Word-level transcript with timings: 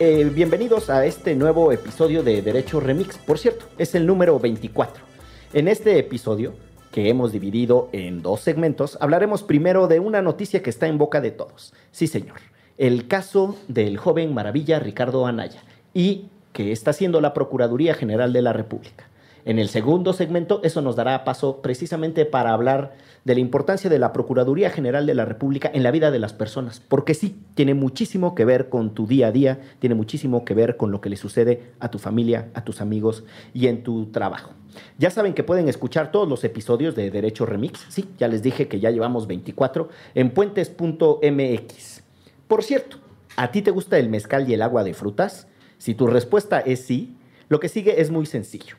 eh, 0.00 0.30
bienvenidos 0.32 0.90
a 0.90 1.04
este 1.06 1.34
nuevo 1.34 1.72
episodio 1.72 2.22
de 2.22 2.40
Derecho 2.40 2.78
Remix. 2.78 3.18
Por 3.18 3.38
cierto, 3.38 3.66
es 3.78 3.94
el 3.94 4.06
número 4.06 4.38
24. 4.38 5.02
En 5.52 5.66
este 5.66 5.98
episodio, 5.98 6.54
que 6.92 7.08
hemos 7.08 7.32
dividido 7.32 7.88
en 7.92 8.22
dos 8.22 8.40
segmentos, 8.40 8.96
hablaremos 9.00 9.42
primero 9.42 9.88
de 9.88 9.98
una 9.98 10.22
noticia 10.22 10.62
que 10.62 10.70
está 10.70 10.86
en 10.86 10.98
boca 10.98 11.20
de 11.20 11.32
todos. 11.32 11.74
Sí, 11.90 12.06
señor. 12.06 12.36
El 12.76 13.08
caso 13.08 13.56
del 13.66 13.96
joven 13.96 14.32
maravilla 14.34 14.78
Ricardo 14.78 15.26
Anaya 15.26 15.62
y 15.94 16.26
que 16.52 16.70
está 16.70 16.90
haciendo 16.90 17.20
la 17.20 17.34
Procuraduría 17.34 17.94
General 17.94 18.32
de 18.32 18.42
la 18.42 18.52
República. 18.52 19.08
En 19.44 19.58
el 19.58 19.68
segundo 19.68 20.12
segmento, 20.12 20.60
eso 20.62 20.82
nos 20.82 20.96
dará 20.96 21.24
paso 21.24 21.62
precisamente 21.62 22.24
para 22.24 22.52
hablar 22.52 22.96
de 23.24 23.34
la 23.34 23.40
importancia 23.40 23.90
de 23.90 23.98
la 23.98 24.12
Procuraduría 24.12 24.70
General 24.70 25.06
de 25.06 25.14
la 25.14 25.24
República 25.24 25.70
en 25.72 25.82
la 25.82 25.90
vida 25.90 26.10
de 26.10 26.18
las 26.18 26.32
personas, 26.32 26.80
porque 26.80 27.14
sí, 27.14 27.36
tiene 27.54 27.74
muchísimo 27.74 28.34
que 28.34 28.44
ver 28.44 28.68
con 28.68 28.94
tu 28.94 29.06
día 29.06 29.28
a 29.28 29.32
día, 29.32 29.60
tiene 29.78 29.94
muchísimo 29.94 30.44
que 30.44 30.54
ver 30.54 30.76
con 30.76 30.90
lo 30.90 31.00
que 31.00 31.10
le 31.10 31.16
sucede 31.16 31.72
a 31.78 31.90
tu 31.90 31.98
familia, 31.98 32.48
a 32.54 32.64
tus 32.64 32.80
amigos 32.80 33.24
y 33.52 33.66
en 33.66 33.82
tu 33.82 34.06
trabajo. 34.06 34.52
Ya 34.98 35.10
saben 35.10 35.34
que 35.34 35.44
pueden 35.44 35.68
escuchar 35.68 36.10
todos 36.10 36.28
los 36.28 36.42
episodios 36.44 36.94
de 36.94 37.10
Derecho 37.10 37.46
Remix, 37.46 37.84
sí, 37.88 38.08
ya 38.18 38.28
les 38.28 38.42
dije 38.42 38.66
que 38.66 38.80
ya 38.80 38.90
llevamos 38.90 39.26
24, 39.26 39.88
en 40.14 40.30
puentes.mx. 40.30 42.02
Por 42.48 42.62
cierto, 42.62 42.96
¿a 43.36 43.50
ti 43.50 43.60
te 43.62 43.70
gusta 43.70 43.98
el 43.98 44.08
mezcal 44.08 44.48
y 44.48 44.54
el 44.54 44.62
agua 44.62 44.84
de 44.84 44.94
frutas? 44.94 45.48
Si 45.76 45.94
tu 45.94 46.06
respuesta 46.06 46.60
es 46.60 46.80
sí, 46.80 47.16
lo 47.48 47.60
que 47.60 47.68
sigue 47.68 48.00
es 48.00 48.10
muy 48.10 48.24
sencillo. 48.24 48.76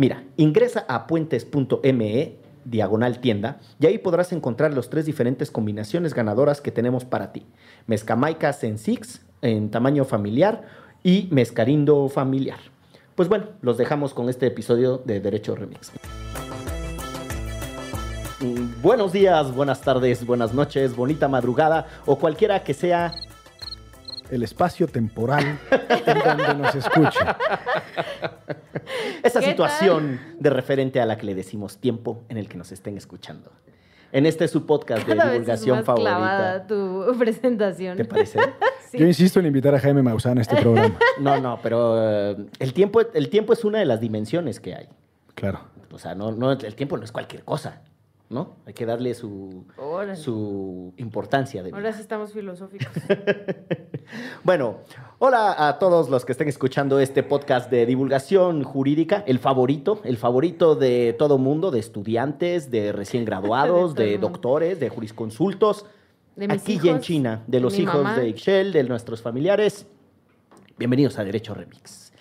Mira, 0.00 0.24
ingresa 0.38 0.86
a 0.88 1.06
puentes.me 1.06 2.36
diagonal 2.64 3.18
tienda 3.20 3.60
y 3.78 3.84
ahí 3.84 3.98
podrás 3.98 4.32
encontrar 4.32 4.72
las 4.72 4.88
tres 4.88 5.04
diferentes 5.04 5.50
combinaciones 5.50 6.14
ganadoras 6.14 6.62
que 6.62 6.70
tenemos 6.70 7.04
para 7.04 7.32
ti. 7.34 7.44
Mezcamaica 7.86 8.56
en 8.62 8.78
Six 8.78 9.20
en 9.42 9.70
tamaño 9.70 10.06
familiar 10.06 10.62
y 11.02 11.28
mezcarindo 11.30 12.08
familiar. 12.08 12.60
Pues 13.14 13.28
bueno, 13.28 13.48
los 13.60 13.76
dejamos 13.76 14.14
con 14.14 14.30
este 14.30 14.46
episodio 14.46 15.02
de 15.04 15.20
Derecho 15.20 15.54
Remix. 15.54 15.92
Mm, 18.40 18.80
Buenos 18.80 19.12
días, 19.12 19.54
buenas 19.54 19.82
tardes, 19.82 20.24
buenas 20.24 20.54
noches, 20.54 20.96
bonita 20.96 21.28
madrugada 21.28 21.86
o 22.06 22.16
cualquiera 22.16 22.64
que 22.64 22.72
sea 22.72 23.12
el 24.30 24.42
espacio 24.42 24.86
temporal 24.86 25.58
en 25.70 26.18
donde 26.18 26.54
nos 26.54 26.74
escucha. 26.74 27.36
esa 29.22 29.40
¿Qué 29.40 29.46
situación 29.46 30.20
de 30.38 30.50
referente 30.50 31.00
a 31.00 31.06
la 31.06 31.16
que 31.16 31.26
le 31.26 31.34
decimos 31.34 31.78
tiempo 31.78 32.22
en 32.28 32.36
el 32.36 32.48
que 32.48 32.56
nos 32.56 32.72
estén 32.72 32.96
escuchando. 32.96 33.50
En 34.12 34.26
este 34.26 34.44
es 34.44 34.50
su 34.50 34.66
podcast 34.66 35.06
de 35.06 35.16
Cada 35.16 35.30
vez 35.30 35.40
es 35.40 35.46
divulgación 35.46 35.76
más 35.78 35.86
favorita. 35.86 36.66
tu 36.66 37.14
presentación. 37.18 37.96
¿Te 37.96 38.04
parece? 38.04 38.38
Sí. 38.90 38.98
Yo 38.98 39.06
insisto 39.06 39.38
en 39.38 39.46
invitar 39.46 39.72
a 39.72 39.78
Jaime 39.78 40.02
Maussan 40.02 40.38
a 40.38 40.40
este 40.40 40.56
programa. 40.56 40.98
No, 41.20 41.40
no, 41.40 41.60
pero 41.62 41.94
eh, 41.96 42.36
el, 42.58 42.72
tiempo, 42.72 43.00
el 43.00 43.28
tiempo 43.28 43.52
es 43.52 43.64
una 43.64 43.78
de 43.78 43.84
las 43.84 44.00
dimensiones 44.00 44.58
que 44.58 44.74
hay. 44.74 44.88
Claro. 45.36 45.60
O 45.92 45.98
sea, 45.98 46.16
no, 46.16 46.32
no, 46.32 46.50
el 46.50 46.74
tiempo 46.74 46.96
no 46.96 47.04
es 47.04 47.12
cualquier 47.12 47.44
cosa, 47.44 47.82
¿no? 48.30 48.56
Hay 48.64 48.72
que 48.72 48.86
darle 48.86 49.12
su, 49.14 49.66
Órale. 49.76 50.14
su 50.14 50.94
importancia. 50.96 51.64
De 51.64 51.72
Ahora 51.72 51.92
sí 51.92 52.00
estamos 52.00 52.32
filosóficos. 52.32 52.88
Bueno, 54.42 54.78
hola 55.20 55.68
a 55.68 55.78
todos 55.78 56.08
los 56.08 56.24
que 56.24 56.32
estén 56.32 56.48
escuchando 56.48 56.98
este 56.98 57.22
podcast 57.22 57.70
de 57.70 57.86
divulgación 57.86 58.64
jurídica, 58.64 59.22
el 59.24 59.38
favorito, 59.38 60.00
el 60.02 60.16
favorito 60.16 60.74
de 60.74 61.14
todo 61.16 61.38
mundo, 61.38 61.70
de 61.70 61.78
estudiantes, 61.78 62.72
de 62.72 62.90
recién 62.90 63.24
graduados, 63.26 63.94
De 63.94 64.18
doctores, 64.18 64.80
de 64.80 64.88
jurisconsultos, 64.88 65.86
De 66.34 66.48
mis 66.48 66.60
aquí 66.60 66.80
y 66.82 66.88
en 66.88 67.00
China, 67.00 67.44
de 67.46 67.58
de 67.58 67.60
los 67.60 67.78
hijos 67.78 68.02
mamá. 68.02 68.18
de 68.18 68.30
Ixchel, 68.30 68.72
de 68.72 68.82
nuestros 68.82 69.22
familiares. 69.22 69.86
Bienvenidos 70.76 71.16
a 71.18 71.24
Derecho 71.24 71.54
Remix. 71.54 72.12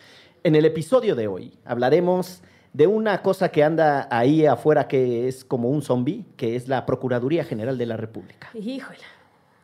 En 0.43 0.55
el 0.55 0.65
episodio 0.65 1.15
de 1.15 1.27
hoy 1.27 1.57
hablaremos 1.65 2.43
de 2.73 2.87
una 2.87 3.21
cosa 3.21 3.49
que 3.49 3.63
anda 3.63 4.07
ahí 4.11 4.45
afuera 4.45 4.87
que 4.87 5.27
es 5.27 5.43
como 5.43 5.69
un 5.69 5.81
zombie, 5.81 6.25
que 6.37 6.55
es 6.55 6.67
la 6.67 6.85
Procuraduría 6.85 7.43
General 7.43 7.77
de 7.77 7.85
la 7.85 7.97
República. 7.97 8.49
Híjole. 8.53 8.99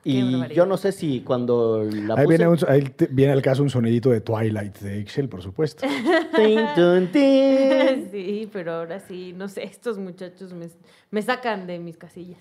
Y 0.07 0.53
yo 0.53 0.67
no 0.67 0.77
sé 0.77 0.91
si 0.91 1.21
cuando 1.21 1.83
la 1.83 2.13
Ahí 2.13 2.25
puse- 2.25 2.27
viene, 2.27 2.47
un- 2.47 2.59
ahí 2.67 2.81
te- 2.83 3.07
viene 3.07 3.33
al 3.33 3.41
caso 3.41 3.63
un 3.63 3.71
sonidito 3.71 4.11
de 4.11 4.21
Twilight 4.21 4.77
de 4.77 4.99
Excel, 4.99 5.27
por 5.27 5.41
supuesto. 5.41 5.83
Tin, 6.35 6.59
tun, 6.75 7.07
tin. 7.11 8.09
Sí, 8.11 8.47
pero 8.53 8.73
ahora 8.73 8.99
sí, 8.99 9.33
no 9.35 9.47
sé, 9.49 9.63
estos 9.63 9.97
muchachos 9.97 10.53
me, 10.53 10.67
me 11.09 11.21
sacan 11.23 11.65
de 11.65 11.79
mis 11.79 11.97
casillas. 11.97 12.39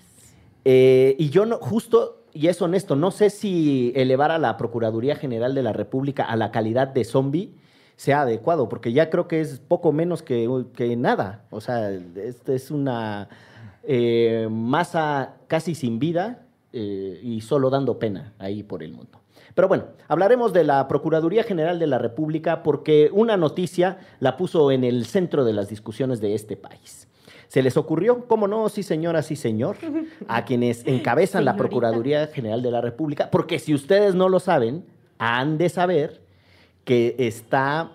Eh, 0.63 1.15
y 1.17 1.29
yo 1.31 1.47
no, 1.47 1.57
justo, 1.57 2.23
y 2.33 2.47
es 2.49 2.61
honesto, 2.61 2.95
no 2.95 3.09
sé 3.09 3.31
si 3.31 3.91
elevar 3.95 4.29
a 4.29 4.37
la 4.37 4.57
Procuraduría 4.57 5.15
General 5.15 5.55
de 5.55 5.63
la 5.63 5.73
República 5.73 6.23
a 6.25 6.35
la 6.35 6.51
calidad 6.51 6.87
de 6.89 7.03
zombie 7.03 7.55
sea 7.95 8.21
adecuado, 8.21 8.69
porque 8.69 8.93
ya 8.93 9.09
creo 9.09 9.27
que 9.27 9.41
es 9.41 9.59
poco 9.59 9.91
menos 9.91 10.21
que, 10.21 10.65
que 10.75 10.95
nada. 10.95 11.45
O 11.49 11.61
sea, 11.61 11.91
esta 11.91 12.53
es 12.53 12.71
una 12.71 13.29
eh, 13.83 14.47
masa 14.51 15.35
casi 15.47 15.75
sin 15.75 15.99
vida 15.99 16.45
eh, 16.73 17.19
y 17.23 17.41
solo 17.41 17.69
dando 17.69 17.99
pena 17.99 18.33
ahí 18.39 18.63
por 18.63 18.83
el 18.83 18.91
mundo. 18.93 19.21
Pero 19.53 19.69
bueno, 19.69 19.85
hablaremos 20.09 20.51
de 20.51 20.65
la 20.65 20.87
Procuraduría 20.87 21.43
General 21.43 21.79
de 21.79 21.87
la 21.87 21.97
República 21.97 22.61
porque 22.61 23.09
una 23.13 23.37
noticia 23.37 23.99
la 24.19 24.35
puso 24.35 24.71
en 24.71 24.83
el 24.83 25.05
centro 25.05 25.45
de 25.45 25.53
las 25.53 25.69
discusiones 25.69 26.19
de 26.19 26.35
este 26.35 26.57
país. 26.57 27.07
Se 27.47 27.63
les 27.63 27.77
ocurrió, 27.77 28.27
cómo 28.27 28.47
no, 28.47 28.67
sí 28.67 28.83
señora, 28.83 29.21
sí 29.21 29.37
señor, 29.37 29.77
a 30.27 30.43
quienes 30.43 30.85
encabezan 30.85 31.45
la. 31.45 31.55
Procuraduría 31.55 32.27
General 32.27 32.61
de 32.61 32.71
la 32.71 32.81
República, 32.81 33.29
porque 33.31 33.59
si 33.59 33.73
ustedes 33.73 34.13
no 34.13 34.27
lo 34.27 34.41
saben, 34.41 34.83
han 35.19 35.57
de 35.57 35.69
saber 35.69 36.24
que 36.85 37.15
está 37.19 37.91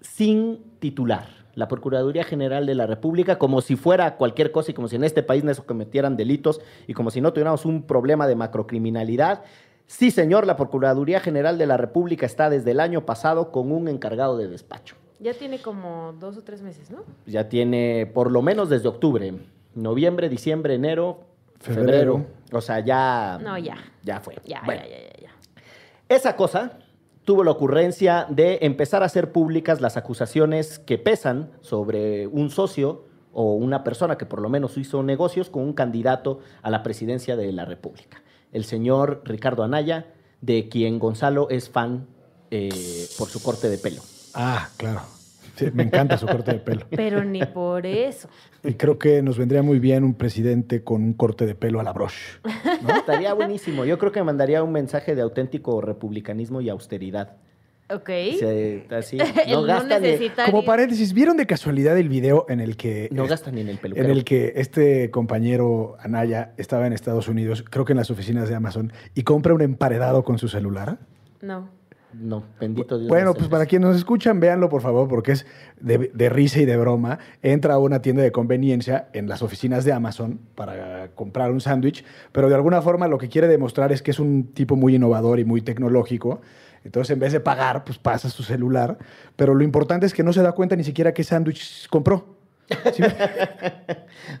sin 0.00 0.62
titular 0.78 1.44
la 1.54 1.68
Procuraduría 1.68 2.24
General 2.24 2.66
de 2.66 2.74
la 2.74 2.86
República, 2.86 3.38
como 3.38 3.60
si 3.60 3.76
fuera 3.76 4.16
cualquier 4.16 4.50
cosa 4.52 4.70
y 4.70 4.74
como 4.74 4.88
si 4.88 4.96
en 4.96 5.04
este 5.04 5.22
país 5.22 5.44
no 5.44 5.54
se 5.54 5.62
cometieran 5.62 6.16
delitos 6.16 6.60
y 6.86 6.94
como 6.94 7.10
si 7.10 7.20
no 7.20 7.32
tuviéramos 7.32 7.64
un 7.64 7.82
problema 7.82 8.26
de 8.26 8.34
macrocriminalidad. 8.34 9.42
Sí, 9.86 10.10
señor, 10.10 10.46
la 10.46 10.56
Procuraduría 10.56 11.20
General 11.20 11.58
de 11.58 11.66
la 11.66 11.76
República 11.76 12.26
está 12.26 12.50
desde 12.50 12.70
el 12.72 12.80
año 12.80 13.04
pasado 13.04 13.52
con 13.52 13.70
un 13.70 13.88
encargado 13.88 14.36
de 14.36 14.48
despacho. 14.48 14.96
Ya 15.20 15.34
tiene 15.34 15.60
como 15.60 16.14
dos 16.18 16.36
o 16.36 16.42
tres 16.42 16.62
meses, 16.62 16.90
¿no? 16.90 17.04
Ya 17.26 17.48
tiene 17.48 18.10
por 18.12 18.30
lo 18.30 18.42
menos 18.42 18.68
desde 18.68 18.88
octubre, 18.88 19.32
noviembre, 19.74 20.28
diciembre, 20.28 20.74
enero, 20.74 21.20
febrero. 21.60 22.14
Febrero. 22.14 22.26
O 22.52 22.60
sea, 22.60 22.80
ya. 22.80 23.38
No, 23.42 23.56
ya. 23.58 23.76
Ya 24.02 24.20
fue. 24.20 24.36
Ya, 24.44 24.62
Bueno, 24.64 24.82
ya, 24.82 24.88
ya, 24.88 24.98
ya, 24.98 25.22
ya. 25.22 25.30
esa 26.08 26.34
cosa 26.36 26.78
tuvo 27.24 27.42
la 27.44 27.50
ocurrencia 27.50 28.26
de 28.28 28.58
empezar 28.62 29.02
a 29.02 29.06
hacer 29.06 29.32
públicas 29.32 29.80
las 29.80 29.96
acusaciones 29.96 30.78
que 30.78 30.98
pesan 30.98 31.50
sobre 31.60 32.26
un 32.26 32.50
socio 32.50 33.04
o 33.32 33.54
una 33.54 33.82
persona 33.82 34.16
que 34.16 34.26
por 34.26 34.40
lo 34.40 34.48
menos 34.48 34.76
hizo 34.76 35.02
negocios 35.02 35.50
con 35.50 35.62
un 35.62 35.72
candidato 35.72 36.40
a 36.62 36.70
la 36.70 36.82
presidencia 36.82 37.36
de 37.36 37.50
la 37.52 37.64
República, 37.64 38.22
el 38.52 38.64
señor 38.64 39.22
Ricardo 39.24 39.64
Anaya, 39.64 40.06
de 40.40 40.68
quien 40.68 40.98
Gonzalo 40.98 41.48
es 41.50 41.68
fan 41.70 42.06
eh, 42.50 43.06
por 43.18 43.28
su 43.28 43.42
corte 43.42 43.68
de 43.68 43.78
pelo. 43.78 44.02
Ah, 44.34 44.68
claro. 44.76 45.02
Sí, 45.56 45.66
me 45.72 45.84
encanta 45.84 46.18
su 46.18 46.26
corte 46.26 46.52
de 46.52 46.58
pelo. 46.58 46.86
Pero 46.90 47.22
ni 47.24 47.44
por 47.44 47.86
eso. 47.86 48.28
Y 48.62 48.74
creo 48.74 48.98
que 48.98 49.22
nos 49.22 49.38
vendría 49.38 49.62
muy 49.62 49.78
bien 49.78 50.02
un 50.04 50.14
presidente 50.14 50.82
con 50.82 51.02
un 51.02 51.12
corte 51.14 51.46
de 51.46 51.54
pelo 51.54 51.80
a 51.80 51.82
la 51.84 51.92
broche. 51.92 52.16
¿no? 52.82 52.94
Estaría 52.96 53.32
buenísimo. 53.34 53.84
Yo 53.84 53.98
creo 53.98 54.10
que 54.12 54.22
mandaría 54.22 54.62
un 54.62 54.72
mensaje 54.72 55.14
de 55.14 55.22
auténtico 55.22 55.80
republicanismo 55.80 56.60
y 56.60 56.68
austeridad. 56.70 57.36
Ok. 57.90 58.06
Se- 58.38 58.86
así, 58.90 59.18
no 59.48 59.60
no 59.60 59.62
gasta 59.64 59.98
ni, 60.00 60.06
necesitaría- 60.08 60.50
Como 60.50 60.64
paréntesis, 60.64 61.12
¿vieron 61.12 61.36
de 61.36 61.46
casualidad 61.46 61.98
el 61.98 62.08
video 62.08 62.46
en 62.48 62.60
el 62.60 62.76
que 62.78 63.08
no 63.12 63.26
eh, 63.26 63.28
gasta 63.28 63.50
ni 63.50 63.60
en 63.60 63.68
el 63.68 63.76
peluquero. 63.78 64.06
en 64.06 64.10
el 64.10 64.24
que 64.24 64.54
este 64.56 65.10
compañero 65.10 65.96
Anaya 66.00 66.54
estaba 66.56 66.86
en 66.86 66.94
Estados 66.94 67.28
Unidos, 67.28 67.62
creo 67.68 67.84
que 67.84 67.92
en 67.92 67.98
las 67.98 68.10
oficinas 68.10 68.48
de 68.48 68.54
Amazon, 68.54 68.90
y 69.14 69.22
compra 69.22 69.52
un 69.52 69.60
emparedado 69.60 70.24
con 70.24 70.38
su 70.38 70.48
celular? 70.48 70.98
No. 71.42 71.68
No, 72.20 72.44
bendito 72.60 72.98
Dios. 72.98 73.08
Bueno, 73.08 73.26
no 73.26 73.34
pues 73.34 73.48
para 73.48 73.66
quienes 73.66 73.88
nos 73.88 73.96
escuchan, 73.96 74.40
véanlo 74.40 74.68
por 74.68 74.82
favor, 74.82 75.08
porque 75.08 75.32
es 75.32 75.46
de, 75.80 76.10
de 76.12 76.28
risa 76.28 76.60
y 76.60 76.64
de 76.64 76.76
broma. 76.76 77.18
Entra 77.42 77.74
a 77.74 77.78
una 77.78 78.02
tienda 78.02 78.22
de 78.22 78.32
conveniencia 78.32 79.08
en 79.12 79.28
las 79.28 79.42
oficinas 79.42 79.84
de 79.84 79.92
Amazon 79.92 80.40
para 80.54 81.08
comprar 81.14 81.50
un 81.50 81.60
sándwich, 81.60 82.04
pero 82.32 82.48
de 82.48 82.54
alguna 82.54 82.82
forma 82.82 83.08
lo 83.08 83.18
que 83.18 83.28
quiere 83.28 83.48
demostrar 83.48 83.92
es 83.92 84.02
que 84.02 84.10
es 84.10 84.18
un 84.18 84.52
tipo 84.52 84.76
muy 84.76 84.94
innovador 84.96 85.40
y 85.40 85.44
muy 85.44 85.60
tecnológico. 85.60 86.40
Entonces, 86.84 87.12
en 87.12 87.18
vez 87.18 87.32
de 87.32 87.40
pagar, 87.40 87.84
pues 87.84 87.98
pasa 87.98 88.28
su 88.28 88.42
celular. 88.42 88.98
Pero 89.36 89.54
lo 89.54 89.64
importante 89.64 90.06
es 90.06 90.12
que 90.12 90.22
no 90.22 90.32
se 90.32 90.42
da 90.42 90.52
cuenta 90.52 90.76
ni 90.76 90.84
siquiera 90.84 91.14
qué 91.14 91.24
sándwich 91.24 91.88
compró. 91.88 92.36
¿Sí? 92.92 93.02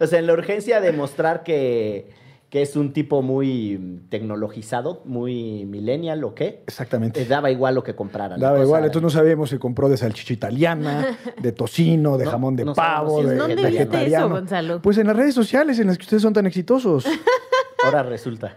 O 0.00 0.06
sea, 0.06 0.18
en 0.18 0.26
la 0.26 0.32
urgencia 0.32 0.80
de 0.80 0.92
mostrar 0.92 1.42
que, 1.42 2.10
que 2.54 2.62
es 2.62 2.76
un 2.76 2.92
tipo 2.92 3.20
muy 3.20 4.04
tecnologizado, 4.10 5.02
muy 5.06 5.64
millennial 5.64 6.22
o 6.22 6.36
qué, 6.36 6.62
Exactamente. 6.68 7.20
eh, 7.20 7.24
daba 7.24 7.50
igual 7.50 7.74
lo 7.74 7.82
que 7.82 7.96
compraran. 7.96 8.38
Daba 8.38 8.58
sea, 8.58 8.64
igual, 8.64 8.84
entonces 8.84 9.02
no 9.02 9.10
sabíamos 9.10 9.50
si 9.50 9.58
compró 9.58 9.88
de 9.88 9.96
salchicha 9.96 10.32
italiana, 10.32 11.18
de 11.42 11.50
tocino, 11.50 12.16
de 12.16 12.26
No, 12.26 12.30
jamón 12.30 12.54
de 12.54 12.64
no 12.64 12.72
pavo, 12.74 13.22
si 13.22 13.26
de 13.26 13.34
¿Dónde 13.34 13.56
viste 13.56 13.70
vegetariano. 13.72 14.26
eso, 14.26 14.34
Gonzalo? 14.36 14.80
Pues 14.82 14.98
en 14.98 15.08
las 15.08 15.16
redes 15.16 15.34
sociales 15.34 15.80
en 15.80 15.88
las 15.88 15.98
que 15.98 16.02
ustedes 16.04 16.22
son 16.22 16.32
tan 16.32 16.46
exitosos. 16.46 17.04
Ahora 17.84 18.04
resulta. 18.04 18.56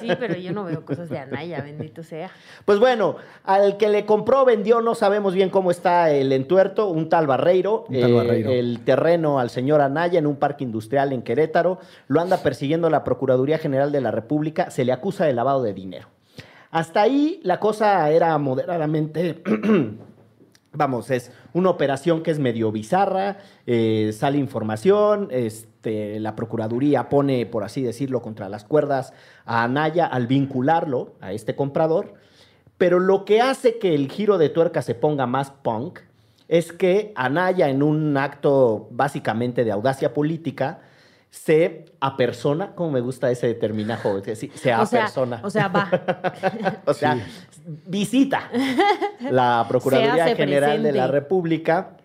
Sí, 0.00 0.08
pero 0.18 0.34
yo 0.36 0.52
no 0.52 0.64
veo 0.64 0.84
cosas 0.84 1.08
de 1.08 1.18
Anaya, 1.18 1.60
bendito 1.62 2.02
sea. 2.02 2.30
Pues 2.64 2.78
bueno, 2.78 3.16
al 3.44 3.76
que 3.76 3.88
le 3.88 4.06
compró, 4.06 4.44
vendió, 4.44 4.80
no 4.80 4.94
sabemos 4.94 5.34
bien 5.34 5.50
cómo 5.50 5.70
está 5.70 6.10
el 6.10 6.32
entuerto, 6.32 6.88
un 6.88 7.08
tal 7.08 7.26
Barreiro, 7.26 7.84
Un 7.88 8.00
tal 8.00 8.10
eh, 8.10 8.14
Barreiro. 8.14 8.50
el 8.50 8.80
terreno 8.84 9.38
al 9.38 9.50
señor 9.50 9.80
Anaya 9.80 10.18
en 10.18 10.26
un 10.26 10.36
parque 10.36 10.64
industrial 10.64 11.12
en 11.12 11.22
Querétaro, 11.22 11.78
lo 12.06 12.20
anda 12.20 12.38
persiguiendo 12.38 12.90
la 12.90 13.04
Procuraduría 13.04 13.58
General 13.58 13.92
de 13.92 14.00
la 14.00 14.10
República, 14.10 14.70
se 14.70 14.84
le 14.84 14.92
acusa 14.92 15.24
de 15.24 15.32
lavado 15.32 15.62
de 15.62 15.74
dinero. 15.74 16.08
Hasta 16.70 17.02
ahí 17.02 17.40
la 17.42 17.60
cosa 17.60 18.10
era 18.10 18.36
moderadamente... 18.38 19.42
Vamos, 20.72 21.10
es 21.10 21.32
una 21.54 21.70
operación 21.70 22.22
que 22.22 22.30
es 22.30 22.38
medio 22.38 22.70
bizarra, 22.70 23.38
eh, 23.66 24.10
sale 24.12 24.36
información, 24.36 25.28
este, 25.30 26.20
la 26.20 26.36
Procuraduría 26.36 27.08
pone, 27.08 27.46
por 27.46 27.64
así 27.64 27.82
decirlo, 27.82 28.20
contra 28.20 28.50
las 28.50 28.64
cuerdas 28.64 29.14
a 29.46 29.64
Anaya 29.64 30.04
al 30.04 30.26
vincularlo 30.26 31.14
a 31.20 31.32
este 31.32 31.56
comprador, 31.56 32.14
pero 32.76 33.00
lo 33.00 33.24
que 33.24 33.40
hace 33.40 33.78
que 33.78 33.94
el 33.94 34.10
giro 34.10 34.36
de 34.36 34.50
tuerca 34.50 34.82
se 34.82 34.94
ponga 34.94 35.26
más 35.26 35.50
punk 35.50 36.00
es 36.48 36.72
que 36.72 37.12
Anaya, 37.16 37.70
en 37.70 37.82
un 37.82 38.16
acto 38.18 38.88
básicamente 38.90 39.64
de 39.64 39.72
audacia 39.72 40.12
política, 40.12 40.80
se 41.30 41.84
apersona, 42.00 42.74
como 42.74 42.92
me 42.92 43.00
gusta 43.00 43.30
ese 43.30 43.52
terminajo, 43.54 44.20
se, 44.22 44.72
apersona. 44.72 45.40
o 45.44 45.50
sea, 45.50 45.68
va. 45.68 45.90
O 46.86 46.94
sea, 46.94 47.18
visita 47.86 48.50
la 49.30 49.66
Procuraduría 49.68 50.34
General 50.34 50.82
de 50.82 50.92
la. 50.92 51.06
República, 51.06 51.96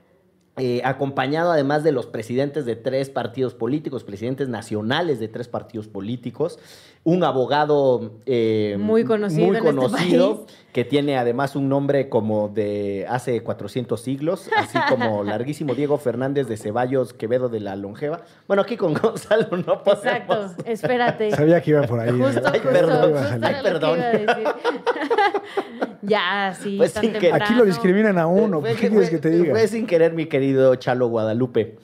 eh, 0.57 0.81
acompañado 0.83 1.51
además 1.51 1.83
de 1.83 1.91
los 1.91 2.05
presidentes 2.05 2.65
de 2.65 2.75
tres 2.75 3.09
partidos 3.09 3.53
políticos, 3.53 4.03
presidentes 4.03 4.49
nacionales 4.49 5.19
de 5.19 5.27
tres 5.27 5.47
partidos 5.47 5.87
políticos, 5.87 6.59
un 7.05 7.23
abogado 7.25 8.13
eh, 8.25 8.77
Muy 8.79 9.03
conocido 9.03 9.47
muy 9.47 9.57
este 9.57 9.67
conocido, 9.67 10.45
que 10.71 10.85
tiene 10.85 11.17
además 11.17 11.55
un 11.57 11.67
nombre 11.67 12.07
como 12.07 12.47
de 12.47 13.05
hace 13.09 13.43
400 13.43 13.99
siglos, 14.01 14.49
así 14.55 14.77
como 14.87 15.23
larguísimo 15.25 15.75
Diego 15.75 15.97
Fernández 15.97 16.47
de 16.47 16.55
Ceballos 16.55 17.13
Quevedo 17.13 17.49
de 17.49 17.59
la 17.59 17.75
Longeva. 17.75 18.21
Bueno, 18.47 18.61
aquí 18.63 18.77
con 18.77 18.93
Gonzalo 19.01 19.57
no 19.57 19.83
podemos. 19.83 20.05
Exacto, 20.05 20.55
espérate. 20.65 21.31
Sabía 21.31 21.61
que 21.61 21.71
iba 21.71 21.81
por 21.83 21.99
ahí. 21.99 22.09
Justo, 22.11 22.41
Ay, 22.45 22.59
justo, 22.59 22.69
perdón, 22.69 23.11
justo. 23.11 23.37
Ay, 23.47 23.55
perdón. 23.63 23.97
iba 23.99 24.07
a 24.07 24.11
decir. 24.11 24.47
ya, 26.01 26.57
sí, 26.59 26.75
Pues 26.77 26.93
tan 26.93 27.01
sin 27.03 27.13
que- 27.13 27.19
temprano. 27.19 27.45
Aquí 27.45 27.53
lo 27.53 27.65
discriminan 27.65 28.17
a 28.17 28.27
uno. 28.27 28.59
Fue- 28.61 28.69
pues, 28.69 28.81
¿Qué 28.81 28.89
quieres 28.89 29.09
que 29.09 29.17
te 29.17 29.29
diga? 29.29 29.51
Fue 29.51 29.67
sin 29.67 29.85
querer, 29.85 30.13
mi 30.13 30.27
querido 30.27 30.75
Chalo 30.75 31.07
Guadalupe. 31.07 31.75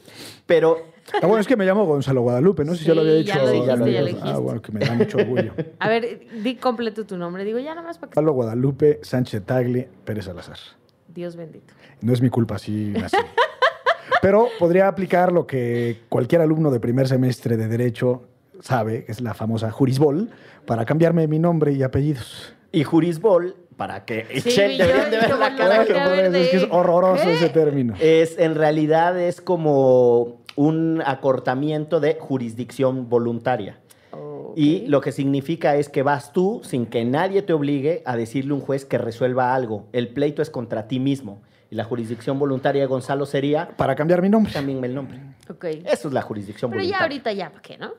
Pero 0.46 0.78
Ah, 1.22 1.28
bueno, 1.28 1.40
es 1.42 1.48
que 1.48 1.56
me 1.56 1.66
llamo 1.66 1.86
Gonzalo 1.86 2.22
Guadalupe. 2.22 2.64
No 2.66 2.74
sé 2.74 2.80
si 2.80 2.86
ya 2.86 2.96
lo 2.96 3.02
había 3.02 3.14
Sí, 3.14 3.20
dicho. 3.20 3.34
ya 3.36 3.42
lo 3.44 3.52
dijiste, 3.52 3.68
ya 3.68 3.76
lo 3.76 3.86
Ah, 3.86 4.08
dijiste. 4.08 4.40
bueno, 4.40 4.62
que 4.62 4.72
me 4.72 4.80
da 4.80 4.94
mucho 4.94 5.18
orgullo. 5.18 5.54
A 5.80 5.90
ver, 5.90 6.20
di 6.44 6.56
completo 6.56 7.06
tu 7.06 7.18
nombre. 7.18 7.44
Digo, 7.46 7.60
ya 7.60 7.76
nada 7.76 7.86
más 7.88 7.98
para 7.98 8.12
que... 8.12 8.16
Gonzalo 8.16 8.34
Guadalupe 8.34 9.00
Sánchez 9.04 9.44
Tagle 9.46 9.90
Pérez 10.06 10.26
Salazar. 10.26 10.58
Dios 11.08 11.36
bendito. 11.36 11.74
No 12.02 12.14
es 12.14 12.22
mi 12.22 12.30
culpa, 12.30 12.56
así 12.56 12.94
nací. 12.98 13.18
Pero 14.22 14.48
podría 14.60 14.88
aplicar 14.88 15.32
lo 15.32 15.48
que 15.48 16.02
cualquier 16.10 16.42
alumno 16.42 16.72
de 16.72 16.80
primer 16.80 17.08
semestre 17.08 17.58
de 17.58 17.68
Derecho 17.68 18.24
sabe, 18.60 19.06
que 19.06 19.12
es 19.12 19.22
la 19.22 19.34
famosa 19.34 19.72
Jurisbol, 19.72 20.30
para 20.66 20.84
cambiarme 20.86 21.28
mi 21.28 21.40
nombre 21.40 21.72
y 21.72 21.84
apellidos. 21.84 22.54
y 22.72 22.84
Jurisbol, 22.84 23.56
para 23.78 24.04
que 24.04 24.26
Sí, 24.42 24.52
deberían 24.78 25.10
de 25.10 25.18
ver 25.20 25.38
la 25.40 25.56
cara 25.56 25.86
que 25.86 25.94
es 26.42 26.50
que 26.50 26.58
es 26.58 26.68
horroroso 26.70 27.24
¿Qué? 27.24 27.34
ese 27.34 27.50
término. 27.50 27.96
es 28.02 28.38
en 28.38 28.56
realidad 28.56 29.18
es 29.18 29.40
como 29.40 30.42
un 30.60 31.02
acortamiento 31.06 32.02
de 32.02 32.18
jurisdicción 32.20 33.08
voluntaria. 33.10 33.80
Y 34.58 34.88
lo 34.88 35.00
que 35.00 35.14
significa 35.14 35.78
es 35.78 35.88
que 35.88 36.04
vas 36.04 36.34
tú 36.34 36.60
sin 36.66 36.86
que 36.86 37.06
nadie 37.06 37.42
te 37.44 37.54
obligue 37.54 38.02
a 38.06 38.18
decirle 38.18 38.52
a 38.52 38.56
un 38.56 38.62
juez 38.62 38.84
que 38.84 38.98
resuelva 38.98 39.56
algo. 39.56 39.86
El 39.94 40.10
pleito 40.10 40.42
es 40.42 40.50
contra 40.50 40.88
ti 40.90 41.00
mismo. 41.00 41.42
Y 41.72 41.76
la 41.76 41.86
jurisdicción 41.86 42.38
voluntaria 42.40 42.82
de 42.82 42.88
Gonzalo 42.88 43.26
sería 43.26 43.70
Para 43.78 43.96
cambiar 43.96 44.22
mi 44.22 44.28
nombre. 44.28 44.52
también 44.52 44.84
el 44.84 44.94
nombre. 44.94 45.20
Ok. 45.50 45.64
Eso 45.86 46.10
es 46.10 46.14
la 46.14 46.24
jurisdicción 46.24 46.72
Pero 46.72 46.82
ya 46.84 46.88
voluntaria. 47.00 47.04
ahorita 47.06 47.32
ya, 47.32 47.50
¿para 47.52 47.62
qué, 47.62 47.78
no? 47.78 47.92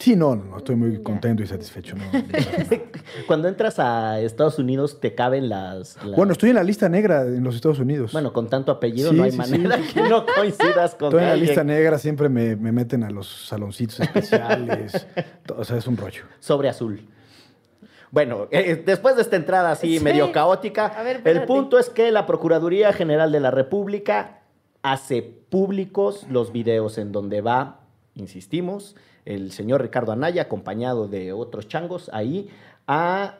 Sí, 0.00 0.16
no, 0.16 0.34
no, 0.34 0.56
estoy 0.56 0.76
muy 0.76 1.02
contento 1.02 1.42
y 1.42 1.46
satisfecho. 1.46 1.94
no. 1.94 2.02
Cuando 3.26 3.48
entras 3.48 3.78
a 3.78 4.18
Estados 4.20 4.58
Unidos 4.58 4.98
te 4.98 5.14
caben 5.14 5.48
las... 5.50 5.96
las- 6.04 6.16
Bueno, 6.16 6.32
estoy 6.32 6.48
en 6.50 6.56
la 6.56 6.62
lista 6.64 6.88
negra 6.88 7.22
en 7.22 7.44
los 7.44 7.54
Estados 7.54 7.78
Unidos. 7.78 8.10
Bueno, 8.12 8.32
con 8.32 8.48
tanto 8.48 8.72
apellido 8.72 9.10
Sí, 9.10 9.16
no 9.16 9.24
hay 9.24 9.32
sí, 9.32 9.36
manera 9.36 9.78
que 9.92 10.00
no 10.08 10.24
coincidas 10.24 10.94
con 10.94 11.08
Estoy 11.08 11.22
en 11.22 11.28
la 11.28 11.36
lista 11.36 11.62
negra, 11.64 11.98
siempre 11.98 12.30
me, 12.30 12.56
me 12.56 12.72
meten 12.72 13.04
a 13.04 13.10
los 13.10 13.28
saloncitos 13.46 14.00
especiales. 14.00 15.06
o 15.56 15.64
sea, 15.64 15.76
es 15.76 15.86
un 15.86 15.96
rollo. 15.98 16.22
sobre 16.38 16.70
azul. 16.70 17.06
Bueno, 18.10 18.48
eh, 18.50 18.82
después 18.84 19.14
de 19.16 19.22
esta 19.22 19.36
entrada 19.36 19.70
así 19.72 19.98
Sí. 19.98 20.04
medio 20.04 20.32
caótica, 20.32 21.00
ver, 21.04 21.20
el 21.24 21.42
punto 21.44 21.78
es 21.78 21.90
que 21.90 22.10
la 22.10 22.26
Procuraduría 22.26 22.92
General 22.92 23.30
de 23.30 23.38
la 23.40 23.50
República 23.50 24.40
hace 24.82 25.22
públicos 25.22 26.26
los 26.30 26.52
videos 26.52 26.96
en 26.98 27.12
donde 27.12 27.40
va, 27.42 27.80
insistimos, 28.14 28.96
el 29.24 29.52
señor 29.52 29.82
Ricardo 29.82 30.12
Anaya, 30.12 30.42
acompañado 30.42 31.08
de 31.08 31.32
otros 31.32 31.68
changos, 31.68 32.10
ahí 32.12 32.50
a 32.86 33.38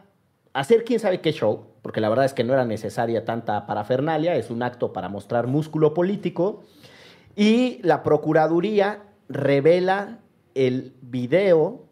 hacer 0.53 0.85
quién 0.85 1.01
sabe 1.01 1.21
qué 1.21 1.33
show, 1.33 1.67
porque 1.83 2.01
la 2.01 2.09
verdad 2.09 2.25
es 2.25 2.35
que 2.35 2.45
no 2.45 2.53
era 2.53 2.65
necesaria 2.65 3.25
tanta 3.25 3.67
parafernalia, 3.67 4.35
es 4.37 4.51
un 4.51 4.63
acto 4.63 4.93
para 4.93 5.09
mostrar 5.09 5.47
músculo 5.47 5.95
político. 5.95 6.63
Y 7.37 7.81
la 7.83 8.03
Procuraduría 8.03 9.03
revela 9.29 10.19
el 10.55 10.95
video 11.01 11.90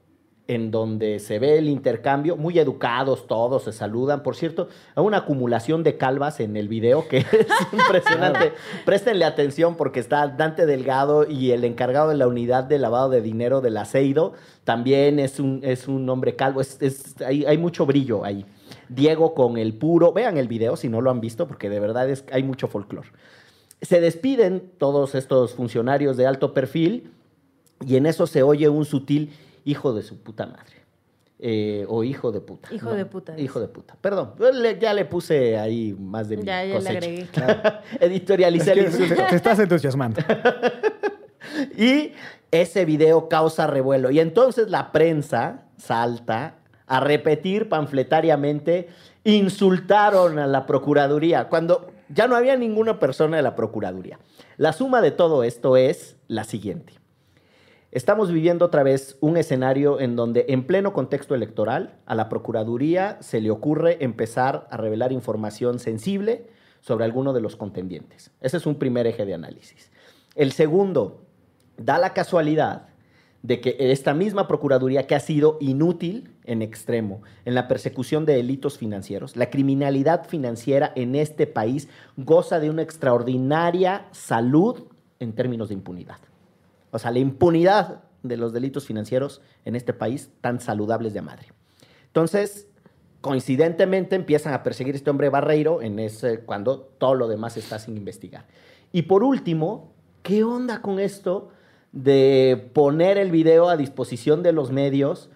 en 0.49 0.71
donde 0.71 1.19
se 1.19 1.39
ve 1.39 1.59
el 1.59 1.69
intercambio, 1.69 2.35
muy 2.37 2.59
educados 2.59 3.27
todos, 3.27 3.65
se 3.65 3.73
saludan. 3.73 4.23
Por 4.23 4.35
cierto, 4.35 4.69
hay 4.95 5.05
una 5.05 5.19
acumulación 5.19 5.83
de 5.85 5.99
calvas 5.99 6.41
en 6.41 6.57
el 6.57 6.69
video 6.69 7.07
que 7.07 7.19
es 7.33 7.47
impresionante. 7.71 8.53
Préstenle 8.87 9.27
atención 9.27 9.77
porque 9.77 10.01
está 10.01 10.27
Dante 10.27 10.65
Delgado 10.65 11.29
y 11.31 11.51
el 11.51 11.65
encargado 11.65 12.09
de 12.09 12.17
la 12.17 12.27
unidad 12.27 12.65
de 12.65 12.79
lavado 12.79 13.11
de 13.11 13.21
dinero 13.21 13.61
del 13.61 13.77
aceido 13.77 14.33
también 14.65 15.19
es 15.19 15.39
un, 15.39 15.61
es 15.63 15.87
un 15.87 16.09
hombre 16.09 16.35
calvo. 16.35 16.63
Es, 16.63 16.81
es- 16.81 17.21
hay, 17.21 17.45
hay 17.45 17.59
mucho 17.59 17.85
brillo 17.85 18.25
ahí. 18.25 18.47
Diego 18.89 19.35
con 19.35 19.59
el 19.59 19.75
puro. 19.75 20.15
Vean 20.15 20.39
el 20.39 20.49
video 20.49 20.77
si 20.77 20.89
no 20.89 21.03
lo 21.03 21.11
han 21.11 21.21
visto 21.21 21.47
porque 21.47 21.69
de 21.69 21.79
verdad 21.79 22.09
es, 22.09 22.25
hay 22.33 22.43
mucho 22.43 22.69
folclore. 22.69 23.09
Se 23.83 24.01
despiden 24.01 24.73
todos 24.79 25.15
estos 25.15 25.53
funcionarios 25.55 26.17
de 26.17 26.27
alto 26.27 26.55
perfil 26.55 27.13
y 27.87 27.97
en 27.97 28.07
eso 28.07 28.27
se 28.27 28.43
oye 28.43 28.71
un 28.71 28.87
sutil 28.87 29.31
hijo 29.71 29.93
de 29.93 30.03
su 30.03 30.23
puta 30.23 30.47
madre. 30.47 30.77
Eh, 31.41 31.85
o 31.89 32.03
hijo 32.03 32.33
de 32.33 32.41
puta. 32.41 32.69
Hijo 32.75 32.93
de 32.93 33.05
puta. 33.07 33.39
Hijo 33.39 33.61
de 33.61 33.69
puta. 33.69 33.97
Perdón, 34.01 34.35
le- 34.55 34.79
ya 34.81 34.93
le 34.93 35.05
puse 35.05 35.57
ahí 35.57 35.95
más 35.99 36.29
de 36.29 36.37
mi 36.39 36.43
Ya, 36.43 36.65
ya 36.65 36.81
le 36.81 36.89
agregué. 36.91 37.29
Editorialicé 38.01 38.73
Es 38.73 38.77
el 38.79 38.85
te, 38.97 39.03
insulto. 39.05 39.23
te 39.31 39.37
estás 39.37 39.59
entusiasmando. 39.61 40.21
Y 41.77 42.13
ese 42.51 42.85
video 42.85 43.29
causa 43.29 43.67
revuelo. 43.67 44.11
Y 44.11 44.21
entonces 44.21 44.69
la 44.71 44.93
prensa 44.93 45.63
salta 45.77 46.57
a 46.87 47.01
repetir 47.01 47.69
panfletariamente, 47.69 48.89
insultaron 49.25 50.39
a 50.39 50.47
la 50.47 50.67
Procuraduría, 50.67 51.49
cuando 51.49 51.91
ya 52.09 52.27
no 52.29 52.37
había 52.37 52.57
ninguna 52.57 52.99
persona 52.99 53.37
de 53.37 53.43
la 53.43 53.55
Procuraduría. 53.55 54.19
La 54.57 54.73
suma 54.73 55.01
de 55.01 55.11
todo 55.11 55.43
esto 55.45 55.77
es 55.77 56.17
la 56.29 56.45
siguiente. 56.45 56.95
Estamos 57.91 58.31
viviendo 58.31 58.67
otra 58.67 58.83
vez 58.83 59.17
un 59.21 59.39
escenario 59.39 59.99
en 59.99 60.15
donde 60.15 60.45
en 60.51 60.67
pleno 60.67 60.93
contexto 60.93 61.35
electoral 61.35 61.95
a 62.05 62.15
la 62.15 62.29
Procuraduría 62.29 63.17
se 63.23 63.41
le 63.41 63.51
ocurre 63.51 64.05
empezar 64.05 64.69
a 64.71 64.77
revelar 64.77 65.11
información 65.11 65.79
sensible 65.79 66.49
sobre 66.83 67.07
alguno 67.07 67.33
de 67.33 67.41
los 67.41 67.57
contendientes. 67.57 68.31
Ese 68.43 68.59
es 68.59 68.67
un 68.67 68.75
primer 68.75 69.07
eje 69.07 69.25
de 69.25 69.33
análisis. 69.33 69.91
El 70.35 70.53
segundo, 70.53 71.23
da 71.79 71.97
la 71.97 72.13
casualidad 72.13 72.89
de 73.43 73.63
que 73.63 73.77
esta 73.79 74.13
misma 74.13 74.49
Procuraduría 74.49 75.07
que 75.07 75.15
ha 75.15 75.21
sido 75.21 75.57
inútil 75.59 76.35
en 76.45 76.61
extremo 76.61 77.23
en 77.47 77.55
la 77.55 77.69
persecución 77.69 78.27
de 78.27 78.35
delitos 78.35 78.77
financieros, 78.77 79.35
la 79.35 79.49
criminalidad 79.49 80.27
financiera 80.27 80.93
en 80.95 81.15
este 81.15 81.47
país 81.47 81.89
goza 82.19 82.61
de 82.61 82.69
una 82.69 82.83
extraordinaria 82.83 84.09
salud 84.13 84.89
en 85.21 85.33
términos 85.33 85.69
de 85.69 85.75
impunidad. 85.75 86.19
O 86.91 86.99
sea, 86.99 87.11
la 87.11 87.19
impunidad 87.19 88.03
de 88.23 88.37
los 88.37 88.53
delitos 88.53 88.87
financieros 88.87 89.41
en 89.65 89.77
este 89.77 89.93
país 89.93 90.31
tan 90.41 90.61
saludables 90.61 91.15
de 91.15 91.23
madre. 91.23 91.49
Entonces, 92.07 92.69
coincidentemente 93.21 94.17
empiezan 94.17 94.55
a 94.55 94.63
perseguir 94.63 94.95
este 94.95 95.11
hombre 95.11 95.29
Barreiro 95.29 95.83
en 95.83 95.99
ese, 95.99 96.41
cuando 96.41 96.81
todo 96.81 97.15
lo 97.15 97.29
demás 97.29 97.57
está 97.57 97.79
sin 97.79 97.97
investigar. 97.97 98.47
Y 98.93 99.03
por 99.03 99.23
último, 99.23 99.93
¿qué 100.23 100.45
onda 100.45 100.81
con 100.81 100.99
esto 100.99 101.51
de 101.93 102.71
poner 102.73 103.19
el 103.19 103.31
video 103.31 103.69
a 103.69 103.77
disposición 103.77 104.43
de 104.43 104.53
los 104.53 104.73
medios 104.73 105.31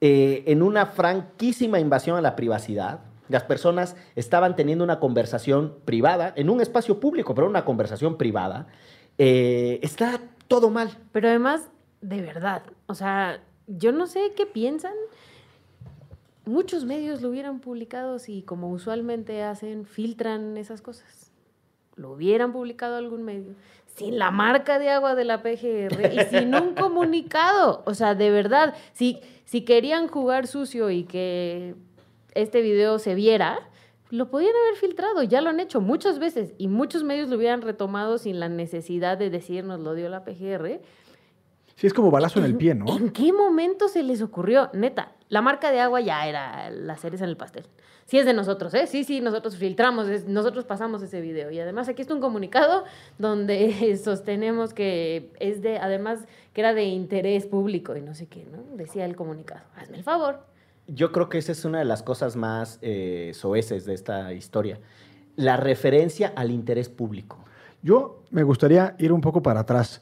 eh, 0.00 0.44
en 0.46 0.62
una 0.62 0.86
franquísima 0.86 1.80
invasión 1.80 2.16
a 2.16 2.22
la 2.22 2.36
privacidad? 2.36 3.00
Las 3.28 3.44
personas 3.44 3.96
estaban 4.16 4.54
teniendo 4.54 4.84
una 4.84 5.00
conversación 5.00 5.76
privada, 5.84 6.32
en 6.36 6.50
un 6.50 6.60
espacio 6.60 7.00
público, 7.00 7.34
pero 7.34 7.46
una 7.46 7.64
conversación 7.64 8.16
privada. 8.18 8.66
Eh, 9.16 9.80
está 9.82 10.20
todo 10.54 10.70
mal. 10.70 10.96
Pero 11.10 11.28
además, 11.28 11.68
de 12.00 12.22
verdad, 12.22 12.62
o 12.86 12.94
sea, 12.94 13.40
yo 13.66 13.90
no 13.90 14.06
sé 14.06 14.34
qué 14.36 14.46
piensan. 14.46 14.94
Muchos 16.46 16.84
medios 16.84 17.22
lo 17.22 17.30
hubieran 17.30 17.58
publicado 17.58 18.20
si, 18.20 18.42
como 18.42 18.70
usualmente 18.70 19.42
hacen, 19.42 19.84
filtran 19.84 20.56
esas 20.56 20.80
cosas. 20.80 21.32
Lo 21.96 22.12
hubieran 22.12 22.52
publicado 22.52 22.94
algún 22.94 23.24
medio 23.24 23.56
sin 23.96 24.16
la 24.18 24.30
marca 24.30 24.78
de 24.78 24.90
agua 24.90 25.16
de 25.16 25.24
la 25.24 25.42
PGR 25.42 26.12
y 26.12 26.20
sin 26.30 26.54
un 26.54 26.74
comunicado. 26.80 27.82
O 27.84 27.94
sea, 27.94 28.14
de 28.14 28.30
verdad, 28.30 28.74
si, 28.92 29.20
si 29.44 29.62
querían 29.62 30.06
jugar 30.06 30.46
sucio 30.46 30.90
y 30.90 31.02
que 31.02 31.74
este 32.34 32.60
video 32.60 33.00
se 33.00 33.16
viera, 33.16 33.58
lo 34.14 34.30
podían 34.30 34.52
haber 34.54 34.76
filtrado, 34.76 35.24
ya 35.24 35.40
lo 35.40 35.50
han 35.50 35.58
hecho 35.58 35.80
muchas 35.80 36.20
veces 36.20 36.54
y 36.56 36.68
muchos 36.68 37.02
medios 37.02 37.28
lo 37.28 37.36
hubieran 37.36 37.62
retomado 37.62 38.16
sin 38.18 38.38
la 38.38 38.48
necesidad 38.48 39.18
de 39.18 39.28
decirnos 39.28 39.80
lo 39.80 39.94
dio 39.94 40.08
la 40.08 40.24
PGR. 40.24 40.80
Sí, 41.74 41.88
es 41.88 41.92
como 41.92 42.12
balazo 42.12 42.38
en 42.38 42.44
el 42.44 42.56
pie, 42.56 42.76
¿no? 42.76 42.96
¿En 42.96 43.10
qué 43.10 43.32
momento 43.32 43.88
se 43.88 44.04
les 44.04 44.22
ocurrió? 44.22 44.70
Neta, 44.72 45.12
la 45.28 45.42
marca 45.42 45.72
de 45.72 45.80
agua 45.80 46.00
ya 46.00 46.28
era 46.28 46.70
la 46.70 46.96
cereza 46.96 47.24
en 47.24 47.30
el 47.30 47.36
pastel. 47.36 47.64
Sí 48.04 48.18
es 48.18 48.24
de 48.24 48.34
nosotros, 48.34 48.72
¿eh? 48.74 48.86
Sí, 48.86 49.02
sí, 49.02 49.20
nosotros 49.20 49.56
filtramos, 49.56 50.06
nosotros 50.28 50.64
pasamos 50.64 51.02
ese 51.02 51.20
video. 51.20 51.50
Y 51.50 51.58
además 51.58 51.88
aquí 51.88 52.02
está 52.02 52.14
un 52.14 52.20
comunicado 52.20 52.84
donde 53.18 53.96
sostenemos 54.04 54.74
que 54.74 55.32
es 55.40 55.60
de, 55.60 55.78
además, 55.78 56.20
que 56.52 56.60
era 56.60 56.72
de 56.72 56.84
interés 56.84 57.46
público 57.46 57.96
y 57.96 58.02
no 58.02 58.14
sé 58.14 58.28
qué, 58.28 58.44
¿no? 58.44 58.76
Decía 58.76 59.06
el 59.06 59.16
comunicado. 59.16 59.64
Hazme 59.74 59.96
el 59.96 60.04
favor. 60.04 60.53
Yo 60.86 61.12
creo 61.12 61.28
que 61.28 61.38
esa 61.38 61.52
es 61.52 61.64
una 61.64 61.78
de 61.78 61.84
las 61.84 62.02
cosas 62.02 62.36
más 62.36 62.78
eh, 62.82 63.32
soeces 63.34 63.84
de 63.84 63.94
esta 63.94 64.32
historia. 64.32 64.80
La 65.36 65.56
referencia 65.56 66.32
al 66.36 66.50
interés 66.50 66.88
público. 66.88 67.38
Yo 67.82 68.22
me 68.30 68.42
gustaría 68.42 68.94
ir 68.98 69.12
un 69.12 69.20
poco 69.20 69.42
para 69.42 69.60
atrás. 69.60 70.00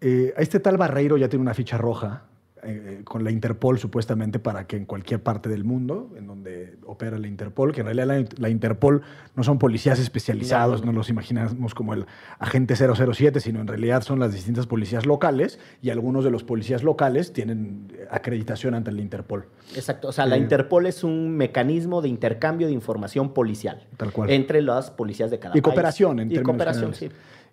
Eh, 0.00 0.32
este 0.36 0.60
tal 0.60 0.76
Barreiro 0.76 1.16
ya 1.16 1.28
tiene 1.28 1.42
una 1.42 1.54
ficha 1.54 1.76
roja 1.78 2.24
eh, 2.64 3.00
con 3.04 3.24
la 3.24 3.30
Interpol 3.32 3.78
supuestamente 3.78 4.38
para 4.38 4.66
que 4.68 4.76
en 4.76 4.84
cualquier 4.86 5.20
parte 5.22 5.48
del 5.48 5.64
mundo 5.64 6.10
en 6.16 6.26
donde 6.28 6.76
opera 6.86 7.18
la 7.18 7.26
Interpol, 7.26 7.72
que 7.72 7.80
en 7.80 7.86
realidad 7.86 8.06
la, 8.06 8.24
la 8.38 8.48
Interpol 8.50 9.02
no 9.34 9.42
son 9.42 9.58
policías 9.58 9.98
especializados, 9.98 10.80
no, 10.84 10.92
no 10.92 10.98
los 10.98 11.08
imaginamos 11.10 11.74
como 11.74 11.92
el 11.94 12.06
agente 12.38 12.76
007, 12.76 13.40
sino 13.40 13.60
en 13.60 13.66
realidad 13.66 14.02
son 14.02 14.20
las 14.20 14.32
distintas 14.32 14.66
policías 14.66 15.06
locales 15.06 15.58
y 15.82 15.90
algunos 15.90 16.22
de 16.24 16.30
los 16.30 16.44
policías 16.44 16.82
locales 16.84 17.32
tienen 17.32 17.88
acreditación 18.10 18.74
ante 18.74 18.92
la 18.92 19.00
Interpol. 19.02 19.46
Exacto, 19.74 20.08
o 20.08 20.12
sea, 20.12 20.26
la 20.26 20.36
Eh, 20.36 20.40
Interpol 20.40 20.86
es 20.86 21.02
un 21.02 21.36
mecanismo 21.36 22.00
de 22.02 22.08
intercambio 22.08 22.66
de 22.68 22.72
información 22.72 23.32
policial 23.34 23.82
Tal 23.96 24.12
cual. 24.12 24.30
entre 24.30 24.62
las 24.62 24.90
policías 24.90 25.30
de 25.30 25.38
cada 25.38 25.50
Y 25.50 25.60
país. 25.60 25.62
cooperación, 25.64 26.20
en 26.20 26.30
y 26.30 26.38
cooperación, 26.42 26.94
sí. 26.94 27.08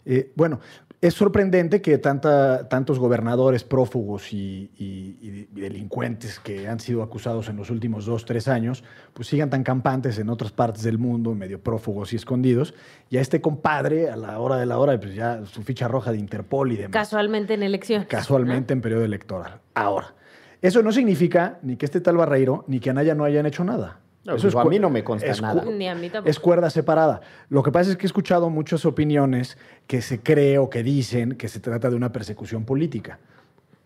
Eh, 0.05 0.31
bueno, 0.35 0.59
es 1.01 1.13
sorprendente 1.13 1.81
que 1.81 1.97
tanta, 1.97 2.67
tantos 2.67 2.99
gobernadores 2.99 3.63
prófugos 3.63 4.33
y, 4.33 4.69
y- 4.77 5.17
y 5.21 5.61
delincuentes 5.61 6.39
que 6.39 6.67
han 6.67 6.79
sido 6.81 7.01
acusados 7.03 7.47
en 7.47 7.55
los 7.55 7.69
últimos 7.69 8.05
dos, 8.05 8.25
tres 8.25 8.49
años, 8.49 8.83
pues 9.13 9.27
sigan 9.29 9.49
tan 9.49 9.63
campantes 9.63 10.19
en 10.19 10.29
otras 10.29 10.51
partes 10.51 10.83
del 10.83 10.97
mundo, 10.97 11.33
medio 11.35 11.61
prófugos 11.61 12.11
y 12.11 12.17
escondidos. 12.17 12.73
Y 13.09 13.15
a 13.17 13.21
este 13.21 13.39
compadre, 13.39 14.09
a 14.09 14.17
la 14.17 14.39
hora 14.39 14.57
de 14.57 14.65
la 14.65 14.77
hora, 14.77 14.99
pues 14.99 15.15
ya 15.15 15.45
su 15.45 15.61
ficha 15.63 15.87
roja 15.87 16.11
de 16.11 16.17
Interpol 16.17 16.71
y 16.73 16.75
demás. 16.75 16.91
Casualmente 16.91 17.53
en 17.53 17.63
elección. 17.63 18.05
Casualmente 18.05 18.73
en 18.73 18.81
periodo 18.81 19.05
electoral. 19.05 19.61
Ahora, 19.75 20.15
eso 20.61 20.83
no 20.83 20.91
significa 20.91 21.59
ni 21.61 21.77
que 21.77 21.85
este 21.85 22.01
tal 22.01 22.17
Barreiro 22.17 22.65
ni 22.67 22.81
que 22.81 22.89
Anaya 22.89 23.15
no 23.15 23.23
hayan 23.23 23.45
hecho 23.45 23.63
nada. 23.63 23.99
No, 24.25 24.35
Eso 24.35 24.47
digo, 24.47 24.59
a 24.59 24.65
mí 24.65 24.79
no 24.79 24.89
me 24.89 25.03
consta 25.03 25.27
es 25.27 25.41
nada. 25.41 25.63
Ni 25.65 25.87
a 25.87 25.95
mí 25.95 26.09
tampoco. 26.09 26.29
es 26.29 26.39
cuerda 26.39 26.69
separada. 26.69 27.21
Lo 27.47 27.63
que 27.63 27.71
pasa 27.71 27.91
es 27.91 27.97
que 27.97 28.05
he 28.05 28.07
escuchado 28.07 28.49
muchas 28.49 28.85
opiniones 28.85 29.57
que 29.87 30.01
se 30.01 30.21
cree 30.21 30.57
o 30.57 30.69
que 30.69 30.83
dicen 30.83 31.33
que 31.35 31.47
se 31.47 31.59
trata 31.59 31.89
de 31.89 31.95
una 31.95 32.11
persecución 32.11 32.65
política. 32.65 33.19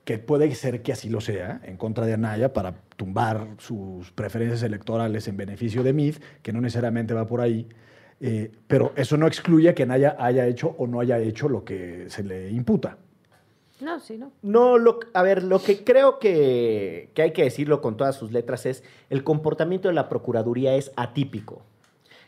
Que 0.05 0.17
puede 0.17 0.53
ser 0.55 0.81
que 0.81 0.91
así 0.91 1.09
lo 1.09 1.21
sea, 1.21 1.61
en 1.63 1.77
contra 1.77 2.05
de 2.05 2.13
Anaya, 2.13 2.51
para 2.51 2.73
tumbar 2.97 3.47
sus 3.57 4.11
preferencias 4.11 4.63
electorales 4.63 5.27
en 5.27 5.37
beneficio 5.37 5.81
de 5.83 5.93
Mid, 5.93 6.15
que 6.41 6.51
no 6.51 6.59
necesariamente 6.59 7.13
va 7.13 7.25
por 7.25 7.39
ahí. 7.39 7.69
Eh, 8.19 8.51
pero 8.67 8.91
eso 8.95 9.17
no 9.17 9.27
excluye 9.27 9.73
que 9.73 9.83
Anaya 9.83 10.17
haya 10.19 10.45
hecho 10.47 10.75
o 10.77 10.87
no 10.87 10.99
haya 10.99 11.19
hecho 11.19 11.47
lo 11.47 11.63
que 11.63 12.05
se 12.09 12.23
le 12.23 12.49
imputa. 12.51 12.97
No, 13.81 13.99
sí, 13.99 14.17
no. 14.17 14.31
No, 14.41 14.77
lo, 14.77 14.99
a 15.13 15.23
ver, 15.23 15.43
lo 15.43 15.59
que 15.61 15.83
creo 15.83 16.19
que, 16.19 17.09
que 17.13 17.21
hay 17.21 17.31
que 17.31 17.43
decirlo 17.43 17.81
con 17.81 17.97
todas 17.97 18.15
sus 18.15 18.31
letras 18.31 18.65
es 18.65 18.83
el 19.09 19.23
comportamiento 19.23 19.87
de 19.87 19.93
la 19.93 20.09
Procuraduría 20.09 20.75
es 20.75 20.91
atípico. 20.95 21.61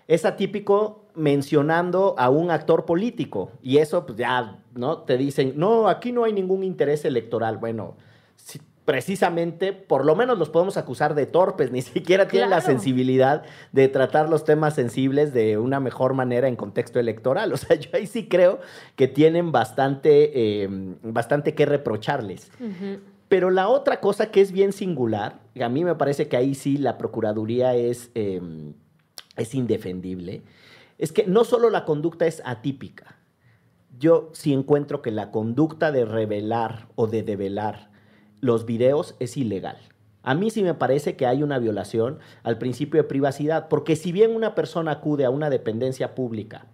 Es 0.08 0.26
atípico 0.26 1.06
mencionando 1.16 2.16
a 2.18 2.30
un 2.30 2.52
actor 2.52 2.86
político 2.86 3.52
y 3.64 3.78
eso 3.78 4.06
pues 4.06 4.18
ya, 4.18 4.60
¿no? 4.76 5.00
Te 5.00 5.18
dicen, 5.18 5.54
no, 5.56 5.88
aquí 5.88 6.12
no 6.12 6.24
hay 6.26 6.34
ningún 6.34 6.64
interés 6.64 7.06
electoral. 7.06 7.58
Bueno, 7.58 7.96
si- 8.36 8.60
precisamente, 8.86 9.74
por 9.74 10.06
lo 10.06 10.16
menos 10.16 10.38
los 10.38 10.50
podemos 10.50 10.78
acusar 10.78 11.16
de 11.16 11.26
torpes, 11.26 11.72
ni 11.74 11.82
siquiera 11.82 12.28
tienen 12.28 12.52
la 12.52 12.62
sensibilidad 12.62 13.44
de 13.72 13.88
tratar 13.88 14.30
los 14.30 14.46
temas 14.46 14.76
sensibles 14.76 15.34
de 15.34 15.58
una 15.58 15.80
mejor 15.80 16.14
manera 16.14 16.48
en 16.48 16.56
contexto 16.56 17.00
electoral. 17.00 17.52
O 17.52 17.58
sea, 17.58 17.76
yo 17.80 17.90
ahí 17.94 18.08
sí 18.08 18.28
creo 18.28 18.60
que 18.96 19.08
tienen 19.08 19.52
bastante, 19.52 20.64
eh, 20.64 20.70
bastante 21.02 21.56
que 21.56 21.66
reprocharles. 21.66 22.52
Pero 23.28 23.50
la 23.50 23.68
otra 23.70 24.00
cosa 24.00 24.30
que 24.30 24.40
es 24.40 24.52
bien 24.52 24.72
singular, 24.72 25.40
y 25.56 25.64
a 25.64 25.70
mí 25.70 25.84
me 25.84 25.96
parece 25.96 26.28
que 26.28 26.38
ahí 26.38 26.54
sí 26.54 26.78
la 26.78 26.98
Procuraduría 26.98 27.74
es, 27.74 28.12
eh, 28.14 28.40
es 29.36 29.56
indefendible, 29.56 30.44
es 31.00 31.12
que 31.12 31.26
no 31.26 31.44
solo 31.44 31.72
la 31.72 31.86
conducta 31.86 32.28
es 32.28 32.42
atípica, 32.46 33.18
yo 33.98 34.30
sí 34.34 34.54
encuentro 34.54 35.02
que 35.02 35.10
la 35.10 35.32
conducta 35.32 35.92
de 35.92 36.06
revelar 36.06 36.88
o 36.96 37.08
de 37.08 37.24
develar 37.24 37.95
los 38.46 38.66
videos 38.66 39.16
es 39.20 39.38
ilegal. 39.38 39.78
A 40.24 40.34
mí 40.34 40.50
sí 40.50 40.64
me 40.64 40.74
parece 40.74 41.16
que 41.16 41.26
hay 41.26 41.44
una 41.44 41.60
violación 41.60 42.20
al 42.44 42.58
principio 42.58 43.02
de 43.02 43.08
privacidad, 43.08 43.68
porque 43.68 43.96
si 43.96 44.12
bien 44.12 44.36
una 44.36 44.56
persona 44.56 44.92
acude 44.92 45.26
a 45.26 45.30
una 45.30 45.50
dependencia 45.50 46.16
pública, 46.16 46.66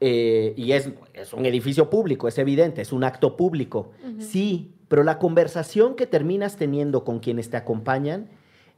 eh, 0.00 0.52
y 0.56 0.72
es, 0.72 0.90
es 1.14 1.32
un 1.32 1.46
edificio 1.46 1.88
público, 1.88 2.28
es 2.28 2.36
evidente, 2.38 2.82
es 2.82 2.92
un 2.92 3.04
acto 3.04 3.36
público. 3.36 3.92
Sí, 4.18 4.72
pero 4.88 5.04
la 5.04 5.18
conversación 5.18 5.94
que 5.94 6.06
terminas 6.06 6.56
teniendo 6.56 7.04
con 7.04 7.18
quienes 7.18 7.48
te 7.48 7.56
acompañan, 7.56 8.28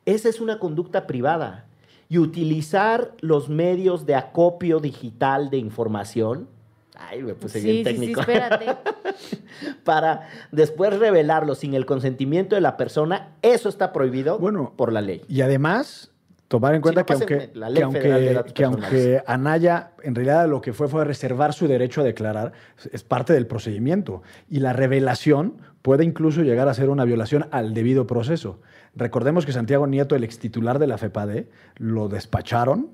esa 0.06 0.28
es 0.28 0.40
una 0.40 0.58
conducta 0.58 1.06
privada. 1.06 1.66
Y 2.08 2.18
utilizar 2.18 3.14
los 3.20 3.48
medios 3.48 4.06
de 4.06 4.14
acopio 4.14 4.80
digital 4.80 5.50
de 5.50 5.58
información, 5.58 6.48
ay, 6.98 7.22
me 7.22 7.34
puse 7.34 7.60
bien 7.60 7.76
Sí, 7.76 7.84
sí, 7.84 7.90
sí, 7.90 8.00
técnico, 8.00 8.20
espérate. 8.20 8.66
para 9.84 10.28
después 10.52 10.98
revelarlo 10.98 11.54
sin 11.54 11.74
el 11.74 11.86
consentimiento 11.86 12.54
de 12.54 12.60
la 12.60 12.76
persona, 12.76 13.34
eso 13.42 13.68
está 13.68 13.92
prohibido 13.92 14.38
Bueno, 14.38 14.72
por 14.76 14.92
la 14.92 15.00
ley. 15.00 15.22
Y 15.28 15.40
además, 15.40 16.10
tomar 16.48 16.74
en 16.74 16.80
Sí, 16.80 16.82
cuenta 16.82 17.00
no 17.00 17.06
que, 17.06 17.12
aunque, 17.12 17.50
la 17.54 17.70
Ley 17.70 17.82
que, 17.84 17.90
Federal 17.90 18.20
de 18.20 18.26
aunque, 18.26 18.34
Datos 18.34 18.52
que 18.52 18.64
aunque. 18.64 19.22
Anaya 19.26 19.92
en 20.02 20.14
realidad 20.14 20.48
lo 20.48 20.60
que 20.60 20.72
fue 20.72 20.88
fue 20.88 21.04
reservar 21.04 21.52
su 21.52 21.68
derecho 21.68 22.00
a 22.00 22.04
declarar, 22.04 22.52
es 22.92 23.04
parte 23.04 23.32
del 23.32 23.46
procedimiento. 23.46 24.22
Y 24.48 24.60
la 24.60 24.72
revelación 24.72 25.60
puede 25.82 26.04
incluso 26.04 26.42
llegar 26.42 26.68
a 26.68 26.74
ser 26.74 26.90
una 26.90 27.04
violación 27.04 27.46
al 27.50 27.74
debido 27.74 28.06
proceso. 28.06 28.60
Recordemos 28.94 29.46
que 29.46 29.52
Santiago 29.52 29.86
Nieto, 29.86 30.16
el 30.16 30.24
extitular 30.24 30.78
de 30.78 30.86
la 30.86 30.98
FEPADE, 30.98 31.48
lo 31.76 32.08
despacharon 32.08 32.90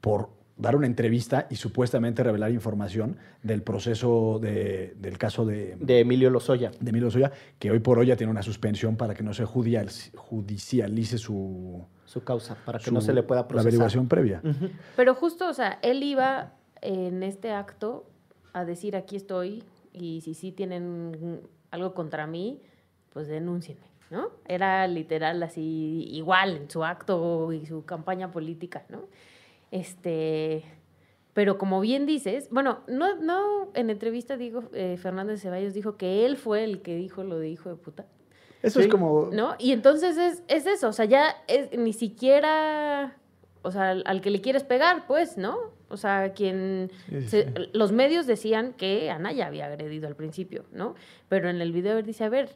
por 0.00 0.30
dar 0.58 0.74
una 0.76 0.86
entrevista 0.86 1.46
y 1.50 1.54
supuestamente 1.56 2.22
revelar 2.24 2.50
información 2.50 3.16
del 3.42 3.62
proceso 3.62 4.38
de- 4.42 4.94
del 4.98 5.16
caso 5.16 5.46
de, 5.46 5.76
De 5.80 6.00
Emilio 6.00 6.30
Lozoya. 6.30 6.70
de 6.80 6.90
Emilio 6.90 7.06
Lozoya, 7.06 7.30
que 7.58 7.70
hoy 7.70 7.78
por 7.78 7.98
hoy 7.98 8.06
ya 8.08 8.16
tiene 8.16 8.30
una 8.30 8.42
suspensión 8.42 8.96
para 8.96 9.14
que 9.14 9.22
no 9.22 9.32
se 9.34 9.44
judial- 9.44 9.88
judicialice 10.16 11.16
su, 11.18 11.84
Su 12.04 12.24
causa, 12.24 12.56
para 12.64 12.78
que 12.78 12.86
su- 12.86 12.92
no 12.94 13.00
se 13.00 13.12
le 13.14 13.22
pueda 13.22 13.42
la 13.42 13.48
procesar. 13.48 13.68
averiguación 13.68 14.08
previa. 14.08 14.40
Ujú. 14.44 14.70
Pero 14.96 15.14
justo, 15.14 15.48
o 15.48 15.54
sea, 15.54 15.78
él 15.82 16.02
iba 16.02 16.52
en 16.82 17.22
este 17.22 17.52
acto 17.52 18.06
a 18.52 18.64
decir 18.64 18.96
aquí 18.96 19.16
estoy 19.16 19.62
y 19.92 20.20
si 20.22 20.34
sí 20.34 20.52
tienen 20.52 21.40
algo 21.70 21.94
contra 21.94 22.26
mí, 22.26 22.60
pues 23.12 23.28
denúncienme, 23.28 23.86
¿no? 24.10 24.30
Era 24.46 24.86
literal 24.88 25.42
así, 25.42 26.04
igual 26.10 26.56
en 26.56 26.70
su 26.70 26.84
acto 26.84 27.52
y 27.52 27.66
su 27.66 27.84
campaña 27.84 28.30
política, 28.32 28.84
¿no? 28.88 29.02
Este, 29.70 30.64
pero 31.34 31.58
como 31.58 31.80
bien 31.80 32.06
dices, 32.06 32.48
bueno, 32.50 32.80
no, 32.88 33.16
no, 33.16 33.70
en 33.74 33.90
entrevista 33.90 34.36
digo, 34.36 34.64
eh, 34.72 34.96
Fernández 35.00 35.40
Ceballos 35.42 35.74
dijo 35.74 35.96
que 35.96 36.24
él 36.26 36.36
fue 36.36 36.64
el 36.64 36.82
que 36.82 36.96
dijo 36.96 37.22
lo 37.24 37.38
de 37.38 37.48
hijo 37.48 37.68
de 37.68 37.76
puta. 37.76 38.06
Eso 38.62 38.80
Sí. 38.80 38.86
es 38.86 38.90
como... 38.90 39.28
¿No? 39.32 39.54
Y 39.58 39.72
entonces 39.72 40.16
es, 40.16 40.42
es 40.48 40.66
eso, 40.66 40.88
o 40.88 40.92
sea, 40.92 41.04
ya 41.04 41.36
es, 41.46 41.76
ni 41.78 41.92
siquiera 41.92 43.16
o 43.62 43.70
sea, 43.70 43.90
al, 43.90 44.02
al 44.06 44.20
que 44.20 44.30
le 44.30 44.40
quieres 44.40 44.62
pegar, 44.64 45.06
pues, 45.06 45.36
¿no? 45.36 45.58
O 45.90 45.96
sea, 45.96 46.32
quien... 46.32 46.90
Sí, 47.08 47.20
sí, 47.22 47.28
se- 47.28 47.42
sí. 47.44 47.70
Los 47.72 47.92
medios 47.92 48.26
decían 48.26 48.72
que 48.72 49.10
Anaya 49.10 49.46
había 49.46 49.66
agredido 49.66 50.06
al 50.08 50.16
principio, 50.16 50.64
¿no? 50.72 50.94
Pero 51.28 51.48
en 51.50 51.60
el 51.60 51.72
video 51.72 51.98
él 51.98 52.06
dice, 52.06 52.24
a 52.24 52.28
ver, 52.28 52.50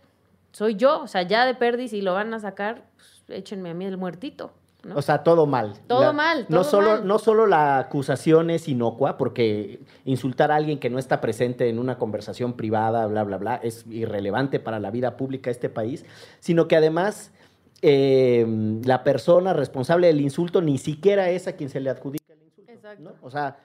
soy 0.52 0.76
yo, 0.76 1.00
o 1.02 1.06
sea, 1.08 1.22
ya 1.22 1.44
de 1.44 1.54
perdis 1.54 1.90
si 1.90 2.02
lo 2.02 2.14
van 2.14 2.32
a 2.34 2.38
sacar, 2.38 2.84
pues, 2.96 3.24
échenme 3.38 3.70
a 3.70 3.74
mí 3.74 3.84
el 3.84 3.96
muertito, 3.96 4.52
¿no? 4.84 4.96
O 4.96 5.02
sea, 5.02 5.22
todo 5.22 5.46
mal. 5.46 5.74
Todo 5.86 6.12
mal, 6.12 6.46
no 6.48 6.64
solo, 6.64 6.90
mal. 6.90 7.06
No 7.06 7.18
solo 7.18 7.46
la 7.46 7.78
acusación 7.78 8.50
es 8.50 8.68
inocua, 8.68 9.16
porque 9.16 9.80
insultar 10.04 10.50
a 10.50 10.56
alguien 10.56 10.78
que 10.78 10.90
no 10.90 10.98
está 10.98 11.20
presente 11.20 11.68
en 11.68 11.78
una 11.78 11.98
conversación 11.98 12.54
privada, 12.54 13.06
bla, 13.06 13.24
bla, 13.24 13.38
bla, 13.38 13.56
es 13.56 13.86
irrelevante 13.88 14.60
para 14.60 14.80
la 14.80 14.90
vida 14.90 15.16
pública 15.16 15.48
de 15.48 15.52
este 15.52 15.68
país, 15.68 16.04
sino 16.40 16.68
que 16.68 16.76
además 16.76 17.32
eh, 17.80 18.80
la 18.84 19.04
persona 19.04 19.52
responsable 19.52 20.08
del 20.08 20.20
insulto 20.20 20.60
ni 20.60 20.78
siquiera 20.78 21.30
es 21.30 21.48
a 21.48 21.52
quien 21.52 21.68
se 21.68 21.80
le 21.80 21.90
adjudica 21.90 22.32
el 22.32 22.42
insulto. 22.42 22.72
Exacto. 22.72 23.02
¿no? 23.02 23.12
O 23.22 23.30
sea, 23.30 23.58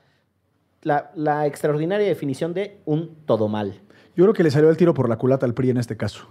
la, 0.84 1.12
la 1.16 1.46
extraordinaria 1.46 2.08
definición 2.08 2.54
de 2.54 2.82
un 2.86 3.16
todo 3.26 3.48
mal. 3.48 3.82
Yo 4.16 4.24
creo 4.24 4.34
que 4.34 4.44
le 4.44 4.52
salió 4.52 4.70
el 4.70 4.78
tiro 4.78 4.94
por 4.94 5.10
la 5.10 5.18
culata 5.18 5.46
al 5.46 5.54
PRI 5.54 5.72
en 5.72 5.78
este 5.78 5.96
caso. 5.96 6.28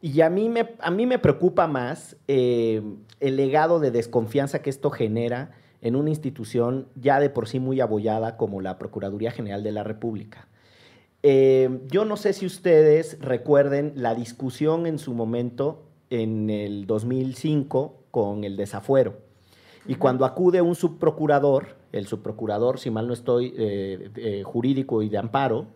Y 0.00 0.20
a 0.20 0.30
mí 0.30 0.48
me, 0.48 0.74
a 0.78 0.90
mí 0.90 1.06
me 1.06 1.18
preocupa 1.18 1.66
más 1.66 2.16
eh, 2.28 2.82
el 3.20 3.36
legado 3.36 3.80
de 3.80 3.90
desconfianza 3.90 4.60
que 4.60 4.70
esto 4.70 4.90
genera 4.90 5.52
en 5.80 5.96
una 5.96 6.10
institución 6.10 6.88
ya 6.94 7.20
de 7.20 7.30
por 7.30 7.48
sí 7.48 7.60
muy 7.60 7.80
abollada 7.80 8.36
como 8.36 8.60
la 8.60 8.78
Procuraduría 8.78 9.30
General 9.30 9.62
de 9.62 9.72
la 9.72 9.84
República. 9.84 10.48
Eh, 11.22 11.80
yo 11.90 12.04
no 12.04 12.16
sé 12.16 12.32
si 12.32 12.46
ustedes 12.46 13.18
recuerden 13.20 13.92
la 13.96 14.14
discusión 14.14 14.86
en 14.86 14.98
su 14.98 15.14
momento 15.14 15.82
en 16.10 16.50
el 16.50 16.86
2005 16.86 17.94
con 18.10 18.44
el 18.44 18.56
desafuero. 18.56 19.16
Y 19.88 19.96
cuando 19.96 20.24
acude 20.24 20.60
un 20.60 20.74
subprocurador, 20.74 21.76
el 21.92 22.06
subprocurador, 22.06 22.78
si 22.78 22.90
mal 22.90 23.06
no 23.06 23.12
estoy, 23.12 23.54
eh, 23.56 24.10
eh, 24.16 24.42
jurídico 24.44 25.02
y 25.02 25.08
de 25.08 25.18
amparo, 25.18 25.66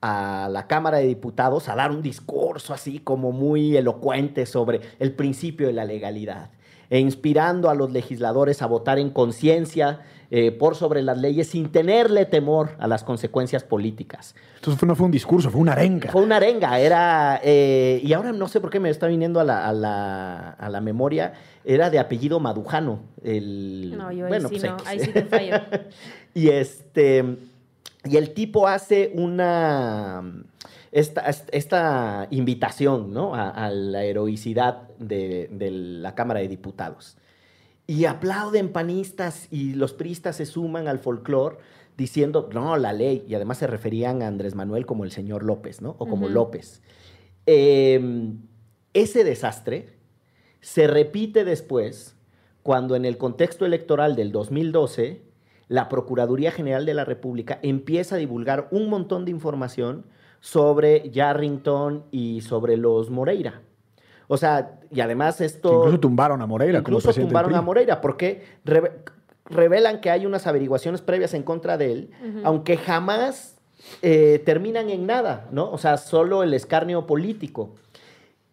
a 0.00 0.48
la 0.50 0.66
Cámara 0.66 0.98
de 0.98 1.06
Diputados 1.06 1.68
a 1.68 1.74
dar 1.74 1.90
un 1.90 2.02
discurso 2.02 2.72
así 2.72 3.00
como 3.00 3.32
muy 3.32 3.76
elocuente 3.76 4.46
sobre 4.46 4.80
el 4.98 5.12
principio 5.12 5.66
de 5.66 5.72
la 5.72 5.84
legalidad 5.84 6.50
e 6.90 6.98
inspirando 6.98 7.68
a 7.68 7.74
los 7.74 7.90
legisladores 7.92 8.62
a 8.62 8.66
votar 8.66 8.98
en 8.98 9.10
conciencia 9.10 10.00
eh, 10.30 10.52
por 10.52 10.74
sobre 10.74 11.02
las 11.02 11.18
leyes 11.18 11.48
sin 11.48 11.70
tenerle 11.70 12.26
temor 12.26 12.70
a 12.78 12.86
las 12.86 13.02
consecuencias 13.02 13.64
políticas. 13.64 14.34
Entonces 14.56 14.86
no 14.86 14.94
fue 14.94 15.06
un 15.06 15.12
discurso, 15.12 15.50
fue 15.50 15.60
una 15.60 15.72
arenga. 15.72 16.10
Fue 16.10 16.22
una 16.22 16.36
arenga, 16.36 16.78
era, 16.78 17.40
eh, 17.42 18.00
y 18.02 18.12
ahora 18.12 18.32
no 18.32 18.48
sé 18.48 18.60
por 18.60 18.70
qué 18.70 18.80
me 18.80 18.90
está 18.90 19.06
viniendo 19.06 19.40
a 19.40 19.44
la, 19.44 19.66
a 19.66 19.72
la, 19.72 20.50
a 20.50 20.68
la 20.68 20.80
memoria, 20.80 21.32
era 21.64 21.88
de 21.88 21.98
apellido 21.98 22.40
Madujano. 22.40 23.00
El, 23.22 23.96
No, 23.96 24.12
yo 24.12 24.26
ahí 24.26 24.30
bueno, 24.30 24.48
sí 24.48 24.58
pues, 24.58 24.70
no, 24.70 24.76
ahí 24.84 25.00
sí 25.00 25.12
te 25.12 25.24
fallo. 25.24 25.60
y 26.34 26.48
este, 26.48 27.38
y 28.04 28.16
el 28.16 28.32
tipo 28.32 28.68
hace 28.68 29.12
una, 29.14 30.44
esta, 30.92 31.22
esta 31.22 32.28
invitación, 32.30 33.12
¿no? 33.12 33.34
A, 33.34 33.50
a 33.50 33.70
la 33.70 34.04
heroicidad 34.04 34.88
de, 34.98 35.48
de 35.52 35.70
la 35.70 36.14
Cámara 36.14 36.40
de 36.40 36.48
Diputados. 36.48 37.16
Y 37.86 38.04
aplauden 38.04 38.70
panistas 38.72 39.48
y 39.50 39.74
los 39.74 39.94
priistas 39.94 40.36
se 40.36 40.46
suman 40.46 40.88
al 40.88 40.98
folclore 40.98 41.56
diciendo, 41.96 42.48
no, 42.52 42.76
la 42.76 42.92
ley. 42.92 43.24
Y 43.26 43.34
además 43.34 43.58
se 43.58 43.66
referían 43.66 44.22
a 44.22 44.28
Andrés 44.28 44.54
Manuel 44.54 44.86
como 44.86 45.04
el 45.04 45.10
señor 45.10 45.42
López, 45.42 45.80
¿no? 45.80 45.96
O 45.98 46.06
como. 46.06 46.28
López. 46.28 46.82
Eh, 47.46 48.30
ese 48.94 49.24
desastre 49.24 49.96
se 50.60 50.86
repite 50.86 51.44
después 51.44 52.14
cuando 52.62 52.96
en 52.96 53.04
el 53.04 53.16
contexto 53.16 53.64
electoral 53.64 54.16
del 54.16 54.32
2012 54.32 55.22
la 55.68 55.88
Procuraduría 55.88 56.50
General 56.50 56.84
de 56.86 56.94
la 56.94 57.04
República 57.04 57.58
empieza 57.62 58.14
a 58.14 58.18
divulgar 58.18 58.68
un 58.70 58.88
montón 58.88 59.24
de 59.24 59.30
información 59.30 60.04
sobre 60.40 61.10
Yarrington 61.10 62.04
y 62.10 62.40
sobre 62.40 62.76
los 62.76 63.10
Moreira. 63.10 63.60
O 64.28 64.36
sea, 64.36 64.78
y 64.90 65.00
además 65.00 65.36
Que 65.38 65.44
esto... 65.46 65.72
incluso 65.78 66.00
tumbaron 66.00 66.42
a 66.42 66.46
Moreira 66.46 66.78
Incluso 66.80 67.12
tumbaron 67.12 67.54
a. 67.54 67.62
Moreira 67.62 68.00
porque 68.00 68.44
reve- 68.64 68.92
revelan 69.46 70.00
que 70.00 70.10
hay 70.10 70.26
unas 70.26 70.46
averiguaciones 70.46 71.00
previas 71.02 71.34
en 71.34 71.42
contra 71.42 71.76
de 71.78 71.92
él, 71.92 72.10
aunque 72.44 72.76
jamás 72.76 73.56
eh, 74.02 74.42
terminan 74.44 74.90
en 74.90 75.06
nada, 75.06 75.48
¿no? 75.50 75.70
O 75.70 75.78
sea, 75.78 75.96
solo 75.96 76.42
el 76.42 76.52
escarnio 76.54 77.06
político. 77.06 77.74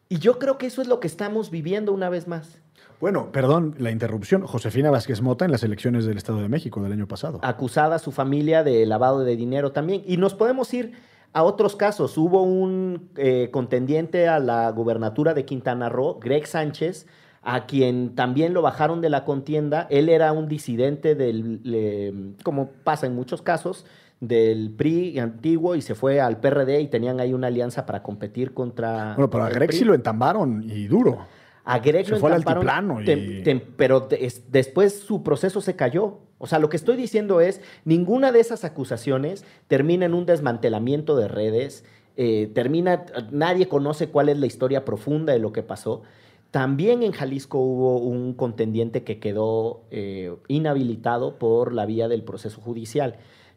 Y 0.08 0.20
yo 0.20 0.40
creo 0.40 0.58
que 0.58 0.68
eso 0.68 0.82
es 0.82 0.88
lo 0.88 1.00
que 1.00 1.08
estamos 1.08 1.50
viviendo 1.52 1.92
una 1.92 2.10
vez 2.10 2.28
más. 2.28 2.60
Bueno, 3.00 3.32
perdón, 3.32 3.76
la 3.78 3.92
interrupción. 3.92 4.44
Josefina 4.44 4.90
Vázquez 4.90 5.22
Mota 5.22 5.46
en 5.46 5.52
las 5.52 5.64
elecciones 5.64 6.06
del 6.06 6.18
Estado 6.18 6.42
de 6.42 6.50
México 6.50 6.82
del 6.82 6.94
año 6.94 7.08
pasado. 7.08 7.40
Acusada 7.44 8.00
su 8.00 8.12
familia 8.12 8.64
de 8.64 8.86
lavado 8.86 9.24
de 9.24 9.36
dinero 9.36 9.72
también. 9.72 10.02
Y 10.06 10.18
nos 10.18 10.34
podemos 10.34 10.74
ir 10.74 10.94
a 11.34 11.44
otros 11.44 11.76
casos. 11.76 12.18
Hubo 12.18 12.44
un 12.44 13.10
eh, 13.18 13.50
contendiente 13.52 14.28
a 14.28 14.40
la 14.40 14.70
gubernatura 14.72 15.34
de 15.34 15.44
Quintana 15.44 15.90
Roo, 15.90 16.20
Greg 16.20 16.48
Sánchez, 16.48 17.08
a 17.42 17.66
quien 17.66 18.16
también 18.16 18.54
lo 18.54 18.62
bajaron 18.62 19.02
de 19.02 19.10
la 19.10 19.26
contienda. 19.26 19.86
Él 19.90 20.08
era 20.08 20.32
un 20.32 20.48
disidente 20.48 21.14
del, 21.14 22.36
como 22.44 22.70
pasa 22.84 23.06
en 23.06 23.16
muchos 23.16 23.42
casos, 23.42 23.86
del 24.22 24.72
PRI 24.72 25.20
antiguo 25.20 25.76
y 25.76 25.82
se 25.82 25.94
fue 25.94 26.22
al 26.22 26.40
PRD 26.40 26.80
y 26.80 26.88
tenían 26.88 27.20
ahí 27.20 27.34
una 27.34 27.48
alianza 27.48 27.86
para 27.86 28.02
competir 28.02 28.54
contra. 28.54 29.14
Bueno, 29.16 29.30
pero 29.30 29.44
a 29.44 29.50
Greg 29.50 29.74
sí 29.74 29.84
lo 29.84 29.94
entambaron 29.94 30.64
y 30.64 30.88
duro. 30.88 31.20
A 31.66 31.80
Greg 31.80 32.06
Se 32.06 32.12
lo 32.12 32.20
fue 32.20 32.32
al 32.32 32.42
encamparon, 32.42 32.70
altiplano 32.92 33.02
y- 33.02 33.06
tem- 33.06 33.44
tem- 33.44 33.62
pero 33.76 34.02
de- 34.02 34.26
es- 34.26 34.52
después 34.52 35.00
su 35.00 35.24
proceso 35.24 35.62
se 35.62 35.76
cayó. 35.76 36.20
O 36.38 36.48
sea, 36.48 36.60
lo 36.60 36.70
que 36.70 36.78
estoy 36.78 36.96
diciendo 36.96 37.42
es, 37.42 37.60
ninguna 37.86 38.32
de 38.32 38.40
esas 38.40 38.64
acusaciones 38.64 39.44
termina 39.68 40.06
en 40.06 40.14
un 40.14 40.26
desmantelamiento 40.26 41.16
de 41.16 41.28
redes, 41.28 41.84
eh, 42.18 42.50
termina, 42.54 43.06
nadie 43.32 43.68
conoce 43.68 44.10
cuál 44.10 44.30
es 44.30 44.38
la 44.38 44.46
historia 44.46 44.86
profunda 44.86 45.34
de 45.34 45.40
lo 45.40 45.52
que 45.52 45.64
pasó. 45.64 46.04
También 46.52 47.04
en 47.04 47.12
Jalisco 47.12 47.58
hubo 47.58 47.98
un 47.98 48.34
contendiente 48.34 49.04
que 49.04 49.20
quedó 49.20 49.82
eh, 49.92 50.34
inhabilitado 50.48 51.38
por 51.38 51.74
la 51.74 51.86
vía 51.86 52.08
del 52.08 52.24
proceso 52.24 52.62
judicial. 52.62 53.16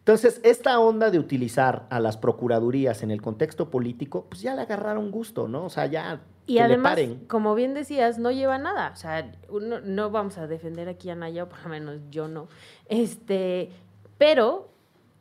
Entonces, 0.09 0.41
esta 0.43 0.81
onda 0.81 1.11
de 1.11 1.19
utilizar 1.19 1.85
a 1.91 2.01
las 2.01 2.17
procuradurías 2.17 3.03
en 3.03 3.11
el 3.11 3.21
contexto 3.21 3.69
político, 3.71 4.25
pues 4.31 4.41
ya 4.41 4.55
le 4.55 4.63
agarraron 4.63 5.11
gusto, 5.11 5.49
¿no? 5.49 5.67
O 5.67 5.69
sea, 5.69 5.85
ya 5.85 6.23
Y 6.47 6.55
que 6.55 6.61
le 6.61 6.65
además, 6.65 6.93
paren. 6.93 7.27
como 7.29 7.55
bien 7.55 7.75
decías, 7.75 8.19
no 8.19 8.31
lleva 8.31 8.57
nada. 8.57 8.91
O 8.95 8.97
sea, 8.97 9.31
uno- 9.51 9.81
no 9.83 10.09
vamos 10.11 10.39
a 10.39 10.47
defender 10.47 10.89
aquí 10.89 11.11
a 11.11 11.15
Naya, 11.15 11.43
o 11.45 11.49
por 11.51 11.63
lo 11.63 11.69
menos 11.69 12.01
yo 12.11 12.27
no. 12.27 12.49
Este, 12.89 13.69
pero, 14.17 14.71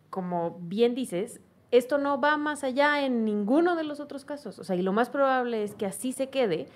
como 0.10 0.58
bien 0.62 0.96
dices, 0.96 1.42
esto 1.72 1.98
no 1.98 2.22
va 2.22 2.38
más 2.38 2.64
allá 2.64 3.06
en 3.06 3.26
ninguno 3.26 3.76
de 3.76 3.84
los 3.84 4.00
otros 4.00 4.24
casos. 4.24 4.58
O 4.58 4.64
sea, 4.64 4.78
y 4.78 4.84
lo 4.84 4.94
más 4.94 5.10
probable 5.10 5.66
es 5.66 5.76
que 5.76 5.86
así 5.86 6.14
se 6.14 6.30
quede. 6.30 6.68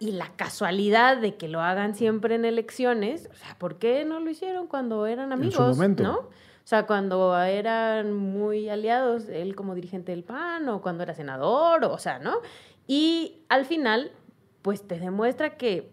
Y 0.00 0.12
la 0.12 0.30
casualidad 0.36 1.18
de 1.18 1.34
que 1.34 1.48
lo 1.48 1.60
hagan 1.60 1.94
siempre 1.94 2.34
en 2.34 2.46
elecciones, 2.46 3.28
o 3.30 3.34
sea, 3.36 3.58
¿por 3.58 3.76
qué 3.76 4.06
no 4.06 4.20
lo 4.20 4.30
hicieron 4.30 4.68
cuando 4.68 5.04
eran 5.04 5.32
En 5.32 5.38
su 5.52 5.58
amigos? 5.60 5.76
momento. 5.76 6.02
¿no? 6.02 6.48
O 6.68 6.70
sea, 6.70 6.86
cuando 6.86 7.34
eran 7.38 8.12
muy 8.12 8.68
aliados, 8.68 9.30
él 9.30 9.56
como 9.56 9.74
dirigente 9.74 10.12
del 10.12 10.22
PAN 10.22 10.68
o 10.68 10.82
cuando 10.82 11.02
era 11.02 11.14
senador, 11.14 11.82
o 11.86 11.96
sea, 11.96 12.18
¿no? 12.18 12.42
Y 12.86 13.40
al 13.48 13.64
final, 13.64 14.12
pues 14.60 14.86
te 14.86 14.98
demuestra 14.98 15.56
que 15.56 15.90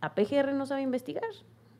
la 0.00 0.14
PGR 0.14 0.54
no 0.54 0.64
sabe 0.64 0.80
investigar 0.80 1.28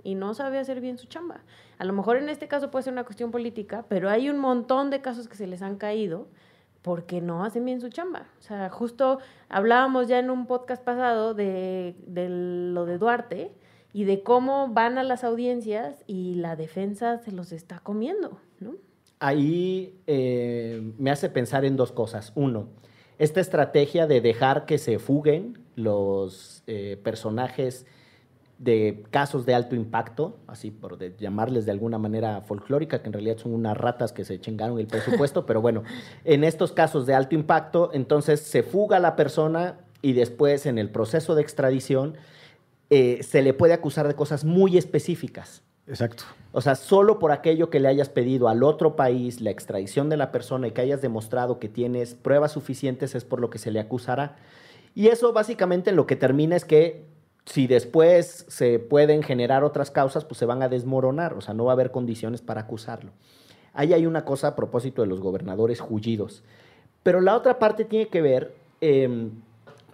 y 0.02 0.14
no 0.14 0.34
sabe 0.34 0.58
hacer 0.58 0.82
bien 0.82 0.98
su 0.98 1.06
chamba. 1.06 1.40
A 1.78 1.86
lo 1.86 1.94
mejor 1.94 2.18
en 2.18 2.28
este 2.28 2.48
caso 2.48 2.70
puede 2.70 2.82
ser 2.82 2.92
una 2.92 3.04
cuestión 3.04 3.30
política, 3.30 3.86
pero 3.88 4.10
hay 4.10 4.28
un 4.28 4.38
montón 4.38 4.90
de 4.90 5.00
casos 5.00 5.26
que 5.26 5.36
se 5.36 5.46
les 5.46 5.62
han 5.62 5.76
caído 5.76 6.28
porque 6.82 7.22
no 7.22 7.46
hacen 7.46 7.64
bien 7.64 7.80
su 7.80 7.88
chamba. 7.88 8.26
O 8.40 8.42
sea, 8.42 8.68
justo 8.68 9.20
hablábamos 9.48 10.06
ya 10.06 10.18
en 10.18 10.28
un 10.28 10.46
podcast 10.46 10.84
pasado 10.84 11.32
de, 11.32 11.96
de 12.06 12.28
lo 12.28 12.84
de 12.84 12.98
Duarte 12.98 13.54
y 13.92 14.04
de 14.04 14.22
cómo 14.22 14.68
van 14.68 14.98
a 14.98 15.02
las 15.02 15.24
audiencias 15.24 16.04
y 16.06 16.34
la 16.34 16.56
defensa 16.56 17.18
se 17.18 17.32
los 17.32 17.52
está 17.52 17.78
comiendo, 17.80 18.38
¿no? 18.60 18.74
ahí 19.20 19.98
eh, 20.06 20.92
me 20.96 21.10
hace 21.10 21.28
pensar 21.28 21.64
en 21.64 21.76
dos 21.76 21.90
cosas. 21.90 22.30
Uno, 22.36 22.68
esta 23.18 23.40
estrategia 23.40 24.06
de 24.06 24.20
dejar 24.20 24.64
que 24.64 24.78
se 24.78 25.00
fuguen 25.00 25.58
los 25.74 26.62
eh, 26.68 27.00
personajes 27.02 27.84
de 28.58 29.04
casos 29.10 29.44
de 29.46 29.54
alto 29.54 29.74
impacto, 29.76 30.38
así 30.46 30.70
por 30.70 30.98
de- 30.98 31.14
llamarles 31.18 31.64
de 31.66 31.72
alguna 31.72 31.98
manera 31.98 32.42
folclórica, 32.42 33.00
que 33.02 33.06
en 33.08 33.12
realidad 33.12 33.38
son 33.38 33.54
unas 33.54 33.76
ratas 33.76 34.12
que 34.12 34.24
se 34.24 34.40
chingaron 34.40 34.78
el 34.78 34.86
presupuesto, 34.86 35.46
pero 35.46 35.60
bueno, 35.60 35.82
en 36.24 36.44
estos 36.44 36.70
casos 36.72 37.04
de 37.06 37.14
alto 37.14 37.34
impacto, 37.34 37.90
entonces 37.92 38.40
se 38.40 38.62
fuga 38.62 38.98
la 39.00 39.16
persona 39.16 39.78
y 40.00 40.12
después 40.12 40.66
en 40.66 40.78
el 40.78 40.90
proceso 40.90 41.34
de 41.34 41.42
extradición 41.42 42.14
eh, 42.90 43.22
se 43.22 43.42
le 43.42 43.54
puede 43.54 43.74
acusar 43.74 44.08
de 44.08 44.14
cosas 44.14 44.44
muy 44.44 44.76
específicas. 44.78 45.62
Exacto. 45.86 46.24
O 46.52 46.60
sea, 46.60 46.74
solo 46.74 47.18
por 47.18 47.32
aquello 47.32 47.70
que 47.70 47.80
le 47.80 47.88
hayas 47.88 48.08
pedido 48.08 48.48
al 48.48 48.62
otro 48.62 48.94
país 48.94 49.40
la 49.40 49.50
extradición 49.50 50.08
de 50.08 50.16
la 50.16 50.32
persona 50.32 50.68
y 50.68 50.72
que 50.72 50.82
hayas 50.82 51.00
demostrado 51.00 51.58
que 51.58 51.68
tienes 51.68 52.14
pruebas 52.14 52.52
suficientes 52.52 53.14
es 53.14 53.24
por 53.24 53.40
lo 53.40 53.48
que 53.48 53.58
se 53.58 53.70
le 53.70 53.80
acusará. 53.80 54.36
Y 54.94 55.08
eso 55.08 55.32
básicamente 55.32 55.90
en 55.90 55.96
lo 55.96 56.06
que 56.06 56.16
termina 56.16 56.56
es 56.56 56.64
que 56.64 57.06
si 57.46 57.66
después 57.66 58.44
se 58.48 58.78
pueden 58.78 59.22
generar 59.22 59.64
otras 59.64 59.90
causas, 59.90 60.24
pues 60.24 60.38
se 60.38 60.44
van 60.44 60.62
a 60.62 60.68
desmoronar, 60.68 61.32
o 61.34 61.40
sea, 61.40 61.54
no 61.54 61.64
va 61.64 61.72
a 61.72 61.74
haber 61.74 61.90
condiciones 61.90 62.42
para 62.42 62.62
acusarlo. 62.62 63.12
Ahí 63.72 63.94
hay 63.94 64.06
una 64.06 64.24
cosa 64.24 64.48
a 64.48 64.56
propósito 64.56 65.02
de 65.02 65.08
los 65.08 65.20
gobernadores 65.20 65.80
jullidos. 65.80 66.42
Pero 67.02 67.20
la 67.20 67.36
otra 67.36 67.58
parte 67.58 67.84
tiene 67.84 68.08
que 68.08 68.20
ver 68.20 68.54
em, 68.80 69.30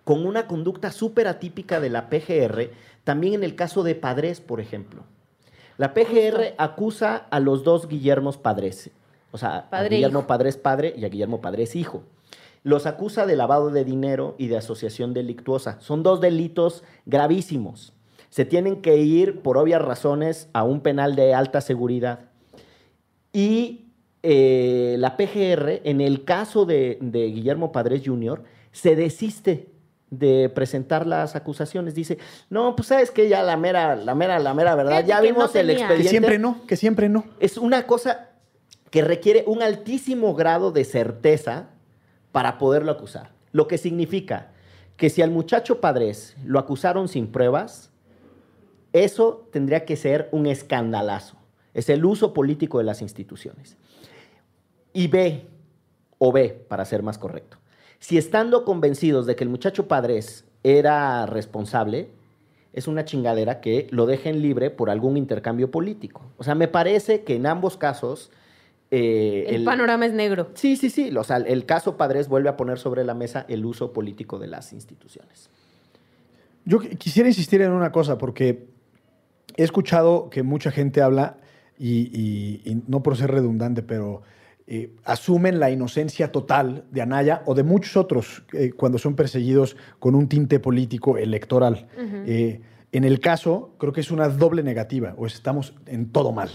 con 0.05 0.27
una 0.27 0.47
conducta 0.47 0.93
súper 0.93 1.27
atípica 1.27 1.81
de 1.81 1.91
la 1.91 2.09
PGR, 2.09 2.71
también 3.05 3.35
en 3.35 3.45
el 3.45 3.57
caso 3.57 3.83
de 3.83 3.95
Padres, 3.95 4.41
por 4.41 4.61
ejemplo. 4.61 5.03
La 5.77 5.93
PGR 5.93 6.55
acusa 6.59 7.17
a 7.17 7.41
los 7.41 7.65
dos 7.65 7.89
Guillermos 7.89 8.39
Padres, 8.39 8.91
o 9.33 9.39
sea, 9.39 9.67
a 9.71 9.83
Guillermo 9.83 10.21
hijo. 10.21 10.29
Padres 10.29 10.57
padre 10.57 10.95
y 10.97 11.05
a 11.05 11.09
Guillermo 11.09 11.41
Padres 11.41 11.75
hijo. 11.75 12.05
Los 12.63 12.87
acusa 12.87 13.27
de 13.27 13.35
lavado 13.37 13.71
de 13.71 13.85
dinero 13.85 14.37
y 14.39 14.47
de 14.47 14.57
asociación 14.57 15.13
delictuosa. 15.13 15.81
Son 15.81 16.03
dos 16.03 16.21
delitos 16.21 16.85
gravísimos. 17.05 17.93
Se 18.31 18.45
tienen 18.45 18.81
que 18.81 18.97
ir, 18.97 19.43
por 19.43 19.59
obvias 19.59 19.83
razones, 19.83 20.49
a 20.53 20.63
un 20.65 20.81
penal 20.81 21.17
de 21.17 21.35
alta 21.35 21.61
seguridad. 21.61 22.31
Y 23.33 23.85
eh, 24.23 24.97
la 24.99 25.17
PGR, 25.17 25.83
en 25.85 26.01
el 26.01 26.25
caso 26.25 26.65
de, 26.65 26.99
Guillermo 27.03 27.73
Padres 27.73 28.03
Jr., 28.05 28.43
se 28.73 28.97
desiste 28.97 29.69
de 30.19 30.49
presentar 30.49 31.07
las 31.07 31.37
acusaciones. 31.37 31.95
Dice, 31.95 32.19
no, 32.51 32.77
pues 32.77 32.89
sabes 32.89 33.11
que 33.11 33.29
ya 33.29 33.43
la 33.43 33.57
mera, 33.57 33.97
la 33.97 34.15
mera, 34.15 34.39
la 34.39 34.55
mera 34.55 34.75
verdad, 34.75 35.05
ya 35.05 35.21
vimos 35.21 35.55
el 35.55 35.71
expediente. 35.71 36.03
Que 36.03 36.09
siempre 36.09 36.39
no, 36.39 36.67
que 36.67 36.77
siempre 36.77 37.09
no. 37.09 37.25
Es 37.41 37.59
una 37.59 37.87
cosa 37.87 38.31
que 38.91 39.03
requiere 39.03 39.45
un 39.47 39.63
altísimo 39.63 40.35
grado 40.35 40.71
de 40.71 40.85
certeza 40.85 41.71
para 42.33 42.59
poderlo 42.59 42.93
acusar. 42.93 43.31
Lo 43.53 43.69
que 43.69 43.79
significa 43.79 44.53
que 44.97 45.11
si 45.11 45.23
al 45.23 45.31
muchacho 45.31 45.81
Padres 45.81 46.37
lo 46.45 46.59
acusaron 46.59 47.09
sin 47.09 47.27
pruebas, 47.29 47.91
eso 48.93 49.49
tendría 49.53 49.85
que 49.85 49.97
ser 49.97 50.29
un 50.31 50.47
escandalazo. 50.47 51.37
Es 51.75 51.89
el 51.89 52.05
uso 52.05 52.33
político 52.33 52.79
de 52.79 52.85
las 52.85 53.03
instituciones. 53.03 53.77
Y 54.93 55.09
B, 55.09 55.49
o 56.19 56.31
B, 56.31 56.51
para 56.69 56.85
ser 56.85 57.03
más 57.03 57.19
correcto, 57.19 57.59
si 58.05 58.19
estando 58.19 58.67
convencidos 58.67 59.25
de 59.25 59.35
que 59.35 59.45
el 59.45 59.49
muchacho 59.49 59.89
Padres 59.89 60.45
era 60.63 61.25
responsable, 61.25 62.11
es 62.75 62.87
una 62.87 63.07
chingadera 63.07 63.63
que 63.63 63.87
lo 63.93 64.05
dejen 64.05 64.43
libre 64.43 64.69
por 64.69 64.91
algún 64.91 65.17
intercambio 65.17 65.71
político. 65.71 66.21
O 66.37 66.45
sea, 66.45 66.55
me 66.55 66.69
parece 66.69 67.25
que 67.25 67.37
en 67.37 67.47
ambos 67.47 67.79
casos 67.79 68.31
eh, 68.91 69.47
el, 69.49 69.65
panorama 69.65 70.05
es 70.05 70.13
negro. 70.13 70.51
Sí, 70.53 70.77
sí, 70.77 70.91
sí. 70.91 71.17
O 71.17 71.25
sea, 71.25 71.39
el 71.39 71.65
caso 71.65 71.97
Padres 71.97 72.29
vuelve 72.29 72.51
a 72.51 72.59
poner 72.59 72.79
sobre 72.79 73.05
la 73.05 73.15
mesa 73.15 73.47
el 73.49 73.65
uso 73.65 73.95
político 73.95 74.39
de 74.39 74.49
las 74.49 74.75
instituciones. 74.75 75.49
Yo 76.67 76.81
quisiera 76.81 77.27
insistir 77.27 77.63
en 77.63 77.71
una 77.71 77.91
cosa, 77.91 78.19
porque 78.19 78.67
he 79.57 79.63
escuchado 79.63 80.29
que 80.29 80.43
mucha 80.43 80.71
gente 80.71 81.01
habla, 81.01 81.39
y, 81.79 82.83
no 82.87 83.03
por 83.03 83.17
ser 83.17 83.31
redundante, 83.31 83.83
pero 83.83 84.21
eh, 84.67 84.93
asumen 85.05 85.61
la 85.61 85.71
inocencia 85.71 86.33
total 86.33 86.85
de 86.91 87.03
Anaya 87.03 87.43
o 87.45 87.55
de 87.55 87.63
muchos 87.63 87.97
otros 87.97 88.45
eh, 88.53 88.73
cuando 88.73 88.99
son 88.99 89.15
perseguidos 89.15 89.77
con 89.99 90.15
un 90.15 90.29
tinte 90.29 90.59
político 90.59 91.19
electoral. 91.19 91.87
en 91.97 93.05
el 93.05 93.21
caso, 93.21 93.75
creo 93.79 93.93
que 93.93 94.01
es 94.01 94.11
una 94.11 94.29
doble 94.29 94.63
negativa, 94.63 95.15
o 95.19 95.27
estamos 95.27 95.75
en 95.87 96.11
todo 96.11 96.33
mal. 96.33 96.51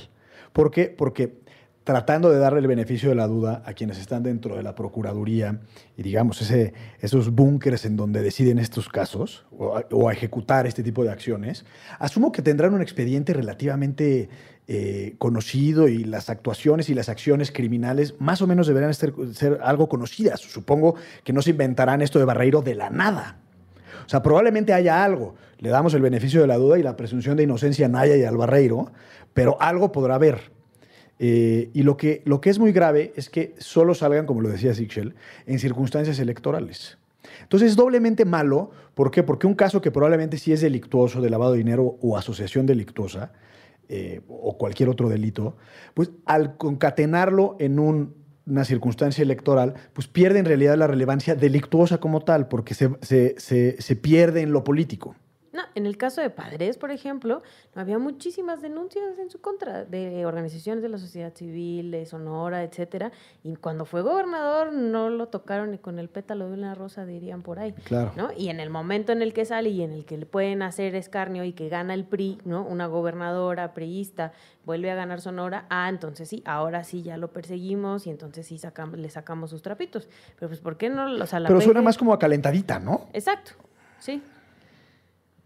¿Por 0.53 0.71
qué? 0.71 0.85
Porque 0.85 1.41
tratando 1.89 2.29
de 2.29 2.37
darle 2.37 2.59
el 2.59 2.67
beneficio 2.67 3.09
de 3.09 3.15
la 3.15 3.25
duda 3.25 3.63
a 3.65 3.73
quienes 3.73 3.97
están 3.97 4.21
dentro 4.21 4.55
de 4.55 4.61
la 4.61 4.75
Procuraduría 4.75 5.59
y, 5.97 6.03
digamos, 6.03 6.39
ese, 6.39 6.75
esos 6.99 7.31
búnkers 7.31 7.83
en 7.83 7.97
donde 7.97 8.21
deciden 8.21 8.59
estos 8.59 8.89
casos 8.89 9.47
o 9.57 10.07
a, 10.07 10.13
ejecutar 10.13 10.67
este 10.67 10.83
tipo 10.83 11.03
de 11.03 11.09
acciones, 11.09 11.65
asumo 11.97 12.31
que 12.31 12.43
tendrán 12.43 12.75
un 12.75 12.83
expediente 12.83 13.33
relativamente 13.33 14.29
eh, 14.67 15.15
conocido 15.17 15.87
y 15.87 16.03
las 16.03 16.29
actuaciones 16.29 16.89
y 16.89 16.93
las 16.93 17.09
acciones 17.09 17.51
criminales 17.51 18.13
más 18.19 18.43
o 18.43 18.45
menos 18.45 18.67
deberán 18.67 18.93
ser, 18.93 19.15
ser 19.33 19.57
algo 19.63 19.89
conocidas. 19.89 20.41
Supongo 20.41 20.93
que 21.23 21.33
no 21.33 21.41
se 21.41 21.49
inventarán 21.49 22.03
esto 22.03 22.19
de 22.19 22.25
Barreiro 22.25 22.61
de 22.61 22.75
la 22.75 22.91
nada. 22.91 23.39
O 24.05 24.09
sea, 24.09 24.21
probablemente 24.21 24.73
haya 24.73 25.03
algo. 25.03 25.33
Le 25.57 25.69
damos 25.69 25.95
el 25.95 26.03
beneficio 26.03 26.39
de 26.41 26.45
la 26.45 26.57
duda 26.57 26.77
y 26.77 26.83
la 26.83 26.95
presunción 26.95 27.35
de 27.35 27.45
inocencia 27.45 27.87
a 27.87 27.89
Naya 27.89 28.15
y 28.15 28.25
al 28.25 28.37
Barreiro, 28.37 28.91
pero 29.33 29.59
algo 29.59 29.91
podrá 29.91 30.13
haber. 30.13 30.58
Eh, 31.19 31.69
y 31.73 31.83
lo 31.83 31.97
que, 31.97 32.21
lo 32.25 32.39
que 32.39 32.49
es 32.49 32.59
muy 32.59 32.71
grave 32.71 33.11
es 33.15 33.29
que 33.29 33.53
solo 33.57 33.93
salgan, 33.93 34.25
como 34.25 34.41
lo 34.41 34.49
decía 34.49 34.73
Sichel, 34.73 35.15
en 35.45 35.59
circunstancias 35.59 36.17
electorales. 36.19 36.97
Entonces 37.41 37.71
es 37.71 37.75
doblemente 37.75 38.23
malo. 38.25 38.71
¿Por 38.95 39.11
qué? 39.11 39.23
Porque 39.23 39.45
un 39.45 39.55
caso 39.55 39.81
que 39.81 39.91
probablemente 39.91 40.37
sí 40.37 40.53
es 40.53 40.61
delictuoso 40.61 41.21
de 41.21 41.29
lavado 41.29 41.51
de 41.51 41.57
dinero 41.57 41.97
o 42.01 42.17
asociación 42.17 42.65
delictuosa 42.65 43.33
eh, 43.89 44.21
o 44.29 44.57
cualquier 44.57 44.87
otro 44.87 45.09
delito, 45.09 45.57
pues 45.93 46.11
al 46.25 46.57
concatenarlo 46.57 47.57
en 47.59 47.79
una 47.79 48.63
circunstancia 48.63 49.21
electoral, 49.21 49.73
pues 49.93 50.07
pierde 50.07 50.39
en 50.39 50.45
realidad 50.45 50.77
la 50.77 50.87
relevancia 50.87 51.35
delictuosa 51.35 51.99
como 51.99 52.21
tal, 52.21 52.47
porque 52.47 52.73
se, 52.73 52.95
se 53.39 53.95
pierde 53.95 54.41
en 54.41 54.51
lo 54.51 54.63
político. 54.63 55.15
No, 55.59 55.65
en 55.75 55.85
el 55.85 55.97
caso 55.97 56.21
de 56.21 56.29
Padres, 56.29 56.77
por 56.77 56.89
ejemplo, 56.89 57.43
había 57.75 57.99
muchísimas 57.99 58.61
denuncias 58.61 59.19
en 59.19 59.29
su 59.29 59.41
contra 59.41 59.83
de 59.83 60.25
organizaciones 60.25 60.81
de 60.81 60.87
la 60.87 60.97
sociedad 60.97 61.33
civil, 61.35 61.91
de 61.91 62.05
Sonora, 62.05 62.63
etcétera. 62.63 63.11
Y 63.43 63.57
cuando 63.57 63.83
fue 63.83 64.01
gobernador 64.01 64.71
no 64.71 65.09
lo 65.09 65.27
tocaron 65.27 65.71
ni 65.71 65.77
con 65.77 65.99
el 65.99 66.07
pétalo 66.07 66.47
de 66.47 66.53
una 66.53 66.75
rosa, 66.75 67.05
dirían 67.05 67.41
por 67.41 67.59
ahí. 67.59 67.73
Claro. 67.83 68.13
¿no? 68.15 68.29
Y 68.37 68.47
en 68.47 68.61
el 68.61 68.69
momento 68.69 69.11
en 69.11 69.21
el 69.21 69.33
que 69.33 69.43
sale 69.43 69.69
y 69.69 69.81
en 69.81 69.91
el 69.91 70.05
que 70.05 70.17
le 70.17 70.25
pueden 70.25 70.61
hacer 70.61 70.95
escarnio 70.95 71.43
y 71.43 71.51
que 71.51 71.67
gana 71.67 71.93
el 71.93 72.05
PRI, 72.05 72.39
¿no? 72.45 72.63
Una 72.63 72.87
gobernadora 72.87 73.73
priista 73.73 74.31
vuelve 74.65 74.91
a 74.91 74.95
ganar 74.95 75.19
Sonora, 75.19 75.65
ah, 75.69 75.89
entonces 75.89 76.29
sí, 76.29 76.41
ahora 76.45 76.85
sí 76.85 77.01
ya 77.01 77.17
lo 77.17 77.33
perseguimos 77.33 78.07
y 78.07 78.11
entonces 78.11 78.47
sí 78.47 78.57
sacamos, 78.57 78.97
le 78.97 79.09
sacamos 79.09 79.49
sus 79.49 79.61
trapitos. 79.61 80.07
Pero 80.37 80.47
pues, 80.47 80.61
¿por 80.61 80.77
qué 80.77 80.89
no? 80.89 81.11
O 81.21 81.25
sea, 81.25 81.41
Pero 81.45 81.59
suena 81.59 81.81
más 81.81 81.97
como 81.97 82.13
a 82.13 82.19
calentadita, 82.19 82.79
¿no? 82.79 83.07
Exacto, 83.11 83.51
sí. 83.99 84.21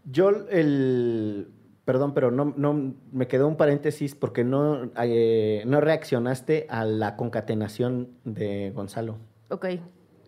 Yo, 0.04 0.30
el. 0.50 1.48
Perdón, 1.84 2.14
pero 2.14 2.30
no, 2.30 2.54
no 2.56 2.94
me 3.12 3.26
quedó 3.28 3.46
un 3.46 3.56
paréntesis 3.56 4.14
porque 4.14 4.42
no, 4.42 4.90
eh, 5.02 5.62
no 5.66 5.82
reaccionaste 5.82 6.66
a 6.70 6.84
la 6.86 7.14
concatenación 7.16 8.08
de 8.24 8.70
Gonzalo. 8.74 9.18
Ok. 9.50 9.66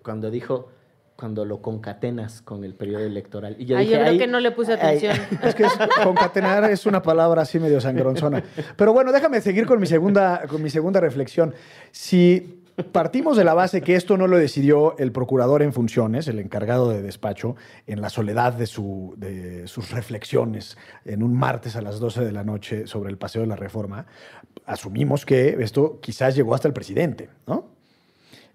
Cuando 0.03 0.31
dijo, 0.31 0.69
cuando 1.17 1.47
lo 1.47 1.63
concatenas 1.63 2.43
con 2.43 2.63
el 2.63 2.75
periodo 2.75 3.05
electoral. 3.05 3.57
Y 3.59 3.65
yo, 3.65 3.79
dije, 3.79 3.93
yo 3.93 4.01
creo 4.01 4.19
que 4.19 4.27
no 4.27 4.39
le 4.39 4.51
puse 4.51 4.75
atención. 4.75 5.17
es 5.43 5.55
que 5.55 5.65
concatenar 6.05 6.71
es 6.71 6.85
una 6.85 7.01
palabra 7.01 7.43
así 7.43 7.59
medio 7.59 7.81
sangronzona. 7.81 8.43
Pero 8.77 8.93
bueno, 8.93 9.11
déjame 9.13 9.41
seguir 9.41 9.67
con 9.67 9.81
mi 9.81 9.87
segunda, 9.87 10.43
con 10.47 10.63
mi 10.63 10.69
segunda 10.69 11.01
reflexión. 11.01 11.55
Si 11.91 12.65
Partimos 12.93 13.39
de 13.39 13.45
la 13.45 13.55
base 13.55 13.81
que 13.81 13.97
esto 13.97 14.19
no 14.19 14.27
lo 14.27 14.37
decidió 14.37 14.99
el 14.99 15.11
procurador 15.11 15.63
en 15.63 15.73
funciones, 15.73 16.29
el 16.29 16.39
encargado 16.39 16.91
de 16.91 17.01
despacho, 17.01 17.57
en 17.87 18.03
la 18.03 18.11
soledad 18.11 18.53
de, 18.53 18.67
de 19.17 19.67
sus 19.67 19.91
reflexiones 19.93 20.77
en 21.07 21.23
un 21.23 21.35
martes 21.35 21.75
a 21.77 21.81
las 21.81 22.01
12 22.01 22.25
de 22.25 22.33
la 22.33 22.45
noche 22.45 22.87
sobre 22.87 23.09
el 23.11 23.17
paseo 23.17 23.41
de 23.41 23.49
la 23.49 23.57
reforma. 23.57 24.07
Asumimos 24.67 25.25
que 25.25 25.57
esto 25.63 26.01
quizás 26.03 26.37
llegó 26.37 26.55
hasta 26.55 26.69
el 26.69 26.75
presidente, 26.75 27.31
¿no? 27.47 27.76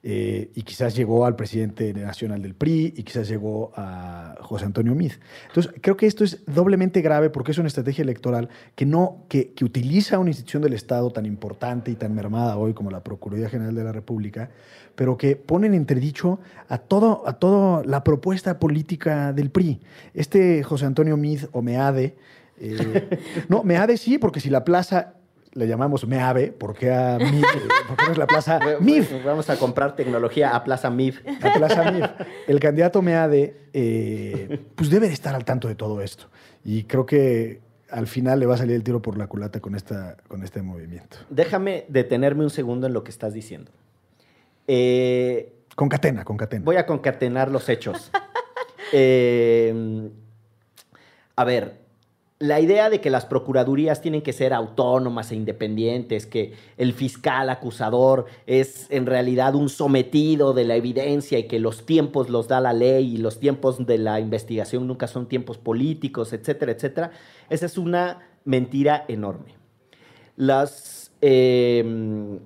Eh, 0.04 0.50
y 0.56 0.64
quizás 0.64 0.96
llegó 0.96 1.28
al 1.28 1.36
presidente 1.36 1.94
nacional 1.94 2.42
del 2.42 2.56
PRI 2.56 2.92
y 2.98 3.04
quizás 3.04 3.28
llegó 3.28 3.72
a 3.76 4.36
José 4.42 4.66
Antonio 4.66 4.96
Mid. 4.96 5.12
Entonces, 5.48 5.74
creo 5.80 5.96
que 5.96 6.08
esto 6.08 6.24
es 6.24 6.44
doblemente 6.48 7.02
grave 7.02 7.30
porque 7.30 7.52
es 7.52 7.60
una 7.60 7.68
estrategia 7.68 8.02
electoral 8.02 8.50
que, 8.74 8.88
no, 8.88 9.26
que, 9.30 9.52
que 9.54 9.64
utiliza 9.64 10.18
una 10.18 10.32
institución 10.32 10.64
del 10.64 10.74
Estado 10.74 11.12
tan 11.12 11.28
importante 11.28 11.92
y 11.92 11.96
tan 11.96 12.16
mermada 12.16 12.58
hoy 12.58 12.74
como 12.74 12.90
la 12.90 13.04
Procuraduría 13.04 13.50
General 13.50 13.76
de 13.76 13.84
la 13.84 13.92
República, 13.92 14.50
pero 14.96 15.18
que 15.18 15.36
pone 15.36 15.68
en 15.68 15.76
entredicho 15.76 16.40
a, 16.68 16.80
todo, 16.80 17.28
a 17.28 17.34
toda 17.34 17.84
la 17.86 18.04
propuesta 18.04 18.58
política 18.58 19.34
del 19.34 19.52
PRI. 19.52 19.82
Este 20.16 20.64
José 20.64 20.88
Antonio 20.88 21.16
Mid 21.16 21.42
o 21.52 21.62
Meade, 21.62 22.16
eh, 22.60 23.20
no, 23.50 23.62
Meade 23.62 23.98
sí, 23.98 24.18
porque 24.18 24.40
si 24.40 24.50
la 24.50 24.66
plaza 24.66 25.21
le 25.54 25.68
llamamos 25.68 26.08
MEAVE, 26.08 26.52
porque 26.52 26.92
a 26.92 27.18
MIF, 27.18 27.46
porque 27.88 28.06
no 28.06 28.12
es 28.12 28.18
la 28.18 28.28
plaza 28.28 28.60
MIF. 28.80 29.24
Vamos 29.26 29.50
a 29.50 29.58
comprar 29.58 29.96
tecnología 29.96 30.56
a 30.56 30.64
Plaza 30.64 30.90
MIF. 30.90 31.22
A 31.42 31.54
Plaza 31.54 31.92
MIF. 31.92 32.06
El 32.48 32.60
candidato 32.60 33.02
MEADE, 33.02 33.56
eh, 33.74 34.60
pues 34.76 34.90
debe 34.90 35.08
de 35.08 35.14
estar 35.14 35.36
al 35.36 35.44
tanto 35.46 35.68
de 35.68 35.76
todo 35.76 36.02
esto. 36.02 36.28
Y 36.64 36.84
creo 36.84 37.06
que 37.06 37.60
al 37.90 38.08
final 38.08 38.40
le 38.40 38.46
va 38.46 38.56
a 38.56 38.58
salir 38.58 38.76
el 38.76 38.84
tiro 38.84 39.02
por 39.02 39.18
la 39.18 39.28
culata 39.28 39.60
con, 39.60 39.76
esta, 39.76 40.18
con 40.28 40.44
este 40.44 40.62
movimiento. 40.62 41.18
Déjame 41.30 41.86
detenerme 41.90 42.44
un 42.44 42.50
segundo 42.50 42.88
en 42.88 42.94
lo 42.94 43.04
que 43.04 43.12
estás 43.12 43.34
diciendo. 43.34 43.72
Eh, 44.68 45.54
concatena, 45.76 46.24
concatena. 46.24 46.64
Voy 46.64 46.78
a 46.78 46.86
concatenar 46.86 47.52
los 47.52 47.70
hechos. 47.70 48.12
Eh, 48.94 50.10
a 51.38 51.46
ver, 51.46 51.80
la 52.42 52.60
idea 52.60 52.90
de 52.90 53.00
que 53.00 53.12
las 53.12 53.26
procuradurías 53.26 54.02
tienen 54.02 54.24
que 54.24 54.34
ser 54.34 54.52
autónomas 54.52 55.32
e 55.32 55.36
independientes, 55.36 56.26
que 56.26 56.56
el 56.76 56.92
fiscal 56.94 57.52
acusador 57.52 58.26
es 58.48 58.88
en 58.90 59.06
realidad 59.06 59.54
un 59.54 59.70
sometido 59.70 60.54
de 60.54 60.66
la 60.66 60.76
evidencia 60.76 61.38
y 61.38 61.48
que 61.48 61.60
los 61.60 61.86
tiempos 61.86 62.30
los 62.30 62.48
da 62.48 62.60
la 62.60 62.74
ley 62.74 63.14
y 63.14 63.18
los 63.18 63.40
tiempos 63.40 63.86
de 63.86 64.00
la 64.00 64.20
investigación 64.20 64.88
nunca 64.88 65.06
son 65.06 65.28
tiempos 65.28 65.60
políticos, 65.60 66.34
etcétera, 66.34 66.72
etcétera, 66.72 67.12
esa 67.52 67.68
es 67.68 67.78
una 67.78 68.22
mentira 68.44 69.06
enorme. 69.08 69.54
Las, 70.36 71.12
eh, 71.22 72.40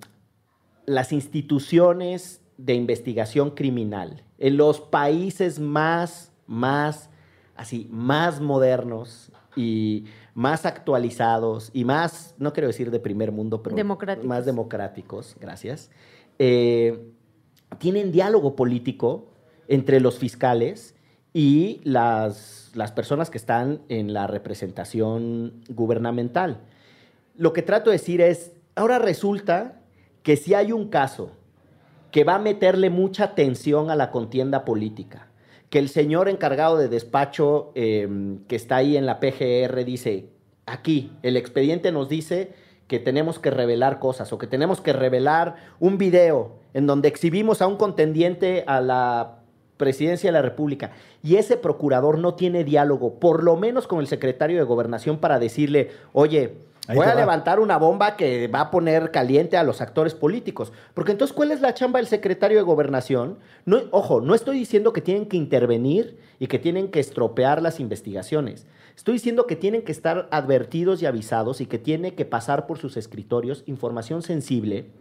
las 0.85 1.13
instituciones 1.13 2.41
de 2.57 2.73
investigación 2.73 3.51
criminal 3.51 4.23
en 4.39 4.57
los 4.57 4.81
países 4.81 5.57
más, 5.57 6.33
más, 6.47 7.09
así, 7.55 7.87
más 7.89 8.41
modernos 8.41 9.31
y 9.55 10.05
más 10.33 10.65
actualizados 10.65 11.71
y 11.73 11.85
más, 11.85 12.35
no 12.37 12.53
quiero 12.53 12.67
decir 12.67 12.91
de 12.91 12.99
primer 12.99 13.31
mundo, 13.31 13.63
pero 13.63 13.75
Democráticos. 13.75 14.27
más 14.27 14.45
democráticos, 14.45 15.35
gracias, 15.39 15.89
eh, 16.39 17.11
tienen 17.77 18.11
diálogo 18.11 18.55
político 18.55 19.27
entre 19.67 19.99
los 19.99 20.19
fiscales 20.19 20.95
y 21.33 21.81
las, 21.83 22.71
las 22.75 22.91
personas 22.91 23.29
que 23.29 23.37
están 23.37 23.81
en 23.89 24.13
la 24.13 24.27
representación 24.27 25.61
gubernamental. 25.69 26.61
Lo 27.35 27.53
que 27.53 27.61
trato 27.61 27.89
de 27.89 27.97
decir 27.97 28.21
es, 28.21 28.53
ahora 28.75 28.99
resulta 28.99 29.81
que 30.23 30.37
si 30.37 30.53
hay 30.53 30.71
un 30.71 30.89
caso 30.89 31.31
que 32.11 32.23
va 32.23 32.35
a 32.35 32.39
meterle 32.39 32.89
mucha 32.89 33.35
tensión 33.35 33.89
a 33.89 33.95
la 33.95 34.11
contienda 34.11 34.63
política, 34.63 35.27
que 35.69 35.79
el 35.79 35.89
señor 35.89 36.29
encargado 36.29 36.77
de 36.77 36.87
despacho 36.87 37.71
eh, 37.75 38.07
que 38.47 38.55
está 38.55 38.77
ahí 38.77 38.97
en 38.97 39.05
la 39.05 39.19
PGR 39.19 39.83
dice, 39.83 40.29
aquí, 40.65 41.11
el 41.23 41.37
expediente 41.37 41.91
nos 41.91 42.09
dice 42.09 42.53
que 42.87 42.99
tenemos 42.99 43.39
que 43.39 43.51
revelar 43.51 43.99
cosas 43.99 44.31
o 44.31 44.37
que 44.37 44.47
tenemos 44.47 44.79
que 44.81 44.93
revelar 44.93 45.55
un 45.79 45.97
video 45.97 46.59
en 46.73 46.85
donde 46.85 47.07
exhibimos 47.07 47.61
a 47.61 47.67
un 47.67 47.77
contendiente 47.77 48.63
a 48.67 48.79
la 48.79 49.39
presidencia 49.77 50.29
de 50.29 50.33
la 50.33 50.41
República 50.41 50.91
y 51.23 51.35
ese 51.35 51.57
procurador 51.57 52.19
no 52.19 52.35
tiene 52.35 52.63
diálogo, 52.63 53.19
por 53.19 53.43
lo 53.43 53.57
menos 53.57 53.87
con 53.87 53.99
el 53.99 54.07
secretario 54.07 54.57
de 54.57 54.63
gobernación 54.63 55.17
para 55.17 55.39
decirle, 55.39 55.89
oye, 56.13 56.53
Ahí 56.87 56.95
voy 56.97 57.05
a 57.05 57.09
va. 57.09 57.15
levantar 57.15 57.59
una 57.59 57.77
bomba 57.77 58.15
que 58.15 58.47
va 58.47 58.61
a 58.61 58.71
poner 58.71 59.11
caliente 59.11 59.57
a 59.57 59.63
los 59.63 59.81
actores 59.81 60.13
políticos. 60.13 60.71
Porque 60.93 61.11
entonces, 61.11 61.35
¿cuál 61.35 61.51
es 61.51 61.61
la 61.61 61.73
chamba 61.73 61.99
del 61.99 62.07
secretario 62.07 62.57
de 62.57 62.63
gobernación? 62.63 63.39
No, 63.65 63.81
ojo, 63.91 64.21
no 64.21 64.35
estoy 64.35 64.59
diciendo 64.59 64.93
que 64.93 65.01
tienen 65.01 65.25
que 65.25 65.37
intervenir 65.37 66.17
y 66.39 66.47
que 66.47 66.59
tienen 66.59 66.89
que 66.89 66.99
estropear 66.99 67.61
las 67.61 67.79
investigaciones. 67.79 68.67
Estoy 68.95 69.13
diciendo 69.13 69.45
que 69.45 69.55
tienen 69.55 69.83
que 69.83 69.91
estar 69.91 70.27
advertidos 70.31 71.01
y 71.01 71.05
avisados 71.05 71.59
y 71.59 71.65
que 71.65 71.79
tiene 71.79 72.15
que 72.15 72.25
pasar 72.25 72.65
por 72.67 72.77
sus 72.77 72.97
escritorios 72.97 73.63
información 73.65 74.21
sensible, 74.21 74.91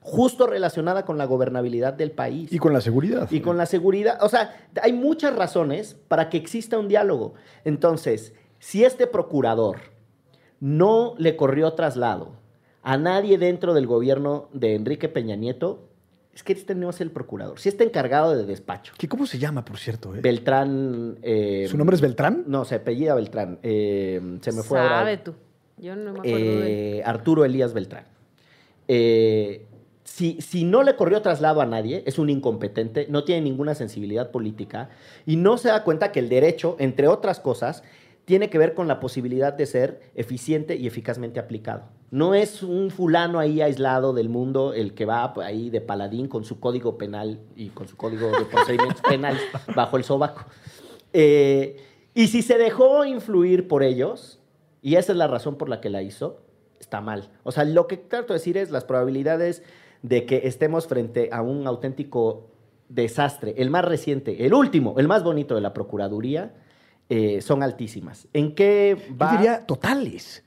justo 0.00 0.46
relacionada 0.46 1.04
con 1.04 1.18
la 1.18 1.24
gobernabilidad 1.24 1.94
del 1.94 2.10
país. 2.10 2.52
Y 2.52 2.58
con 2.58 2.72
la 2.72 2.80
seguridad. 2.80 3.28
Y 3.30 3.40
con 3.40 3.56
la 3.56 3.66
seguridad. 3.66 4.18
O 4.22 4.28
sea, 4.28 4.68
hay 4.82 4.92
muchas 4.92 5.34
razones 5.34 5.96
para 6.08 6.28
que 6.30 6.36
exista 6.36 6.78
un 6.78 6.88
diálogo. 6.88 7.34
Entonces, 7.64 8.34
si 8.58 8.84
este 8.84 9.06
procurador 9.06 9.76
no 10.60 11.14
le 11.18 11.36
corrió 11.36 11.72
traslado 11.74 12.32
a 12.82 12.96
nadie 12.96 13.38
dentro 13.38 13.74
del 13.74 13.86
gobierno 13.86 14.48
de 14.52 14.74
Enrique 14.74 15.08
Peña 15.08 15.36
Nieto, 15.36 15.84
es 16.34 16.42
que 16.42 16.52
este 16.52 16.74
no 16.74 16.90
es 16.90 17.00
el 17.00 17.10
procurador. 17.10 17.58
Si 17.58 17.68
está 17.68 17.82
encargado 17.84 18.36
de 18.36 18.44
despacho. 18.46 18.92
¿Qué, 18.96 19.08
¿Cómo 19.08 19.26
se 19.26 19.38
llama, 19.38 19.64
por 19.64 19.78
cierto? 19.78 20.14
eh? 20.14 20.20
Beltrán. 20.20 21.18
eh, 21.22 21.66
¿Su 21.68 21.76
nombre 21.76 21.96
es 21.96 22.00
Beltrán? 22.00 22.44
No, 22.46 22.64
se 22.64 22.76
apellida 22.76 23.14
Beltrán. 23.14 23.58
Eh, 23.62 24.38
se 24.40 24.52
me 24.52 24.62
fue 24.62 24.78
ahora. 24.78 24.98
Sabe 25.00 25.16
tú. 25.18 25.34
Yo 25.78 25.96
no 25.96 26.12
me 26.12 26.18
acuerdo 26.20 26.36
de 26.60 26.98
Eh, 26.98 27.02
Arturo 27.04 27.44
Elías 27.44 27.72
Beltrán. 27.74 28.04
Eh, 28.86 29.66
si, 30.04 30.40
si 30.40 30.64
no 30.64 30.82
le 30.82 30.96
corrió 30.96 31.20
traslado 31.22 31.60
a 31.60 31.66
nadie, 31.66 32.02
es 32.06 32.18
un 32.18 32.30
incompetente, 32.30 33.06
no 33.10 33.24
tiene 33.24 33.42
ninguna 33.42 33.74
sensibilidad 33.74 34.30
política 34.30 34.88
y 35.26 35.36
no 35.36 35.58
se 35.58 35.68
da 35.68 35.84
cuenta 35.84 36.10
que 36.12 36.20
el 36.20 36.28
derecho, 36.28 36.76
entre 36.78 37.08
otras 37.08 37.40
cosas, 37.40 37.82
tiene 38.28 38.50
que 38.50 38.58
ver 38.58 38.74
con 38.74 38.88
la 38.88 39.00
posibilidad 39.00 39.54
de 39.54 39.64
ser 39.64 40.02
eficiente 40.14 40.76
y 40.76 40.86
eficazmente 40.86 41.40
aplicado. 41.40 41.84
No 42.10 42.34
es 42.34 42.62
un 42.62 42.90
fulano 42.90 43.38
ahí 43.38 43.62
aislado 43.62 44.12
del 44.12 44.28
mundo 44.28 44.74
el 44.74 44.92
que 44.92 45.06
va 45.06 45.32
ahí 45.42 45.70
de 45.70 45.80
paladín 45.80 46.28
con 46.28 46.44
su 46.44 46.60
código 46.60 46.98
penal 46.98 47.40
y 47.56 47.70
con 47.70 47.88
su 47.88 47.96
código 47.96 48.26
de 48.26 48.44
procedimientos 48.44 49.00
penales 49.08 49.40
bajo 49.74 49.96
el 49.96 50.04
sobaco. 50.04 50.44
Eh, 51.14 51.78
y 52.12 52.26
si 52.26 52.42
se 52.42 52.58
dejó 52.58 53.06
influir 53.06 53.66
por 53.66 53.82
ellos, 53.82 54.40
y 54.82 54.96
esa 54.96 55.12
es 55.12 55.16
la 55.16 55.26
razón 55.26 55.56
por 55.56 55.70
la 55.70 55.80
que 55.80 55.88
la 55.88 56.02
hizo, 56.02 56.42
está 56.78 57.00
mal. 57.00 57.30
O 57.44 57.50
sea, 57.50 57.64
lo 57.64 57.86
que 57.86 57.96
trato 57.96 58.34
de 58.34 58.40
decir 58.40 58.58
es 58.58 58.70
las 58.70 58.84
probabilidades 58.84 59.62
de 60.02 60.26
que 60.26 60.42
estemos 60.44 60.86
frente 60.86 61.30
a 61.32 61.40
un 61.40 61.66
auténtico 61.66 62.50
desastre, 62.90 63.54
el 63.56 63.70
más 63.70 63.86
reciente, 63.86 64.44
el 64.44 64.52
último, 64.52 64.96
el 64.98 65.08
más 65.08 65.24
bonito 65.24 65.54
de 65.54 65.62
la 65.62 65.72
Procuraduría, 65.72 66.52
eh, 67.08 67.40
son 67.40 67.62
altísimas. 67.62 68.28
¿En 68.32 68.54
qué 68.54 68.96
va? 69.20 69.32
Yo 69.32 69.38
diría 69.38 69.66
totales. 69.66 70.44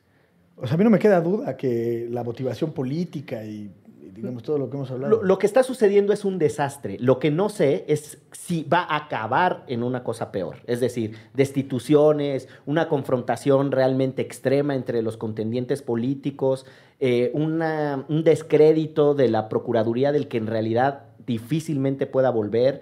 O 0.56 0.68
sea, 0.68 0.76
a 0.76 0.78
mí 0.78 0.84
no 0.84 0.90
me 0.90 1.00
queda 1.00 1.20
duda 1.22 1.58
que 1.58 2.08
la 2.12 2.24
motivación 2.24 2.72
política 2.72 3.44
y, 3.44 3.72
digamos, 4.14 4.44
todo 4.44 4.60
lo 4.60 4.70
que 4.70 4.78
hemos 4.78 4.92
hablado. 4.92 5.18
Lo, 5.18 5.24
lo 5.24 5.38
que 5.40 5.48
está 5.48 5.64
sucediendo 5.64 6.14
es 6.14 6.24
un 6.24 6.38
desastre. 6.38 6.98
Lo 7.00 7.18
que 7.18 7.32
no 7.32 7.50
sé 7.50 7.84
es 7.88 8.20
si 8.32 8.64
va 8.64 8.82
a 8.82 8.96
acabar 8.98 9.64
en 9.68 9.82
una 9.82 10.04
cosa 10.04 10.32
peor. 10.32 10.58
Es 10.68 10.80
decir, 10.80 11.16
destituciones, 11.34 12.48
una 12.66 12.88
confrontación 12.90 13.72
realmente 13.72 14.22
extrema 14.22 14.76
entre 14.76 15.02
los 15.02 15.18
contendientes 15.18 15.82
políticos, 15.82 16.66
eh, 17.00 17.32
una- 17.34 18.06
un 18.10 18.24
descrédito 18.24 19.16
de 19.16 19.30
la 19.30 19.50
Procuraduría 19.50 20.12
del 20.12 20.28
que 20.28 20.38
en 20.38 20.48
realidad 20.48 21.06
difícilmente 21.26 22.06
pueda 22.06 22.30
volver. 22.30 22.82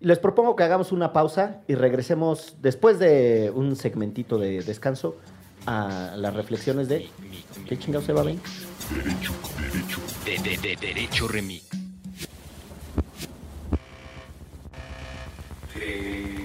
Les 0.00 0.20
propongo 0.20 0.54
que 0.54 0.62
hagamos 0.62 0.92
una 0.92 1.12
pausa 1.12 1.60
y 1.66 1.74
regresemos 1.74 2.56
después 2.62 3.00
de 3.00 3.50
un 3.52 3.74
segmentito 3.74 4.38
de 4.38 4.62
descanso 4.62 5.16
a 5.66 6.14
las 6.16 6.34
reflexiones 6.34 6.88
de... 6.88 7.08
¿Qué 7.68 7.76
chingados 7.76 8.06
se 8.06 8.12
va 8.12 8.20
a 8.20 8.24
ver? 8.24 8.36
De, 10.24 10.38
de, 10.38 10.56
de 10.56 10.76
Derecho 10.76 11.26
Remix. 11.26 11.68
Creo 15.74 16.37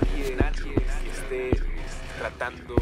nadie, 0.00 0.36
nadie 0.36 0.74
esté 1.12 1.50
tratando 2.18 2.74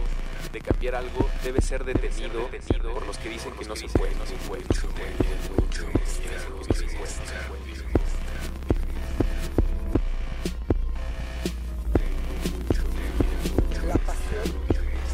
de 0.52 0.60
cambiar 0.60 0.94
algo 0.94 1.28
debe 1.42 1.60
ser 1.60 1.84
detenido, 1.84 2.48
por 2.92 3.06
los 3.06 3.18
que 3.18 3.28
dicen 3.28 3.52
que 3.52 3.64
no 3.64 3.74
se 3.76 3.88
puede, 3.88 4.14
no 4.14 4.26
se 4.26 4.34
puede. 4.48 4.62
se 4.64 4.86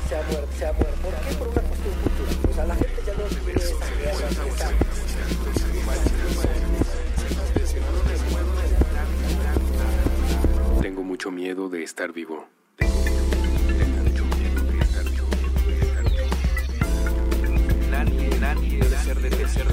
se 0.09 0.17
ha 0.17 0.23
muerto, 0.23 0.49
se 0.59 0.67
ha 0.67 0.73
muerto. 0.73 0.97
¿Por 1.03 1.15
qué? 1.15 1.35
Por 1.35 1.49
una 1.49 1.63
cuestión. 1.63 1.95
O 2.51 2.55
sea, 2.55 2.67
la 2.67 2.75
gente 2.77 3.03
ya 3.07 3.15
no 3.15 3.27
esa- 3.27 4.71
mucho 11.27 11.31
miedo 11.33 11.69
de 11.69 11.83
estar 11.83 12.13
vivo. 12.13 12.47
Nadie, 17.91 18.31
nadie 18.39 18.79
debe 18.79 19.49
ser, 19.49 19.67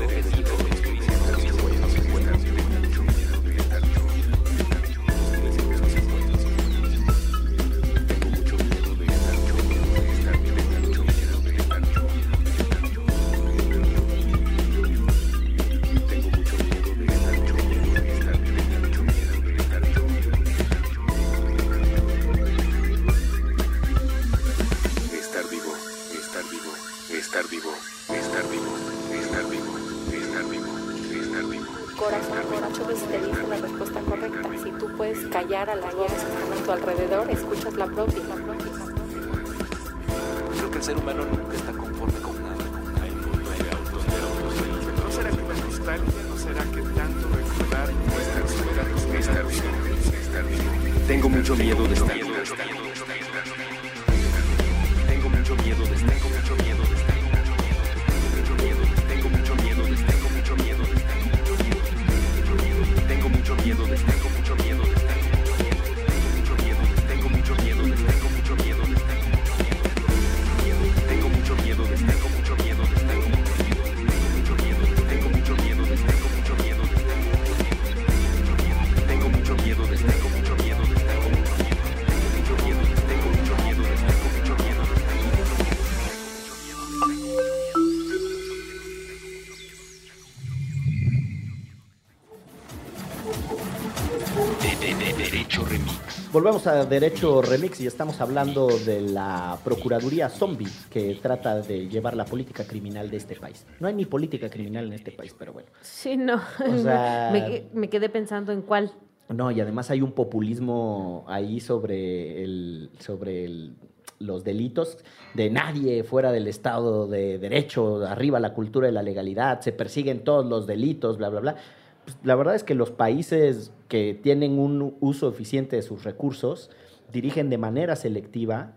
Volvemos 96.44 96.68
a 96.68 96.84
Derecho 96.84 97.42
Remix 97.42 97.80
y 97.80 97.88
estamos 97.88 98.20
hablando 98.20 98.68
de 98.68 99.00
la 99.00 99.58
Procuraduría 99.64 100.28
Zombie 100.28 100.68
que 100.90 101.18
trata 101.22 101.62
de 101.62 101.88
llevar 101.88 102.18
la 102.18 102.26
política 102.26 102.66
criminal 102.68 103.10
de 103.10 103.16
este 103.16 103.38
país. 103.38 103.66
No 103.80 103.88
hay 103.88 103.94
ni 103.94 104.04
política 104.04 104.50
criminal 104.50 104.88
en 104.88 104.92
este 104.92 105.12
país, 105.14 105.34
pero 105.40 105.54
bueno. 105.54 105.70
Sí, 105.80 106.18
no. 106.18 106.36
O 106.36 106.78
sea- 106.84 107.30
me, 107.32 107.46
que- 107.46 107.70
me 107.74 107.90
quedé 107.90 108.10
pensando 108.10 108.52
en 108.52 108.62
cuál. 108.62 108.92
No, 109.30 109.52
y 109.52 109.62
además 109.62 109.90
hay 109.90 110.02
un 110.02 110.12
populismo 110.12 111.24
ahí 111.30 111.62
sobre 111.62 112.44
el, 112.44 112.90
sobre 113.00 113.46
el- 113.46 113.76
los 114.20 114.44
delitos 114.44 114.98
de 115.36 115.50
nadie 115.50 116.04
fuera 116.04 116.34
del 116.34 116.50
Estado 116.50 117.08
de 117.08 117.40
Derecho, 117.40 118.06
arriba 118.06 118.42
la 118.42 118.54
cultura 118.54 118.88
de 118.88 118.92
la 118.92 119.02
legalidad, 119.02 119.62
se 119.62 119.72
persiguen 119.72 120.26
todos 120.26 120.46
los 120.46 120.68
delitos, 120.68 121.18
bla, 121.18 121.30
bla, 121.30 121.40
bla. 121.40 121.56
Pues, 122.06 122.18
la 122.24 122.36
verdad 122.36 122.56
es 122.56 122.63
que 122.63 122.76
los 122.76 122.92
países 122.92 123.72
que 123.88 124.20
tienen 124.22 124.60
un 124.60 124.96
uso 125.00 125.30
eficiente 125.30 125.76
de 125.76 125.82
sus 125.82 126.04
recursos 126.04 126.70
dirigen 127.12 127.50
de 127.50 127.58
manera 127.58 127.96
selectiva 127.96 128.74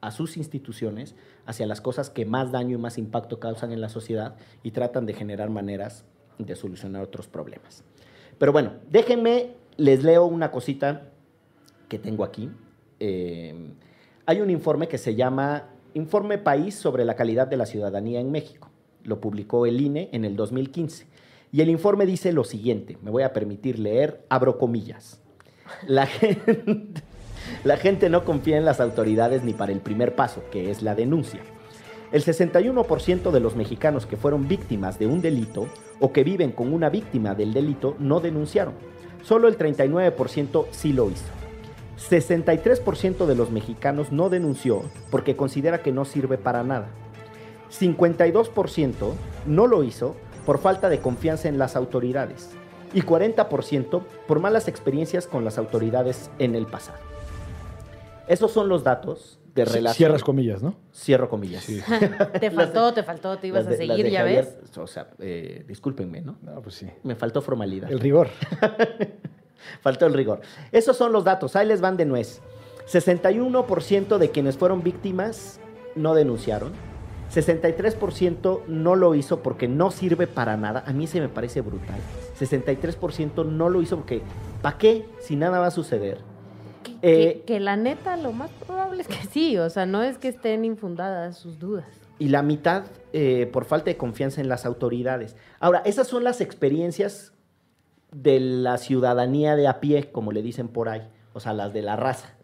a 0.00 0.10
sus 0.10 0.36
instituciones 0.36 1.16
hacia 1.46 1.66
las 1.66 1.80
cosas 1.80 2.10
que 2.10 2.24
más 2.24 2.52
daño 2.52 2.76
y 2.76 2.80
más 2.80 2.98
impacto 2.98 3.40
causan 3.40 3.72
en 3.72 3.80
la 3.80 3.88
sociedad 3.88 4.36
y 4.62 4.70
tratan 4.70 5.06
de 5.06 5.14
generar 5.14 5.50
maneras 5.50 6.04
de 6.38 6.54
solucionar 6.54 7.02
otros 7.02 7.26
problemas. 7.26 7.82
Pero 8.38 8.52
bueno, 8.52 8.74
déjenme, 8.90 9.54
les 9.76 10.04
leo 10.04 10.26
una 10.26 10.50
cosita 10.50 11.08
que 11.88 11.98
tengo 11.98 12.22
aquí. 12.22 12.50
Eh, 13.00 13.72
hay 14.26 14.40
un 14.40 14.50
informe 14.50 14.86
que 14.86 14.98
se 14.98 15.14
llama 15.14 15.70
Informe 15.94 16.38
País 16.38 16.74
sobre 16.76 17.04
la 17.04 17.16
calidad 17.16 17.48
de 17.48 17.56
la 17.56 17.66
ciudadanía 17.66 18.20
en 18.20 18.30
México. 18.30 18.70
Lo 19.02 19.20
publicó 19.20 19.66
el 19.66 19.80
INE 19.80 20.10
en 20.12 20.24
el 20.24 20.36
2015. 20.36 21.06
Y 21.50 21.62
el 21.62 21.70
informe 21.70 22.06
dice 22.06 22.32
lo 22.32 22.44
siguiente, 22.44 22.98
me 23.02 23.10
voy 23.10 23.22
a 23.22 23.32
permitir 23.32 23.78
leer, 23.78 24.24
abro 24.28 24.58
comillas. 24.58 25.20
La 25.86 26.06
gente, 26.06 27.02
la 27.64 27.76
gente 27.76 28.10
no 28.10 28.24
confía 28.24 28.58
en 28.58 28.64
las 28.64 28.80
autoridades 28.80 29.42
ni 29.42 29.54
para 29.54 29.72
el 29.72 29.80
primer 29.80 30.14
paso, 30.14 30.42
que 30.50 30.70
es 30.70 30.82
la 30.82 30.94
denuncia. 30.94 31.40
El 32.12 32.24
61% 32.24 33.30
de 33.30 33.40
los 33.40 33.54
mexicanos 33.54 34.06
que 34.06 34.16
fueron 34.16 34.48
víctimas 34.48 34.98
de 34.98 35.06
un 35.06 35.20
delito 35.20 35.68
o 36.00 36.12
que 36.12 36.24
viven 36.24 36.52
con 36.52 36.72
una 36.72 36.88
víctima 36.88 37.34
del 37.34 37.52
delito 37.52 37.96
no 37.98 38.20
denunciaron. 38.20 38.74
Solo 39.22 39.48
el 39.48 39.58
39% 39.58 40.66
sí 40.70 40.92
lo 40.92 41.10
hizo. 41.10 41.26
63% 41.98 43.26
de 43.26 43.34
los 43.34 43.50
mexicanos 43.50 44.12
no 44.12 44.30
denunció 44.30 44.82
porque 45.10 45.36
considera 45.36 45.82
que 45.82 45.92
no 45.92 46.04
sirve 46.04 46.38
para 46.38 46.62
nada. 46.62 46.88
52% 47.70 48.94
no 49.46 49.66
lo 49.66 49.84
hizo 49.84 50.16
por 50.48 50.60
falta 50.60 50.88
de 50.88 51.00
confianza 51.00 51.46
en 51.50 51.58
las 51.58 51.76
autoridades 51.76 52.52
y 52.94 53.02
40% 53.02 54.02
por 54.26 54.40
malas 54.40 54.66
experiencias 54.66 55.26
con 55.26 55.44
las 55.44 55.58
autoridades 55.58 56.30
en 56.38 56.54
el 56.54 56.64
pasado. 56.64 56.96
Esos 58.28 58.50
son 58.50 58.70
los 58.70 58.82
datos 58.82 59.38
de 59.54 59.66
relación. 59.66 59.94
Cierras 59.94 60.24
comillas, 60.24 60.62
¿no? 60.62 60.74
Cierro 60.94 61.28
comillas. 61.28 61.66
Te 62.40 62.50
faltó, 62.50 62.94
te 62.94 63.02
faltó, 63.02 63.36
te 63.36 63.48
ibas 63.48 63.66
a 63.66 63.74
seguir, 63.74 64.08
ya 64.08 64.20
Javier, 64.20 64.58
ves. 64.62 64.78
O 64.78 64.86
sea, 64.86 65.10
eh, 65.18 65.66
discúlpenme, 65.68 66.22
¿no? 66.22 66.38
No, 66.40 66.62
pues 66.62 66.76
sí. 66.76 66.88
Me 67.02 67.14
faltó 67.14 67.42
formalidad. 67.42 67.92
El 67.92 68.00
rigor. 68.00 68.28
Faltó 69.82 70.06
el 70.06 70.14
rigor. 70.14 70.40
Esos 70.72 70.96
son 70.96 71.12
los 71.12 71.24
datos, 71.24 71.56
ahí 71.56 71.66
les 71.66 71.82
van 71.82 71.98
de 71.98 72.06
nuez. 72.06 72.40
61% 72.90 74.16
de 74.16 74.30
quienes 74.30 74.56
fueron 74.56 74.82
víctimas 74.82 75.60
no 75.94 76.14
denunciaron. 76.14 76.72
63% 77.32 78.66
no 78.66 78.96
lo 78.96 79.14
hizo 79.14 79.42
porque 79.42 79.68
no 79.68 79.90
sirve 79.90 80.26
para 80.26 80.56
nada. 80.56 80.82
A 80.86 80.92
mí 80.92 81.06
se 81.06 81.20
me 81.20 81.28
parece 81.28 81.60
brutal. 81.60 81.98
63% 82.38 83.44
no 83.44 83.68
lo 83.68 83.82
hizo 83.82 83.96
porque, 83.96 84.22
¿para 84.62 84.78
qué? 84.78 85.06
Si 85.20 85.36
nada 85.36 85.58
va 85.58 85.66
a 85.66 85.70
suceder. 85.70 86.18
Que, 86.82 86.92
Eh, 87.02 87.32
que- 87.34 87.42
que 87.54 87.60
la 87.60 87.76
neta, 87.76 88.16
lo 88.16 88.32
más 88.32 88.50
probable 88.66 89.02
es 89.02 89.08
que 89.08 89.26
sí. 89.30 89.56
O 89.58 89.68
sea, 89.70 89.86
no 89.86 90.02
es 90.02 90.18
que 90.18 90.28
estén 90.28 90.64
infundadas 90.64 91.36
sus 91.38 91.58
dudas. 91.58 91.86
y 92.20 92.30
la 92.30 92.42
mitad 92.42 92.82
eh, 93.12 93.48
por 93.52 93.64
falta 93.64 93.84
de 93.90 93.96
confianza 93.96 94.40
en 94.40 94.48
las 94.48 94.66
autoridades. 94.66 95.36
Ahora, 95.60 95.82
esas 95.84 96.08
son 96.08 96.24
las 96.24 96.40
experiencias 96.40 97.32
de 98.10 98.40
la 98.40 98.76
ciudadanía 98.78 99.54
de 99.54 99.68
a 99.68 99.78
pie, 99.78 100.10
como 100.10 100.32
le 100.32 100.42
dicen 100.42 100.66
por 100.66 100.88
ahí, 100.88 101.08
o 101.32 101.38
sea, 101.38 101.52
las 101.52 101.72
de 101.72 101.82
la 101.82 101.94
raza. 101.94 102.34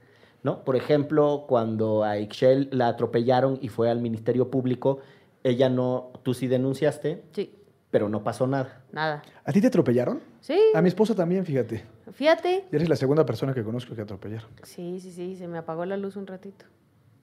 ¿No? 0.44 0.62
Por 0.64 0.76
ejemplo, 0.76 1.46
cuando 1.48 2.04
a 2.04 2.18
Ixchel 2.18 2.68
la 2.70 2.87
atropellaron 2.88 3.59
y 3.61 3.68
fue 3.68 3.90
al 3.90 4.00
Ministerio 4.00 4.50
Público, 4.50 5.00
ella 5.42 5.68
no, 5.68 6.12
tú 6.22 6.33
sí 6.35 6.46
denunciaste, 6.46 7.24
Sí, 7.33 7.52
pero 7.90 8.09
no 8.09 8.22
pasó 8.22 8.46
nada. 8.46 8.85
nada. 8.92 9.22
¿A 9.44 9.52
ti 9.52 9.61
te 9.61 9.66
atropellaron? 9.66 10.20
Sí, 10.40 10.59
A 10.74 10.83
mi 10.83 10.88
esposa 10.88 11.14
también, 11.14 11.44
fíjate. 11.44 11.85
fíjate. 12.12 12.64
Y 12.70 12.76
eres 12.76 12.88
la 12.88 12.96
segunda 12.96 13.24
persona 13.26 13.52
que 13.54 13.64
conozco 13.64 13.94
que 13.94 14.02
atropellaron. 14.02 14.50
Sí, 14.62 15.00
sí, 15.00 15.11
sí, 15.11 15.37
se 15.37 15.48
me 15.48 15.59
apagó 15.59 15.85
la 15.87 15.96
luz 15.96 16.16
un 16.16 16.26
ratito. 16.26 16.64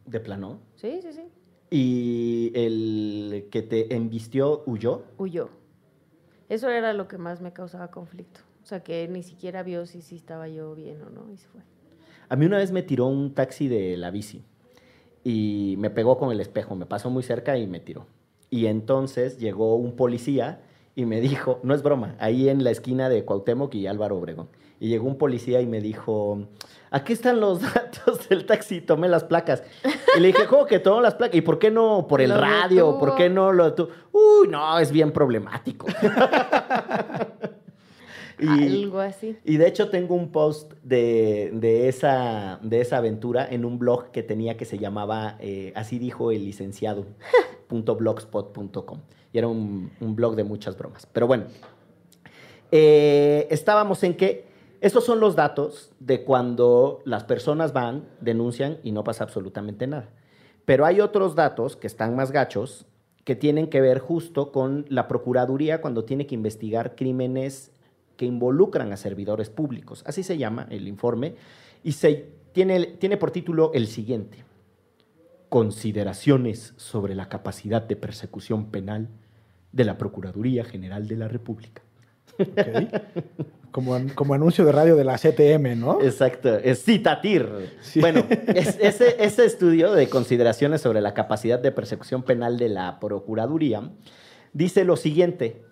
De 0.05 0.19
plano. 0.19 0.59
Sí, 0.75 0.99
sí, 1.01 1.13
sí. 1.13 1.23
Y 1.69 2.51
el 2.55 3.47
que 3.51 3.61
te 3.61 3.95
embistió 3.95 4.63
huyó. 4.65 5.03
Huyó. 5.17 5.49
Eso 6.49 6.67
era 6.69 6.91
lo 6.93 7.07
que 7.07 7.17
más 7.17 7.39
me 7.41 7.53
causaba 7.53 7.89
conflicto. 7.91 8.41
O 8.63 8.65
sea, 8.65 8.81
que 8.83 9.07
ni 9.07 9.23
siquiera 9.23 9.63
vio 9.63 9.85
si 9.85 10.01
sí 10.01 10.15
estaba 10.17 10.47
yo 10.49 10.75
bien 10.75 11.01
o 11.01 11.09
no 11.09 11.31
y 11.31 11.37
se 11.37 11.47
fue. 11.47 11.61
A 12.31 12.37
mí 12.37 12.45
una 12.45 12.59
vez 12.59 12.71
me 12.71 12.81
tiró 12.81 13.07
un 13.07 13.33
taxi 13.33 13.67
de 13.67 13.97
la 13.97 14.09
bici 14.09 14.41
y 15.21 15.75
me 15.79 15.89
pegó 15.89 16.17
con 16.17 16.31
el 16.31 16.39
espejo, 16.39 16.77
me 16.77 16.85
pasó 16.85 17.09
muy 17.09 17.23
cerca 17.23 17.57
y 17.57 17.67
me 17.67 17.81
tiró. 17.81 18.07
Y 18.49 18.67
entonces 18.67 19.37
llegó 19.37 19.75
un 19.75 19.97
policía 19.97 20.61
y 20.95 21.05
me 21.05 21.19
dijo, 21.19 21.59
no 21.63 21.75
es 21.75 21.83
broma, 21.83 22.15
ahí 22.19 22.47
en 22.47 22.63
la 22.63 22.71
esquina 22.71 23.09
de 23.09 23.25
Cuauhtémoc 23.25 23.75
y 23.75 23.85
Álvaro 23.85 24.17
Obregón. 24.17 24.47
Y 24.79 24.87
llegó 24.87 25.07
un 25.07 25.17
policía 25.17 25.59
y 25.59 25.67
me 25.67 25.81
dijo, 25.81 26.47
aquí 26.89 27.11
están 27.11 27.41
los 27.41 27.61
datos 27.73 28.29
del 28.29 28.45
taxi, 28.45 28.79
tomé 28.79 29.09
las 29.09 29.25
placas. 29.25 29.63
Y 30.15 30.21
le 30.21 30.27
dije, 30.27 30.47
¿cómo 30.47 30.65
que 30.65 30.79
tomó 30.79 31.01
las 31.01 31.15
placas? 31.15 31.35
¿Y 31.35 31.41
por 31.41 31.59
qué 31.59 31.69
no 31.69 32.07
por 32.07 32.21
el 32.21 32.29
Lo 32.29 32.39
radio? 32.39 32.85
detuvo. 32.85 32.99
¿Por 32.99 33.15
qué 33.15 33.29
no 33.29 33.51
lo 33.51 33.73
tu 33.73 33.89
Uy, 34.13 34.47
no, 34.47 34.79
es 34.79 34.89
bien 34.89 35.11
problemático. 35.11 35.85
Y- 38.41 38.47
Algo 38.83 38.99
así. 38.99 39.37
y 39.45 39.57
de 39.57 39.67
hecho 39.67 39.89
tengo 39.89 40.15
un 40.15 40.31
post 40.31 40.73
de, 40.83 41.51
de 41.53 41.87
esa, 41.87 42.59
de 42.63 42.81
esa 42.81 42.97
aventura 42.97 43.47
en 43.49 43.63
un 43.65 43.77
blog 43.79 44.11
que 44.11 44.23
tenía 44.23 44.57
que 44.57 44.65
se 44.65 44.77
llamaba 44.79 45.37
eh, 45.39 45.71
Así 45.75 45.99
dijo 45.99 46.31
el 46.31 46.43
licenciado, 46.45 47.05
punto 47.67 47.95
blogspot.com. 47.95 48.99
Y 49.31 49.37
era 49.37 49.47
un, 49.47 49.91
un 50.01 50.15
blog 50.15 50.35
de 50.35 50.43
muchas 50.43 50.77
bromas. 50.77 51.05
Pero 51.05 51.27
bueno, 51.27 51.45
eh, 52.71 53.47
estábamos 53.49 54.03
en 54.03 54.15
que 54.15 54.45
estos 54.81 55.05
son 55.05 55.19
los 55.19 55.35
datos 55.35 55.91
de 55.99 56.23
cuando 56.23 57.01
las 57.05 57.23
personas 57.23 57.73
van, 57.73 58.05
denuncian 58.19 58.79
y 58.83 58.91
no 58.91 59.03
pasa 59.03 59.23
absolutamente 59.23 59.85
nada. 59.87 60.09
Pero 60.65 60.85
hay 60.85 61.01
otros 61.01 61.35
datos 61.35 61.75
que 61.75 61.87
están 61.87 62.15
más 62.15 62.31
gachos 62.31 62.85
que 63.23 63.35
tienen 63.35 63.67
que 63.67 63.81
ver 63.81 63.99
justo 63.99 64.51
con 64.51 64.85
la 64.89 65.07
Procuraduría 65.07 65.81
cuando 65.81 66.05
tiene 66.05 66.25
que 66.25 66.33
investigar 66.35 66.95
crímenes 66.95 67.71
que 68.21 68.27
involucran 68.27 68.93
a 68.93 68.97
servidores 68.97 69.49
públicos. 69.49 70.03
Así 70.05 70.21
se 70.21 70.37
llama 70.37 70.67
el 70.69 70.87
informe 70.87 71.33
y 71.83 71.93
se, 71.93 72.27
tiene, 72.51 72.79
tiene 72.99 73.17
por 73.17 73.31
título 73.31 73.71
el 73.73 73.87
siguiente. 73.87 74.43
Consideraciones 75.49 76.75
sobre 76.77 77.15
la 77.15 77.29
capacidad 77.29 77.81
de 77.81 77.95
persecución 77.95 78.67
penal 78.67 79.07
de 79.71 79.85
la 79.85 79.97
Procuraduría 79.97 80.63
General 80.63 81.07
de 81.07 81.15
la 81.15 81.27
República. 81.29 81.81
Como, 83.71 83.97
como 84.13 84.35
anuncio 84.35 84.65
de 84.65 84.71
radio 84.71 84.95
de 84.95 85.03
la 85.03 85.17
CTM, 85.17 85.79
¿no? 85.79 85.99
Exacto, 86.01 86.55
es 86.57 86.83
citatir. 86.83 87.47
Sí. 87.81 88.01
Bueno, 88.01 88.23
es- 88.53 88.77
ese, 88.79 89.15
ese 89.17 89.45
estudio 89.45 89.93
de 89.93 90.09
consideraciones 90.09 90.81
sobre 90.81 91.01
la 91.01 91.15
capacidad 91.15 91.57
de 91.57 91.71
persecución 91.71 92.21
penal 92.21 92.57
de 92.59 92.69
la 92.69 92.99
Procuraduría 92.99 93.89
dice 94.53 94.85
lo 94.85 94.95
siguiente. 94.95 95.63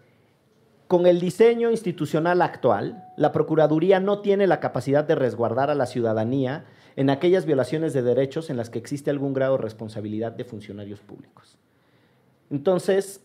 Con 0.90 1.06
el 1.06 1.20
diseño 1.20 1.70
institucional 1.70 2.42
actual, 2.42 3.04
la 3.16 3.32
Procuraduría 3.32 4.00
no 4.00 4.22
tiene 4.22 4.48
la 4.48 4.60
capacidad 4.60 5.04
de 5.04 5.14
resguardar 5.14 5.70
a 5.70 5.76
la 5.76 5.86
ciudadanía 5.86 6.66
en 6.96 7.12
aquellas 7.12 7.46
violaciones 7.46 7.94
de 7.94 8.02
derechos 8.02 8.50
en 8.50 8.58
las 8.58 8.72
que 8.72 8.80
existe 8.80 9.12
algún 9.12 9.34
grado 9.34 9.58
de 9.58 9.62
responsabilidad 9.62 10.32
de 10.32 10.46
funcionarios 10.46 11.00
públicos. 11.02 11.60
Entonces, 12.50 13.22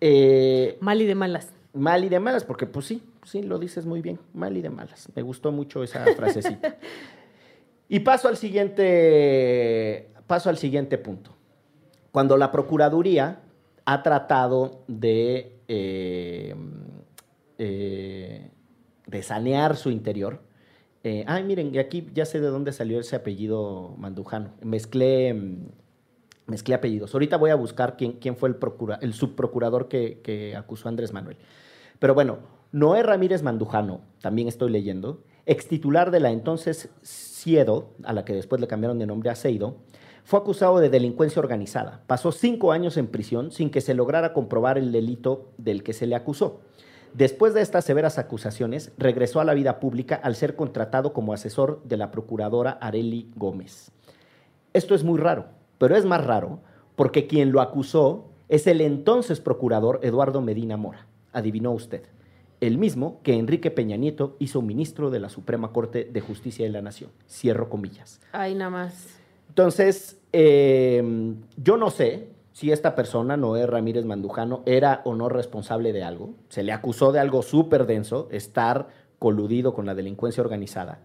eh, 0.00 0.76
Mal 0.80 1.02
y 1.02 1.06
de 1.06 1.14
malas. 1.14 1.52
Mal 1.72 2.02
y 2.02 2.08
de 2.08 2.18
malas, 2.18 2.42
porque 2.42 2.66
pues 2.66 2.86
sí, 2.86 3.00
sí, 3.22 3.44
lo 3.44 3.60
dices 3.60 3.86
muy 3.86 4.02
bien, 4.02 4.18
mal 4.32 4.56
y 4.56 4.60
de 4.60 4.70
malas. 4.70 5.06
Me 5.14 5.22
gustó 5.22 5.52
mucho 5.52 5.84
esa 5.84 6.04
frasecita. 6.16 6.78
y 7.88 8.00
paso 8.00 8.26
al 8.26 8.36
siguiente, 8.36 10.10
paso 10.26 10.50
al 10.50 10.58
siguiente 10.58 10.98
punto. 10.98 11.30
Cuando 12.10 12.36
la 12.36 12.50
Procuraduría 12.50 13.38
ha 13.84 14.02
tratado 14.02 14.82
de, 14.88 15.60
eh, 15.68 16.56
eh, 17.58 18.50
de 19.06 19.22
sanear 19.22 19.76
su 19.76 19.90
interior, 19.90 20.40
eh, 21.02 21.24
ay, 21.26 21.44
miren, 21.44 21.78
aquí 21.78 22.08
ya 22.14 22.24
sé 22.24 22.40
de 22.40 22.46
dónde 22.48 22.72
salió 22.72 22.98
ese 22.98 23.14
apellido 23.14 23.94
mandujano. 23.98 24.52
Mezclé, 24.62 25.34
mm, 25.34 25.66
mezclé 26.46 26.74
apellidos. 26.74 27.12
Ahorita 27.12 27.36
voy 27.36 27.50
a 27.50 27.54
buscar 27.56 27.96
quién, 27.98 28.12
quién 28.12 28.36
fue 28.36 28.48
el, 28.48 28.56
procura- 28.56 28.98
el 29.02 29.12
subprocurador 29.12 29.88
que, 29.88 30.54
acusó 30.56 30.88
a 30.88 30.90
Andrés 30.90 31.12
Manuel. 31.12 31.36
Pero 31.98 32.14
bueno, 32.14 32.38
Noé 32.72 33.02
Ramírez 33.02 33.42
Mandujano, 33.42 34.00
también 34.22 34.48
estoy 34.48 34.70
leyendo, 34.70 35.22
ex 35.46 35.68
titular 35.68 36.10
de 36.10 36.20
la 36.20 36.30
entonces 36.30 36.88
CIEDO, 37.04 37.90
a 38.04 38.14
la 38.14 38.24
que 38.24 38.32
después 38.32 38.60
le 38.60 38.66
cambiaron 38.66 38.98
de 38.98 39.06
nombre 39.06 39.28
a 39.28 39.36
CEIDO, 39.36 39.76
fue 40.24 40.40
acusado 40.40 40.78
de 40.80 40.88
delincuencia 40.88 41.38
organizada. 41.38 42.02
Pasó 42.06 42.32
cinco 42.32 42.72
años 42.72 42.96
en 42.96 43.08
prisión 43.08 43.52
sin 43.52 43.68
que 43.68 43.82
se 43.82 43.92
lograra 43.92 44.32
comprobar 44.32 44.78
el 44.78 44.90
delito 44.90 45.50
del 45.58 45.82
que 45.82 45.92
se 45.92 46.06
le 46.06 46.14
acusó. 46.14 46.62
Después 47.14 47.54
de 47.54 47.62
estas 47.62 47.84
severas 47.84 48.18
acusaciones, 48.18 48.90
regresó 48.98 49.40
a 49.40 49.44
la 49.44 49.54
vida 49.54 49.78
pública 49.78 50.16
al 50.16 50.34
ser 50.34 50.56
contratado 50.56 51.12
como 51.12 51.32
asesor 51.32 51.80
de 51.84 51.96
la 51.96 52.10
procuradora 52.10 52.72
Areli 52.72 53.30
Gómez. 53.36 53.92
Esto 54.72 54.96
es 54.96 55.04
muy 55.04 55.20
raro, 55.20 55.46
pero 55.78 55.94
es 55.94 56.04
más 56.04 56.26
raro 56.26 56.58
porque 56.96 57.28
quien 57.28 57.52
lo 57.52 57.60
acusó 57.60 58.24
es 58.48 58.66
el 58.66 58.80
entonces 58.80 59.38
procurador 59.38 60.00
Eduardo 60.02 60.40
Medina 60.40 60.76
Mora. 60.76 61.06
Adivinó 61.32 61.70
usted. 61.70 62.02
El 62.60 62.78
mismo 62.78 63.20
que 63.22 63.34
Enrique 63.34 63.70
Peña 63.70 63.96
Nieto 63.96 64.34
hizo 64.40 64.60
ministro 64.60 65.10
de 65.10 65.20
la 65.20 65.28
Suprema 65.28 65.72
Corte 65.72 66.08
de 66.12 66.20
Justicia 66.20 66.66
de 66.66 66.72
la 66.72 66.82
Nación. 66.82 67.10
Cierro 67.28 67.68
comillas. 67.68 68.20
Ay, 68.32 68.56
nada 68.56 68.70
más. 68.70 69.20
Entonces, 69.50 70.18
eh, 70.32 71.34
yo 71.56 71.76
no 71.76 71.90
sé 71.90 72.33
si 72.54 72.70
esta 72.70 72.94
persona, 72.94 73.36
Noé 73.36 73.66
Ramírez 73.66 74.04
Mandujano, 74.04 74.62
era 74.64 75.02
o 75.04 75.16
no 75.16 75.28
responsable 75.28 75.92
de 75.92 76.04
algo. 76.04 76.34
Se 76.50 76.62
le 76.62 76.70
acusó 76.70 77.10
de 77.10 77.18
algo 77.18 77.42
súper 77.42 77.84
denso, 77.84 78.28
estar 78.30 78.86
coludido 79.18 79.74
con 79.74 79.86
la 79.86 79.94
delincuencia 79.96 80.40
organizada. 80.40 81.00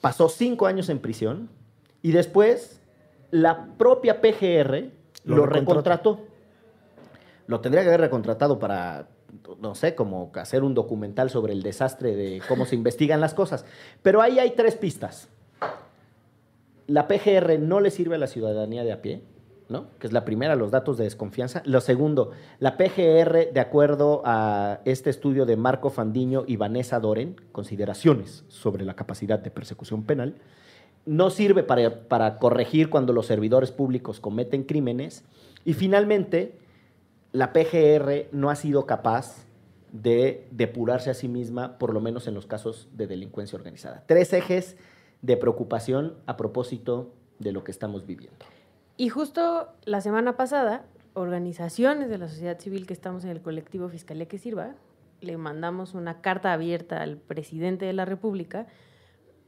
Pasó 0.00 0.28
cinco 0.28 0.66
años 0.66 0.88
en 0.88 1.00
prisión 1.00 1.50
y 2.02 2.12
después 2.12 2.80
la 3.32 3.66
propia 3.76 4.20
PGR 4.20 4.92
Lo 5.24 5.36
lo, 5.36 5.46
recontrató. 5.46 6.12
recontrató. 6.12 6.20
Lo 7.48 7.60
tendría 7.60 7.82
que 7.82 7.88
haber 7.88 8.02
recontratado 8.02 8.60
para, 8.60 9.08
no 9.60 9.74
sé, 9.74 9.96
como 9.96 10.30
hacer 10.36 10.62
un 10.62 10.74
documental 10.74 11.30
sobre 11.30 11.52
el 11.52 11.64
desastre 11.64 12.14
de 12.14 12.40
cómo 12.48 12.64
se 12.64 12.76
investigan 12.76 13.20
las 13.20 13.34
cosas. 13.34 13.64
Pero 14.02 14.22
ahí 14.22 14.38
hay 14.38 14.52
tres 14.52 14.76
pistas 14.76 15.28
la 16.86 17.08
PGR 17.08 17.58
no 17.58 17.80
le 17.80 17.90
sirve 17.90 18.14
a 18.14 18.18
la 18.18 18.26
ciudadanía 18.26 18.84
de 18.84 18.92
a 18.92 19.02
pie, 19.02 19.22
¿no? 19.68 19.86
Que 19.98 20.06
es 20.06 20.12
la 20.12 20.24
primera, 20.24 20.54
los 20.54 20.70
datos 20.70 20.96
de 20.96 21.04
desconfianza. 21.04 21.62
Lo 21.64 21.80
segundo, 21.80 22.30
la 22.60 22.76
PGR, 22.76 23.52
de 23.52 23.60
acuerdo 23.60 24.22
a 24.24 24.80
este 24.84 25.10
estudio 25.10 25.44
de 25.44 25.56
Marco 25.56 25.90
Fandiño 25.90 26.44
y 26.46 26.56
Vanessa 26.56 27.00
Doren, 27.00 27.36
consideraciones 27.52 28.44
sobre 28.48 28.84
la 28.84 28.94
capacidad 28.94 29.38
de 29.38 29.50
persecución 29.50 30.04
penal, 30.04 30.36
no 31.04 31.30
sirve 31.30 31.62
para, 31.62 32.08
para 32.08 32.38
corregir 32.38 32.90
cuando 32.90 33.12
los 33.12 33.26
servidores 33.26 33.72
públicos 33.72 34.20
cometen 34.20 34.64
crímenes. 34.64 35.24
Y 35.64 35.74
finalmente, 35.74 36.58
la 37.32 37.52
PGR 37.52 38.26
no 38.32 38.50
ha 38.50 38.56
sido 38.56 38.86
capaz 38.86 39.46
de 39.92 40.46
depurarse 40.50 41.10
a 41.10 41.14
sí 41.14 41.28
misma, 41.28 41.78
por 41.78 41.92
lo 41.92 42.00
menos 42.00 42.26
en 42.26 42.34
los 42.34 42.46
casos 42.46 42.88
de 42.92 43.06
delincuencia 43.06 43.56
organizada. 43.56 44.04
Tres 44.06 44.32
ejes 44.32 44.76
de 45.22 45.36
preocupación 45.36 46.14
a 46.26 46.36
propósito 46.36 47.12
de 47.38 47.52
lo 47.52 47.64
que 47.64 47.72
estamos 47.72 48.06
viviendo. 48.06 48.44
Y 48.96 49.10
justo 49.10 49.68
la 49.84 50.00
semana 50.00 50.36
pasada, 50.36 50.86
organizaciones 51.12 52.08
de 52.08 52.18
la 52.18 52.28
sociedad 52.28 52.58
civil 52.58 52.86
que 52.86 52.94
estamos 52.94 53.24
en 53.24 53.30
el 53.30 53.42
colectivo 53.42 53.88
Fiscalía 53.88 54.26
que 54.26 54.38
Sirva, 54.38 54.74
le 55.20 55.36
mandamos 55.36 55.94
una 55.94 56.20
carta 56.20 56.52
abierta 56.52 57.02
al 57.02 57.16
presidente 57.16 57.84
de 57.84 57.92
la 57.92 58.04
República 58.04 58.66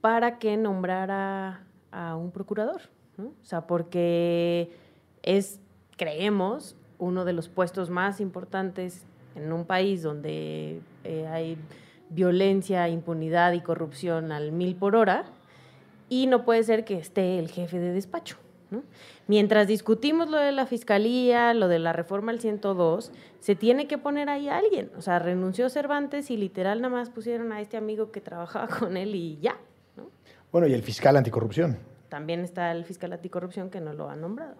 para 0.00 0.38
que 0.38 0.56
nombrara 0.56 1.64
a 1.90 2.16
un 2.16 2.30
procurador. 2.30 2.82
¿no? 3.16 3.26
O 3.26 3.44
sea, 3.44 3.66
porque 3.66 4.70
es, 5.22 5.60
creemos, 5.96 6.76
uno 6.98 7.24
de 7.24 7.32
los 7.32 7.48
puestos 7.48 7.90
más 7.90 8.20
importantes 8.20 9.04
en 9.34 9.52
un 9.52 9.64
país 9.64 10.02
donde 10.02 10.80
eh, 11.04 11.26
hay 11.28 11.56
violencia, 12.10 12.88
impunidad 12.88 13.52
y 13.52 13.60
corrupción 13.60 14.32
al 14.32 14.52
mil 14.52 14.74
por 14.76 14.96
hora, 14.96 15.24
y 16.08 16.26
no 16.26 16.44
puede 16.44 16.62
ser 16.64 16.84
que 16.84 16.98
esté 16.98 17.38
el 17.38 17.48
jefe 17.48 17.78
de 17.78 17.92
despacho. 17.92 18.36
¿No? 18.70 18.82
Mientras 19.26 19.66
discutimos 19.66 20.28
lo 20.30 20.38
de 20.38 20.52
la 20.52 20.66
fiscalía, 20.66 21.54
lo 21.54 21.68
de 21.68 21.78
la 21.78 21.92
reforma 21.92 22.32
al 22.32 22.40
102, 22.40 23.12
se 23.40 23.54
tiene 23.54 23.86
que 23.86 23.98
poner 23.98 24.28
ahí 24.28 24.48
a 24.48 24.56
alguien. 24.56 24.90
O 24.96 25.02
sea, 25.02 25.18
renunció 25.18 25.68
Cervantes 25.68 26.30
y 26.30 26.36
literal 26.36 26.80
nada 26.80 26.94
más 26.94 27.10
pusieron 27.10 27.52
a 27.52 27.60
este 27.60 27.76
amigo 27.76 28.10
que 28.10 28.20
trabajaba 28.20 28.68
con 28.78 28.96
él 28.96 29.14
y 29.14 29.38
ya. 29.40 29.56
¿no? 29.96 30.08
Bueno, 30.52 30.66
y 30.66 30.74
el 30.74 30.82
fiscal 30.82 31.16
anticorrupción. 31.16 31.78
También 32.08 32.40
está 32.40 32.72
el 32.72 32.84
fiscal 32.84 33.12
anticorrupción 33.12 33.70
que 33.70 33.80
no 33.80 33.92
lo 33.92 34.08
ha 34.08 34.16
nombrado. 34.16 34.54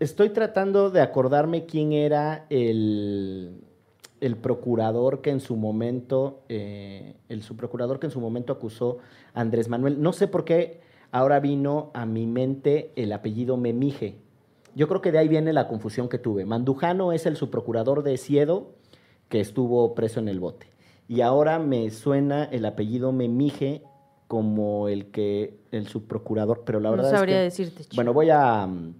Estoy 0.00 0.30
tratando 0.30 0.90
de 0.90 1.00
acordarme 1.00 1.64
quién 1.64 1.92
era 1.92 2.46
el, 2.50 3.62
el 4.20 4.36
procurador 4.36 5.20
que 5.20 5.30
en 5.30 5.40
su 5.40 5.56
momento, 5.56 6.42
eh, 6.48 7.14
el 7.28 7.42
subprocurador 7.42 7.98
que 7.98 8.06
en 8.06 8.12
su 8.12 8.20
momento 8.20 8.52
acusó 8.52 8.98
a 9.34 9.40
Andrés 9.40 9.68
Manuel. 9.68 10.00
No 10.00 10.12
sé 10.12 10.28
por 10.28 10.44
qué 10.44 10.80
ahora 11.16 11.40
vino 11.40 11.90
a 11.94 12.04
mi 12.06 12.26
mente 12.26 12.92
el 12.96 13.12
apellido 13.12 13.56
Memije. 13.56 14.18
Yo 14.74 14.88
creo 14.88 15.00
que 15.00 15.12
de 15.12 15.18
ahí 15.18 15.28
viene 15.28 15.52
la 15.52 15.68
confusión 15.68 16.08
que 16.08 16.18
tuve. 16.18 16.44
Mandujano 16.44 17.12
es 17.12 17.24
el 17.24 17.36
subprocurador 17.36 18.02
de 18.02 18.18
Ciedo 18.18 18.74
que 19.28 19.40
estuvo 19.40 19.94
preso 19.94 20.20
en 20.20 20.28
el 20.28 20.40
bote. 20.40 20.66
Y 21.08 21.22
ahora 21.22 21.58
me 21.58 21.90
suena 21.90 22.44
el 22.44 22.66
apellido 22.66 23.12
Memije 23.12 23.82
como 24.28 24.88
el 24.88 25.06
que 25.06 25.58
el 25.70 25.86
subprocurador, 25.86 26.64
pero 26.66 26.80
la 26.80 26.90
no 26.90 26.96
verdad 26.96 27.12
sabría 27.12 27.44
es 27.44 27.56
que 27.56 27.62
decirte. 27.62 27.84
chico. 27.84 27.96
bueno, 27.96 28.12
voy 28.12 28.28
a 28.30 28.66
mm, 28.66 28.94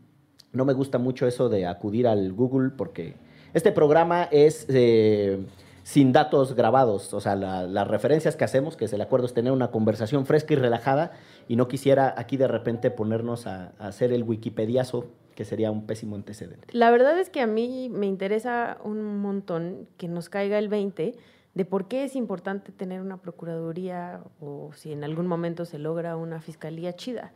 no 0.53 0.65
me 0.65 0.73
gusta 0.73 0.99
mucho 0.99 1.27
eso 1.27 1.49
de 1.49 1.67
acudir 1.67 2.07
al 2.07 2.33
Google 2.33 2.71
porque 2.71 3.15
este 3.53 3.73
programa 3.73 4.25
es 4.31 4.67
eh, 4.69 5.45
sin 5.87 6.11
datos 6.11 6.57
grabados, 6.57 7.15
o 7.15 7.21
sea, 7.21 7.37
la- 7.37 7.63
las 7.65 7.87
referencias 7.87 8.35
que 8.35 8.43
hacemos, 8.43 8.77
que 8.77 8.87
es 8.87 8.93
el 8.93 9.01
acuerdo 9.01 9.27
es 9.27 9.35
tener 9.35 9.53
una 9.53 9.71
conversación 9.71 10.27
fresca 10.27 10.55
y 10.55 10.57
relajada 10.57 11.13
y 11.47 11.55
no 11.55 11.69
quisiera 11.69 12.13
aquí 12.17 12.37
de 12.37 12.49
repente 12.49 12.91
ponernos 12.91 13.47
a, 13.47 13.71
a 13.79 13.87
hacer 13.87 14.13
el 14.13 14.25
wikipediazo, 14.25 15.07
que 15.37 15.45
sería 15.45 15.71
un 15.71 15.87
pésimo 15.87 16.17
antecedente. 16.17 16.67
La 16.73 16.91
verdad 16.91 17.17
es 17.21 17.31
que 17.31 17.41
a 17.41 17.47
mí 17.47 17.89
me 17.89 18.07
interesa 18.07 18.79
un 18.83 19.21
montón 19.21 19.87
que 19.97 20.09
nos 20.09 20.29
caiga 20.29 20.59
el 20.59 20.69
20 20.69 21.15
de 21.55 21.65
por 21.65 21.87
qué 21.87 22.03
es 22.03 22.17
importante 22.17 22.73
tener 22.73 23.01
una 23.01 23.19
procuraduría 23.19 24.23
o 24.41 24.73
si 24.75 24.93
en 24.93 25.05
algún 25.05 25.29
momento 25.29 25.67
se 25.67 25.79
logra 25.79 26.17
una 26.17 26.41
fiscalía 26.41 26.95
chida. 26.97 27.33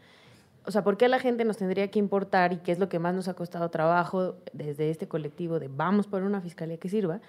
O 0.66 0.72
sea, 0.72 0.82
¿por 0.82 0.96
qué 0.96 1.04
a 1.04 1.08
la 1.08 1.20
gente 1.20 1.44
nos 1.44 1.56
tendría 1.58 1.88
que 1.88 2.00
importar 2.00 2.52
y 2.52 2.56
qué 2.56 2.72
es 2.72 2.80
lo 2.80 2.88
que 2.88 2.98
más 2.98 3.14
nos 3.14 3.28
ha 3.28 3.34
costado 3.34 3.70
trabajo 3.70 4.34
desde 4.52 4.90
este 4.90 5.06
colectivo 5.06 5.60
de 5.60 5.68
vamos 5.68 6.08
por 6.08 6.24
una 6.24 6.40
fiscalía 6.40 6.78
que 6.78 6.88
sirva? 6.88 7.20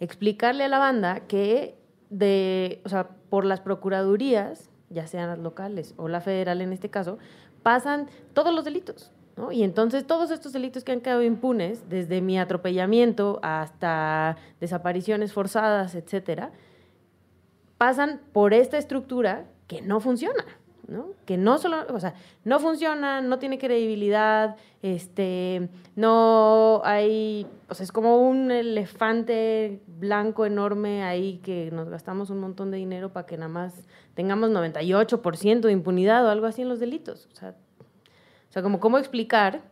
Explicarle 0.00 0.64
a 0.64 0.68
la 0.68 0.78
banda 0.78 1.20
que 1.20 1.78
de, 2.10 2.80
o 2.84 2.88
sea, 2.88 3.08
por 3.30 3.44
las 3.44 3.60
procuradurías, 3.60 4.68
ya 4.88 5.06
sean 5.06 5.28
las 5.28 5.38
locales 5.38 5.94
o 5.96 6.08
la 6.08 6.20
federal 6.20 6.60
en 6.60 6.72
este 6.72 6.90
caso, 6.90 7.18
pasan 7.62 8.08
todos 8.34 8.52
los 8.54 8.64
delitos. 8.64 9.12
¿no? 9.36 9.52
Y 9.52 9.62
entonces 9.62 10.06
todos 10.06 10.30
estos 10.30 10.52
delitos 10.52 10.82
que 10.84 10.92
han 10.92 11.00
quedado 11.00 11.22
impunes, 11.22 11.88
desde 11.88 12.20
mi 12.20 12.38
atropellamiento 12.38 13.38
hasta 13.42 14.36
desapariciones 14.60 15.32
forzadas, 15.32 15.94
etcétera, 15.94 16.50
pasan 17.78 18.20
por 18.32 18.52
esta 18.52 18.76
estructura 18.76 19.46
que 19.66 19.80
no 19.80 20.00
funciona. 20.00 20.44
¿No? 20.90 21.12
Que 21.24 21.36
no 21.36 21.58
solo, 21.58 21.86
o 21.88 22.00
sea, 22.00 22.14
no 22.44 22.58
funciona, 22.58 23.20
no 23.20 23.38
tiene 23.38 23.58
credibilidad, 23.58 24.56
este, 24.82 25.68
no 25.96 26.82
hay, 26.84 27.46
o 27.68 27.74
sea, 27.74 27.84
es 27.84 27.92
como 27.92 28.18
un 28.18 28.50
elefante 28.50 29.80
blanco 29.86 30.44
enorme 30.44 31.04
ahí 31.04 31.38
que 31.38 31.70
nos 31.72 31.88
gastamos 31.88 32.28
un 32.30 32.40
montón 32.40 32.70
de 32.70 32.78
dinero 32.78 33.12
para 33.12 33.26
que 33.26 33.36
nada 33.36 33.48
más 33.48 33.74
tengamos 34.14 34.50
98% 34.50 35.60
de 35.60 35.72
impunidad 35.72 36.26
o 36.26 36.30
algo 36.30 36.46
así 36.46 36.62
en 36.62 36.68
los 36.68 36.80
delitos. 36.80 37.28
O 37.32 37.36
sea, 37.36 37.54
o 38.48 38.52
sea, 38.52 38.62
como 38.62 38.80
cómo 38.80 38.98
explicar 38.98 39.62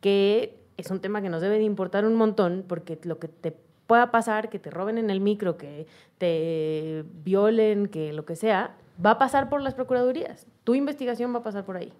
que 0.00 0.58
es 0.78 0.90
un 0.90 1.00
tema 1.00 1.20
que 1.20 1.28
nos 1.28 1.42
debe 1.42 1.58
de 1.58 1.64
importar 1.64 2.06
un 2.06 2.14
montón 2.14 2.64
porque 2.66 2.98
lo 3.04 3.18
que 3.18 3.28
te 3.28 3.54
pueda 3.86 4.10
pasar, 4.10 4.48
que 4.48 4.58
te 4.58 4.70
roben 4.70 4.96
en 4.96 5.10
el 5.10 5.20
micro, 5.20 5.58
que 5.58 5.86
te 6.16 7.04
violen, 7.22 7.88
que 7.88 8.14
lo 8.14 8.24
que 8.24 8.36
sea, 8.36 8.76
va 9.04 9.12
a 9.12 9.18
pasar 9.18 9.48
por 9.48 9.60
las 9.62 9.74
procuradurías. 9.74 10.46
Tu 10.64 10.74
investigación 10.74 11.34
va 11.34 11.38
a 11.38 11.42
pasar 11.42 11.64
por 11.64 11.76
ahí, 11.76 11.92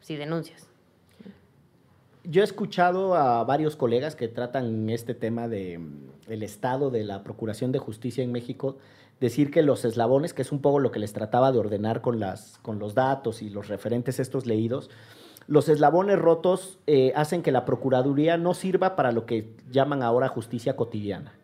si 0.00 0.16
denuncias. 0.16 0.68
Yo 2.24 2.40
he 2.40 2.44
escuchado 2.44 3.14
a 3.14 3.44
varios 3.44 3.76
colegas 3.76 4.16
que 4.16 4.28
tratan 4.28 4.88
este 4.88 5.14
tema 5.14 5.46
de 5.46 5.78
mm, 5.78 6.42
estado 6.42 6.90
de 6.90 7.04
la 7.04 7.22
Procuración 7.22 7.70
de 7.70 7.78
Justicia 7.78 8.24
en 8.24 8.32
México 8.32 8.78
decir 9.20 9.50
que 9.50 9.62
los 9.62 9.84
eslabones, 9.84 10.32
que 10.32 10.42
es 10.42 10.52
un 10.52 10.60
poco 10.60 10.80
lo 10.80 10.90
que 10.90 10.98
les 10.98 11.12
trataba 11.12 11.52
de 11.52 11.58
ordenar 11.58 12.00
con, 12.00 12.20
las, 12.20 12.58
con 12.62 12.78
los 12.78 12.94
datos 12.94 13.42
y 13.42 13.50
los 13.50 13.68
referentes 13.68 14.20
estos 14.20 14.46
leídos, 14.46 14.90
los 15.46 15.68
eslabones 15.68 16.18
rotos 16.18 16.78
eh, 16.86 17.12
hacen 17.14 17.42
que 17.42 17.52
la 17.52 17.64
Procuraduría 17.64 18.38
no 18.38 18.54
sirva 18.54 18.96
para 18.96 19.12
lo 19.12 19.26
que 19.26 19.54
llaman 19.70 20.02
ahora 20.02 20.28
justicia 20.28 20.76
cotidiana, 20.76 21.34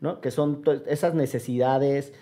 ¿no? 0.00 0.20
que 0.20 0.30
son 0.30 0.62
esas 0.86 1.14
necesidades 1.14 2.12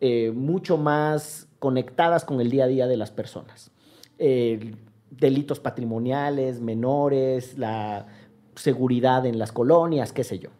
eh, 0.00 0.32
mucho 0.34 0.76
más 0.76 1.48
conectadas 1.58 2.24
con 2.24 2.40
el 2.40 2.50
día 2.50 2.64
a 2.64 2.68
día 2.68 2.86
de 2.86 2.96
las 2.96 3.10
personas. 3.10 3.70
Eh, 4.18 4.74
delitos 5.10 5.60
patrimoniales, 5.60 6.60
menores, 6.60 7.56
la 7.58 8.06
seguridad 8.54 9.26
en 9.26 9.38
las 9.38 9.52
colonias, 9.52 10.12
qué 10.12 10.24
sé 10.24 10.38
yo. 10.38 10.50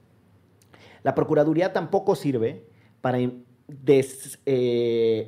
La 1.02 1.14
Procuraduría 1.14 1.72
tampoco 1.72 2.14
sirve 2.14 2.64
para 3.00 3.18
en- 3.18 3.44
des- 3.68 4.38
eh, 4.46 5.26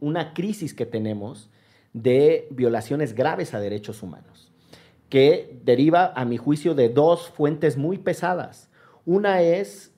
una 0.00 0.32
crisis 0.34 0.74
que 0.74 0.86
tenemos 0.86 1.50
de 1.92 2.46
violaciones 2.50 3.14
graves 3.14 3.54
a 3.54 3.60
derechos 3.60 4.02
humanos, 4.02 4.52
que 5.08 5.58
deriva, 5.64 6.12
a 6.14 6.24
mi 6.24 6.36
juicio, 6.36 6.74
de 6.74 6.88
dos 6.88 7.28
fuentes 7.30 7.76
muy 7.76 7.98
pesadas. 7.98 8.68
Una 9.04 9.42
es 9.42 9.92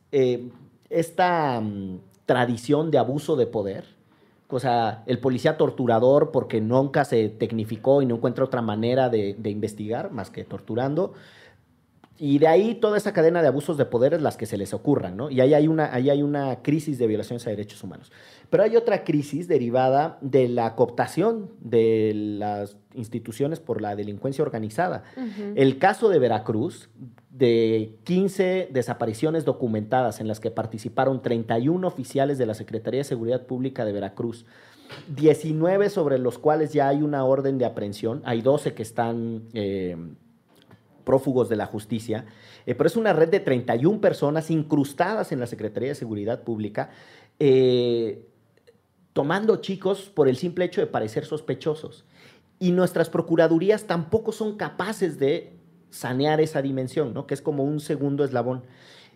esta 0.88 1.60
mm, 1.60 1.98
tradición 2.30 2.92
de 2.92 2.98
abuso 2.98 3.34
de 3.34 3.48
poder, 3.48 3.86
o 4.48 4.60
sea, 4.60 5.02
el 5.06 5.18
policía 5.18 5.56
torturador 5.56 6.30
porque 6.30 6.60
nunca 6.60 7.04
se 7.04 7.28
tecnificó 7.28 8.02
y 8.02 8.06
no 8.06 8.14
encuentra 8.14 8.44
otra 8.44 8.62
manera 8.62 9.08
de, 9.08 9.34
de 9.36 9.50
investigar 9.50 10.12
más 10.12 10.30
que 10.30 10.44
torturando. 10.44 11.14
Y 12.22 12.38
de 12.38 12.48
ahí 12.48 12.74
toda 12.74 12.98
esa 12.98 13.14
cadena 13.14 13.40
de 13.40 13.48
abusos 13.48 13.78
de 13.78 13.86
poder 13.86 14.20
las 14.20 14.36
que 14.36 14.44
se 14.44 14.58
les 14.58 14.74
ocurran, 14.74 15.16
¿no? 15.16 15.30
Y 15.30 15.40
ahí 15.40 15.54
hay, 15.54 15.66
una, 15.66 15.94
ahí 15.94 16.10
hay 16.10 16.22
una 16.22 16.60
crisis 16.60 16.98
de 16.98 17.06
violaciones 17.06 17.46
a 17.46 17.50
derechos 17.50 17.82
humanos. 17.82 18.12
Pero 18.50 18.62
hay 18.62 18.76
otra 18.76 19.04
crisis 19.04 19.48
derivada 19.48 20.18
de 20.20 20.46
la 20.50 20.74
cooptación 20.76 21.48
de 21.60 22.12
las 22.14 22.76
instituciones 22.92 23.58
por 23.58 23.80
la 23.80 23.96
delincuencia 23.96 24.44
organizada. 24.44 25.02
El 25.54 25.78
caso 25.78 26.10
de 26.10 26.18
Veracruz, 26.18 26.90
de 27.30 27.96
15 28.04 28.68
desapariciones 28.70 29.46
documentadas 29.46 30.20
en 30.20 30.28
las 30.28 30.40
que 30.40 30.50
participaron 30.50 31.22
31 31.22 31.88
oficiales 31.88 32.36
de 32.36 32.44
la 32.44 32.52
Secretaría 32.52 33.00
de 33.00 33.04
Seguridad 33.04 33.46
Pública 33.46 33.86
de 33.86 33.92
Veracruz, 33.92 34.44
19 35.16 35.88
sobre 35.88 36.18
los 36.18 36.36
cuales 36.36 36.74
ya 36.74 36.88
hay 36.88 37.00
una 37.00 37.24
orden 37.24 37.56
de 37.56 37.64
aprehensión, 37.64 38.20
hay 38.26 38.42
12 38.42 38.74
que 38.74 38.82
están 38.82 39.44
eh, 39.54 39.96
prófugos 41.04 41.48
de 41.48 41.56
la 41.56 41.66
justicia, 41.66 42.26
eh, 42.66 42.74
pero 42.74 42.86
es 42.86 42.96
una 42.96 43.12
red 43.12 43.28
de 43.28 43.40
31 43.40 44.00
personas 44.00 44.50
incrustadas 44.50 45.32
en 45.32 45.40
la 45.40 45.46
Secretaría 45.46 45.90
de 45.90 45.94
Seguridad 45.94 46.42
Pública, 46.42 46.90
eh, 47.38 48.26
tomando 49.12 49.56
chicos 49.56 50.10
por 50.14 50.28
el 50.28 50.36
simple 50.36 50.64
hecho 50.64 50.80
de 50.80 50.86
parecer 50.86 51.24
sospechosos. 51.24 52.04
Y 52.58 52.72
nuestras 52.72 53.08
procuradurías 53.08 53.84
tampoco 53.84 54.32
son 54.32 54.56
capaces 54.56 55.18
de 55.18 55.54
sanear 55.88 56.40
esa 56.40 56.62
dimensión, 56.62 57.14
¿no? 57.14 57.26
que 57.26 57.34
es 57.34 57.42
como 57.42 57.64
un 57.64 57.80
segundo 57.80 58.24
eslabón. 58.24 58.64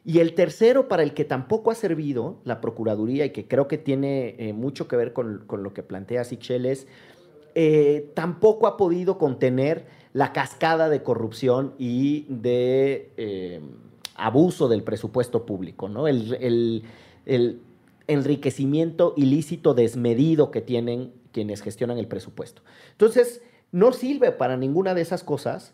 Y 0.07 0.19
el 0.19 0.35
tercero, 0.35 0.89
para 0.89 1.03
el 1.03 1.15
que 1.15 1.25
tampoco 1.25 1.71
ha 1.71 1.75
servido 1.75 2.41
la 2.45 2.61
Procuraduría 2.61 3.25
y 3.25 3.31
que 3.31 3.47
creo 3.49 3.69
que 3.69 3.79
tiene 3.79 4.35
eh, 4.39 4.53
mucho 4.53 4.87
que 4.87 4.97
ver 4.97 5.13
con, 5.13 5.47
lo 5.49 5.73
que 5.73 5.83
plantea 5.83 6.25
Sichel, 6.25 6.67
es 6.67 6.87
tampoco 8.15 8.67
ha 8.67 8.77
podido 8.77 9.17
contener 9.17 9.87
la 10.15 10.33
cascada 10.33 10.89
de 10.89 11.03
corrupción 11.03 11.75
y 11.77 12.25
de 12.29 13.13
eh, 13.17 13.61
abuso 14.15 14.69
del 14.69 14.85
presupuesto 14.85 15.45
público, 15.45 15.89
¿no? 15.91 16.09
El, 16.09 16.85
enriquecimiento 18.07 19.15
ilícito 19.17 19.73
desmedido 19.73 20.51
que 20.51 20.61
tienen 20.61 21.15
quienes 21.33 21.63
gestionan 21.63 21.97
el 21.97 22.07
presupuesto. 22.07 22.61
Entonces, 22.93 23.41
no 23.73 23.93
sirve 23.93 24.31
para 24.31 24.59
ninguna 24.59 24.95
de 24.95 25.01
esas 25.01 25.25
cosas, 25.25 25.73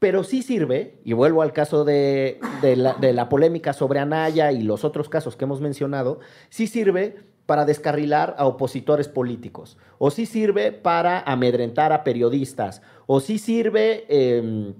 pero 0.00 0.24
sí 0.24 0.42
sirve, 0.42 0.98
y 1.04 1.12
vuelvo 1.12 1.40
al 1.40 1.52
caso 1.52 1.84
de, 1.84 2.40
de 2.62 2.74
la, 2.74 2.94
de 2.94 3.12
la 3.12 3.28
polémica 3.28 3.72
sobre 3.72 4.00
Anaya 4.00 4.50
y 4.50 4.62
los 4.62 4.84
otros 4.84 5.08
casos 5.08 5.36
que 5.36 5.44
hemos 5.44 5.60
mencionado, 5.60 6.18
sí 6.50 6.66
sirve 6.66 7.20
para 7.48 7.64
descarrilar 7.64 8.34
a 8.36 8.44
opositores 8.44 9.08
políticos, 9.08 9.78
o 9.96 10.10
sí 10.10 10.26
sirve 10.26 10.70
para 10.70 11.20
amedrentar 11.20 11.94
a 11.94 12.04
periodistas, 12.04 12.82
o 13.06 13.20
sí 13.20 13.38
sirve 13.38 14.04
eh, 14.10 14.74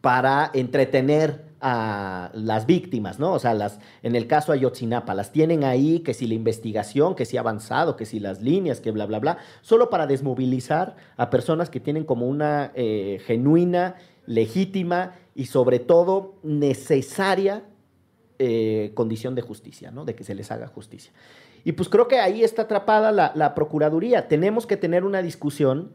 para 0.00 0.48
entretener 0.54 1.46
a 1.60 2.30
las 2.32 2.64
víctimas, 2.64 3.18
¿no? 3.18 3.32
O 3.32 3.40
sea, 3.40 3.54
las, 3.54 3.80
en 4.04 4.14
el 4.14 4.28
caso 4.28 4.52
Ayotzinapa, 4.52 5.14
las 5.14 5.32
tienen 5.32 5.64
ahí, 5.64 5.98
que 5.98 6.14
si 6.14 6.28
la 6.28 6.34
investigación, 6.34 7.16
que 7.16 7.24
si 7.24 7.38
ha 7.38 7.40
avanzado, 7.40 7.96
que 7.96 8.06
si 8.06 8.20
las 8.20 8.40
líneas, 8.40 8.78
que 8.78 8.92
bla, 8.92 9.06
bla, 9.06 9.18
bla, 9.18 9.38
solo 9.62 9.90
para 9.90 10.06
desmovilizar 10.06 10.94
a 11.16 11.28
personas 11.28 11.70
que 11.70 11.80
tienen 11.80 12.04
como 12.04 12.28
una 12.28 12.70
eh, 12.76 13.20
genuina, 13.26 13.96
legítima 14.26 15.14
y 15.34 15.46
sobre 15.46 15.80
todo 15.80 16.36
necesaria 16.44 17.64
eh, 18.38 18.92
condición 18.94 19.34
de 19.34 19.42
justicia, 19.42 19.90
¿no? 19.90 20.04
De 20.04 20.14
que 20.14 20.22
se 20.22 20.36
les 20.36 20.52
haga 20.52 20.68
justicia. 20.68 21.10
Y 21.66 21.72
pues 21.72 21.88
creo 21.88 22.06
que 22.06 22.20
ahí 22.20 22.44
está 22.44 22.62
atrapada 22.62 23.10
la, 23.10 23.54
Procuraduría. 23.56 24.28
Tenemos 24.28 24.68
que 24.68 24.76
tener 24.76 25.02
una 25.02 25.20
discusión, 25.20 25.90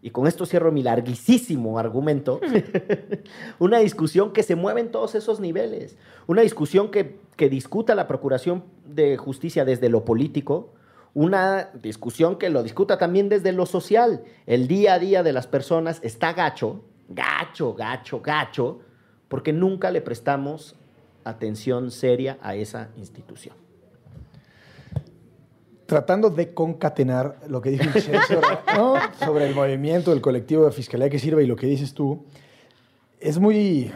y 0.00 0.08
con 0.08 0.26
esto 0.26 0.46
cierro 0.46 0.72
mi 0.72 0.82
larguísimo 0.82 1.78
argumento, 1.78 2.40
una 3.58 3.80
discusión 3.80 4.32
que 4.32 4.42
se 4.42 4.56
mueva 4.56 4.80
en 4.80 4.90
todos 4.90 5.14
esos 5.14 5.38
niveles, 5.38 5.98
una 6.26 6.40
discusión 6.40 6.90
que, 6.90 7.20
que 7.36 7.50
discuta 7.50 7.94
la 7.94 8.08
Procuración 8.08 8.64
de 8.86 9.18
Justicia 9.18 9.66
desde 9.66 9.90
lo 9.90 10.06
político, 10.06 10.72
una 11.12 11.68
discusión 11.74 12.38
que 12.38 12.48
lo 12.48 12.62
discuta 12.62 12.96
también 12.96 13.28
desde 13.28 13.52
lo 13.52 13.66
social. 13.66 14.24
El 14.46 14.66
día 14.66 14.94
a 14.94 14.98
día 14.98 15.22
de 15.22 15.34
las 15.34 15.46
personas 15.46 16.00
está 16.02 16.32
gacho, 16.32 16.86
gacho, 17.10 17.74
gacho, 17.74 18.22
gacho, 18.22 18.80
porque 19.28 19.52
nunca 19.52 19.90
le 19.90 20.00
prestamos 20.00 20.74
atención 21.22 21.90
seria 21.90 22.38
a 22.40 22.54
esa 22.54 22.88
institución. 22.96 23.61
Tratando 25.92 26.30
de 26.30 26.54
concatenar 26.54 27.36
lo 27.48 27.60
que 27.60 27.68
dijo 27.68 27.84
sobre, 28.00 28.48
¿no? 28.74 28.94
sobre 29.22 29.46
el 29.46 29.54
movimiento 29.54 30.10
del 30.10 30.22
colectivo 30.22 30.64
de 30.64 30.72
fiscalía 30.72 31.10
que 31.10 31.18
sirve 31.18 31.44
y 31.44 31.46
lo 31.46 31.54
que 31.54 31.66
dices 31.66 31.92
tú, 31.92 32.24
es 33.20 33.38
muy, 33.38 33.92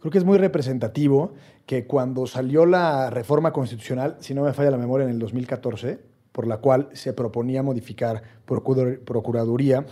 creo 0.00 0.10
que 0.10 0.18
es 0.18 0.24
muy 0.24 0.38
representativo 0.38 1.34
que 1.66 1.86
cuando 1.86 2.26
salió 2.26 2.66
la 2.66 3.10
reforma 3.10 3.52
constitucional, 3.52 4.16
si 4.18 4.34
no 4.34 4.42
me 4.42 4.52
falla 4.52 4.72
la 4.72 4.76
memoria, 4.76 5.04
en 5.04 5.12
el 5.12 5.20
2014, 5.20 6.00
por 6.32 6.48
la 6.48 6.56
cual 6.56 6.88
se 6.94 7.12
proponía 7.12 7.62
modificar 7.62 8.20
procurador- 8.44 8.98
Procuraduría 8.98 9.86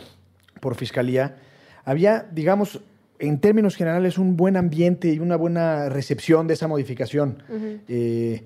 por 0.60 0.74
Fiscalía, 0.74 1.36
había, 1.84 2.26
digamos, 2.32 2.80
en 3.20 3.38
términos 3.38 3.76
generales, 3.76 4.18
un 4.18 4.36
buen 4.36 4.56
ambiente 4.56 5.06
y 5.12 5.20
una 5.20 5.36
buena 5.36 5.88
recepción 5.88 6.48
de 6.48 6.54
esa 6.54 6.66
modificación. 6.66 7.44
Eh, 7.86 8.42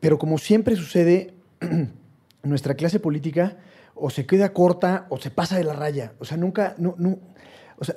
pero 0.00 0.18
como 0.18 0.38
siempre 0.38 0.74
sucede, 0.74 1.32
nuestra 2.42 2.74
clase 2.74 3.00
política 3.00 3.56
o 3.94 4.10
se 4.10 4.26
queda 4.26 4.52
corta 4.52 5.06
o 5.08 5.18
se 5.18 5.30
pasa 5.30 5.56
de 5.56 5.64
la 5.64 5.72
raya. 5.72 6.12
O 6.18 6.24
sea, 6.24 6.36
nunca, 6.36 6.74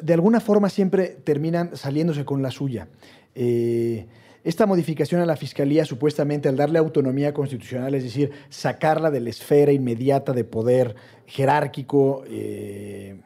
de 0.01 0.13
alguna 0.13 0.39
forma 0.39 0.69
siempre 0.69 1.07
terminan 1.23 1.75
saliéndose 1.75 2.25
con 2.25 2.41
la 2.41 2.51
suya. 2.51 2.87
Eh, 3.35 4.07
esta 4.43 4.65
modificación 4.65 5.19
a 5.19 5.25
la 5.25 5.35
fiscalía, 5.35 5.83
supuestamente 5.83 6.47
al 6.47 6.55
darle 6.55 6.79
autonomía 6.79 7.33
constitucional, 7.33 7.93
es 7.95 8.03
decir, 8.03 8.31
sacarla 8.49 9.11
de 9.11 9.19
la 9.19 9.29
esfera 9.29 9.73
inmediata 9.73 10.31
de 10.31 10.45
poder 10.45 10.95
jerárquico 11.25 12.23
eh, 12.27 13.19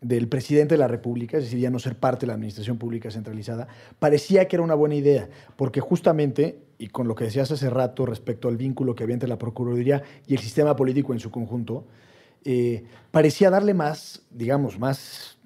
del 0.00 0.28
presidente 0.28 0.74
de 0.74 0.78
la 0.78 0.88
República, 0.88 1.38
es 1.38 1.44
decir, 1.44 1.58
ya 1.58 1.70
no 1.70 1.78
ser 1.78 1.96
parte 1.96 2.20
de 2.20 2.28
la 2.28 2.34
administración 2.34 2.78
pública 2.78 3.10
centralizada, 3.10 3.66
parecía 3.98 4.46
que 4.46 4.56
era 4.56 4.62
una 4.62 4.74
buena 4.74 4.94
idea, 4.94 5.28
porque 5.56 5.80
justamente, 5.80 6.60
y 6.78 6.88
con 6.88 7.08
lo 7.08 7.14
que 7.14 7.24
decías 7.24 7.50
hace 7.50 7.68
rato 7.70 8.06
respecto 8.06 8.48
al 8.48 8.56
vínculo 8.56 8.94
que 8.94 9.02
había 9.02 9.14
entre 9.14 9.28
la 9.28 9.38
Procuraduría 9.38 10.02
y 10.26 10.34
el 10.34 10.40
sistema 10.40 10.76
político 10.76 11.12
en 11.12 11.20
su 11.20 11.30
conjunto, 11.30 11.86
eh, 12.44 12.84
parecía 13.10 13.50
darle 13.50 13.74
más, 13.74 14.22
digamos, 14.30 14.78
más 14.78 15.37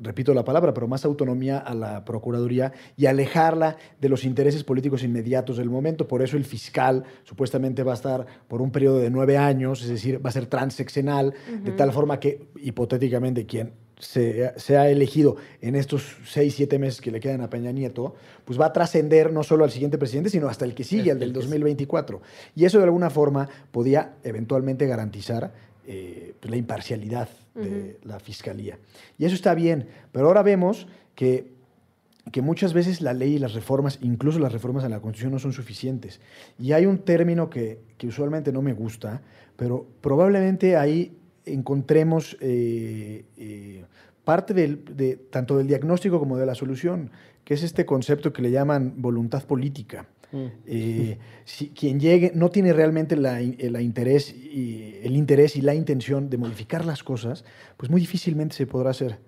repito 0.00 0.34
la 0.34 0.44
palabra, 0.44 0.74
pero 0.74 0.88
más 0.88 1.04
autonomía 1.04 1.58
a 1.58 1.74
la 1.74 2.04
Procuraduría 2.04 2.72
y 2.96 3.06
alejarla 3.06 3.76
de 4.00 4.08
los 4.08 4.24
intereses 4.24 4.64
políticos 4.64 5.02
inmediatos 5.02 5.56
del 5.56 5.70
momento. 5.70 6.08
Por 6.08 6.22
eso 6.22 6.36
el 6.36 6.44
fiscal 6.44 7.04
supuestamente 7.24 7.82
va 7.82 7.92
a 7.92 7.96
estar 7.96 8.26
por 8.48 8.60
un 8.60 8.70
periodo 8.70 8.98
de 8.98 9.10
nueve 9.10 9.38
años, 9.38 9.82
es 9.82 9.88
decir, 9.88 10.24
va 10.24 10.30
a 10.30 10.32
ser 10.32 10.46
transeccional, 10.46 11.34
de 11.62 11.72
tal 11.72 11.92
forma 11.92 12.20
que 12.20 12.48
hipotéticamente 12.60 13.46
quien 13.46 13.72
se, 13.98 14.52
se, 14.56 14.76
ha 14.76 14.90
elegido 14.90 15.36
en 15.60 15.76
estos 15.76 16.16
seis, 16.26 16.54
siete 16.54 16.78
meses 16.78 17.00
que 17.00 17.10
le 17.10 17.20
quedan 17.20 17.40
a 17.40 17.48
Peña 17.48 17.70
Nieto, 17.70 18.14
pues 18.44 18.60
va 18.60 18.66
a 18.66 18.72
trascender 18.72 19.32
no 19.32 19.44
solo 19.44 19.64
al 19.64 19.70
siguiente 19.70 19.98
presidente, 19.98 20.30
sino 20.30 20.48
hasta 20.48 20.64
el 20.64 20.74
que 20.74 20.84
sigue, 20.84 21.12
el 21.12 21.18
del 21.20 21.32
2024. 21.32 22.20
Y 22.56 22.64
eso 22.64 22.78
de 22.78 22.84
alguna 22.84 23.08
forma 23.08 23.48
podía 23.70 24.16
eventualmente 24.24 24.86
garantizar 24.86 25.52
eh, 25.86 26.34
pues, 26.40 26.50
la 26.50 26.56
imparcialidad 26.56 27.28
de 27.54 27.98
la 28.02 28.18
fiscalía. 28.20 28.78
Y 29.18 29.24
eso 29.24 29.34
está 29.34 29.54
bien, 29.54 29.88
pero 30.12 30.26
ahora 30.26 30.42
vemos 30.42 30.86
que, 31.14 31.52
que 32.32 32.42
muchas 32.42 32.72
veces 32.72 33.00
la 33.00 33.14
ley 33.14 33.34
y 33.34 33.38
las 33.38 33.54
reformas, 33.54 33.98
incluso 34.02 34.38
las 34.38 34.52
reformas 34.52 34.84
a 34.84 34.88
la 34.88 35.00
Constitución, 35.00 35.32
no 35.32 35.38
son 35.38 35.52
suficientes. 35.52 36.20
Y 36.58 36.72
hay 36.72 36.86
un 36.86 36.98
término 36.98 37.50
que, 37.50 37.80
que 37.96 38.08
usualmente 38.08 38.52
no 38.52 38.62
me 38.62 38.72
gusta, 38.72 39.22
pero 39.56 39.86
probablemente 40.00 40.76
ahí 40.76 41.16
encontremos 41.46 42.36
eh, 42.40 43.24
eh, 43.36 43.84
parte 44.24 44.54
del, 44.54 44.84
de, 44.96 45.16
tanto 45.16 45.58
del 45.58 45.66
diagnóstico 45.66 46.18
como 46.18 46.36
de 46.36 46.46
la 46.46 46.54
solución, 46.54 47.10
que 47.44 47.54
es 47.54 47.62
este 47.62 47.84
concepto 47.84 48.32
que 48.32 48.42
le 48.42 48.50
llaman 48.50 48.94
voluntad 48.96 49.44
política. 49.44 50.06
Eh, 50.66 51.18
si 51.44 51.68
quien 51.68 52.00
llegue 52.00 52.32
no 52.34 52.50
tiene 52.50 52.72
realmente 52.72 53.16
la, 53.16 53.40
la 53.40 53.82
interés 53.82 54.34
y, 54.34 54.96
el 55.02 55.16
interés 55.16 55.56
y 55.56 55.60
la 55.60 55.74
intención 55.74 56.30
de 56.30 56.38
modificar 56.38 56.84
las 56.84 57.02
cosas, 57.02 57.44
pues 57.76 57.90
muy 57.90 58.00
difícilmente 58.00 58.56
se 58.56 58.66
podrá 58.66 58.90
hacer. 58.90 59.18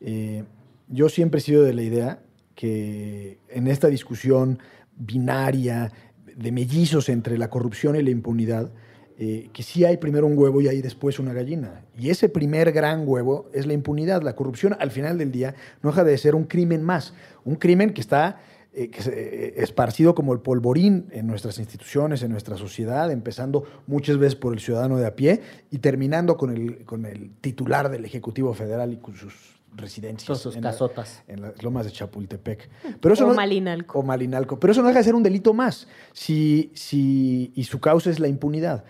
Eh, 0.00 0.44
yo 0.88 1.08
siempre 1.08 1.38
he 1.38 1.42
sido 1.42 1.62
de 1.62 1.74
la 1.74 1.82
idea 1.82 2.22
que 2.54 3.38
en 3.48 3.68
esta 3.68 3.88
discusión 3.88 4.58
binaria 4.96 5.92
de 6.36 6.52
mellizos 6.52 7.08
entre 7.08 7.38
la 7.38 7.50
corrupción 7.50 7.96
y 7.96 8.02
la 8.02 8.10
impunidad, 8.10 8.72
eh, 9.20 9.50
que 9.52 9.64
sí 9.64 9.84
hay 9.84 9.96
primero 9.96 10.26
un 10.26 10.38
huevo 10.38 10.60
y 10.60 10.68
hay 10.68 10.80
después 10.80 11.18
una 11.18 11.32
gallina. 11.32 11.84
Y 11.98 12.10
ese 12.10 12.28
primer 12.28 12.72
gran 12.72 13.02
huevo 13.06 13.50
es 13.52 13.66
la 13.66 13.72
impunidad. 13.72 14.22
La 14.22 14.36
corrupción 14.36 14.76
al 14.78 14.92
final 14.92 15.18
del 15.18 15.32
día 15.32 15.54
no 15.82 15.90
deja 15.90 16.04
de 16.04 16.16
ser 16.16 16.34
un 16.36 16.44
crimen 16.44 16.82
más, 16.84 17.14
un 17.44 17.56
crimen 17.56 17.92
que 17.92 18.00
está 18.00 18.38
eh, 18.38 18.38
eh, 18.38 18.57
esparcido 18.84 20.14
como 20.14 20.32
el 20.32 20.40
polvorín 20.40 21.06
en 21.10 21.26
nuestras 21.26 21.58
instituciones, 21.58 22.22
en 22.22 22.30
nuestra 22.30 22.56
sociedad, 22.56 23.10
empezando 23.10 23.64
muchas 23.86 24.18
veces 24.18 24.36
por 24.36 24.52
el 24.52 24.60
ciudadano 24.60 24.96
de 24.96 25.06
a 25.06 25.16
pie 25.16 25.40
y 25.70 25.78
terminando 25.78 26.36
con 26.36 26.50
el, 26.50 26.84
con 26.84 27.04
el 27.04 27.30
titular 27.40 27.90
del 27.90 28.04
Ejecutivo 28.04 28.54
Federal 28.54 28.92
y 28.92 28.98
con 28.98 29.16
sus 29.16 29.58
residencias. 29.74 30.26
Con 30.26 30.36
sus 30.36 30.56
en 30.56 30.62
casotas. 30.62 31.22
La, 31.26 31.34
en 31.34 31.42
las 31.42 31.62
lomas 31.62 31.86
de 31.86 31.92
Chapultepec. 31.92 32.68
Pero 33.00 33.14
eso 33.14 33.24
o 33.24 33.28
no, 33.28 33.34
Malinalco. 33.34 33.98
O 33.98 34.02
Malinalco. 34.02 34.60
Pero 34.60 34.72
eso 34.72 34.82
no 34.82 34.88
deja 34.88 35.00
de 35.00 35.04
ser 35.04 35.14
un 35.14 35.22
delito 35.22 35.52
más. 35.54 35.88
Si, 36.12 36.70
si, 36.74 37.52
y 37.54 37.64
su 37.64 37.80
causa 37.80 38.10
es 38.10 38.20
la 38.20 38.28
impunidad. 38.28 38.84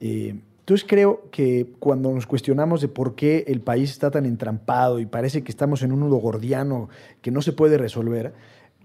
Eh, 0.00 0.40
entonces 0.64 0.86
creo 0.88 1.28
que 1.30 1.74
cuando 1.78 2.10
nos 2.10 2.26
cuestionamos 2.26 2.80
de 2.80 2.88
por 2.88 3.14
qué 3.14 3.44
el 3.48 3.60
país 3.60 3.90
está 3.90 4.10
tan 4.10 4.24
entrampado 4.24 4.98
y 4.98 5.04
parece 5.04 5.44
que 5.44 5.52
estamos 5.52 5.82
en 5.82 5.92
un 5.92 6.00
nudo 6.00 6.16
gordiano 6.16 6.88
que 7.20 7.30
no 7.30 7.42
se 7.42 7.52
puede 7.52 7.76
resolver, 7.76 8.32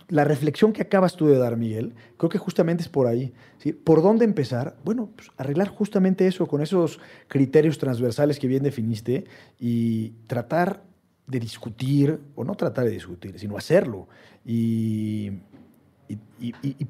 la 0.10 0.24
reflexión 0.24 0.74
que 0.74 0.82
acabas 0.82 1.16
tú 1.16 1.28
de 1.28 1.38
dar, 1.38 1.56
Miguel, 1.56 1.94
creo 2.18 2.30
que 2.30 2.38
justamente 2.38 2.84
es 2.84 2.90
por 2.90 3.08
ahí. 3.08 3.32
¿sí? 3.60 3.74
¿Por 3.74 4.02
dónde 4.02 4.26
empezar? 4.26 4.76
Bueno, 4.84 5.10
pues 5.16 5.30
arreglar 5.38 5.70
justamente 5.70 6.28
eso, 6.28 6.48
con 6.48 6.62
esos 6.62 7.00
criterios 7.28 7.78
transversales 7.78 8.40
que 8.40 8.48
bien 8.48 8.64
definiste 8.64 9.26
y 9.60 10.10
tratar 10.28 10.84
de 11.28 11.40
discutir, 11.40 12.20
o 12.36 12.44
no 12.44 12.56
tratar 12.56 12.86
de 12.86 12.92
discutir, 12.92 13.38
sino 13.40 13.56
hacerlo 13.56 14.08
y, 14.46 15.32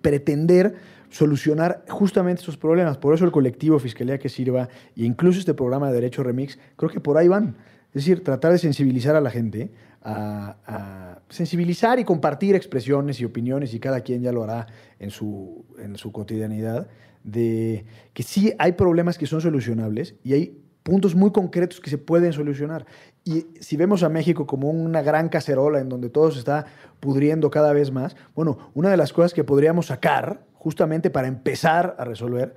pretender 0.02 0.76
solucionar 1.10 1.84
justamente 1.90 2.42
esos 2.42 2.56
problemas. 2.56 2.98
Por 2.98 3.14
eso 3.14 3.26
el 3.26 3.32
colectivo 3.32 3.80
Fiscalía 3.80 4.18
que 4.18 4.30
Sirva 4.30 4.70
e 4.96 5.04
incluso 5.04 5.40
este 5.40 5.54
programa 5.54 5.88
de 5.88 5.96
Derecho 5.96 6.24
Remix, 6.24 6.58
creo 6.78 6.90
que 6.90 7.02
por 7.02 7.18
ahí 7.18 7.28
van. 7.28 7.58
Es 7.90 8.06
decir, 8.06 8.24
tratar 8.24 8.52
de 8.52 8.58
sensibilizar 8.58 9.16
a 9.16 9.22
la 9.22 9.32
gente, 9.32 9.72
a, 10.02 10.58
a, 10.66 11.20
sensibilizar 11.30 12.00
y 12.00 12.04
compartir 12.04 12.56
expresiones 12.56 13.20
y 13.20 13.26
opiniones, 13.26 13.74
y 13.74 13.80
cada 13.80 14.02
quien 14.02 14.22
ya 14.22 14.32
lo 14.32 14.44
hará 14.44 14.68
en 15.00 15.10
su, 15.10 15.66
en 15.80 15.98
su 15.98 16.12
cotidianidad, 16.12 16.88
de 17.24 17.86
que 18.14 18.24
sí 18.24 18.54
hay 18.60 18.74
problemas 18.74 19.18
que 19.18 19.26
son 19.26 19.42
solucionables 19.42 20.16
y 20.24 20.34
hay 20.34 20.62
puntos 20.84 21.16
muy 21.16 21.32
concretos 21.32 21.80
que 21.80 21.90
se 21.90 21.98
pueden 21.98 22.34
solucionar. 22.34 22.86
Y 23.24 23.48
si 23.60 23.76
vemos 23.78 24.04
a 24.04 24.10
México 24.10 24.48
como 24.48 24.70
una 24.70 25.02
gran 25.02 25.30
cacerola 25.30 25.80
en 25.80 25.90
donde 25.90 26.10
todo 26.10 26.32
se 26.32 26.40
está 26.40 26.66
pudriendo 27.00 27.52
cada 27.52 27.74
vez 27.74 27.92
más, 27.92 28.16
bueno, 28.36 28.72
una 28.74 28.90
de 28.90 28.98
las 28.98 29.14
cosas 29.14 29.34
que 29.34 29.44
podríamos 29.44 29.88
sacar 29.88 30.46
justamente 30.54 31.10
para 31.10 31.28
empezar 31.28 31.96
a 32.00 32.06
resolver 32.06 32.56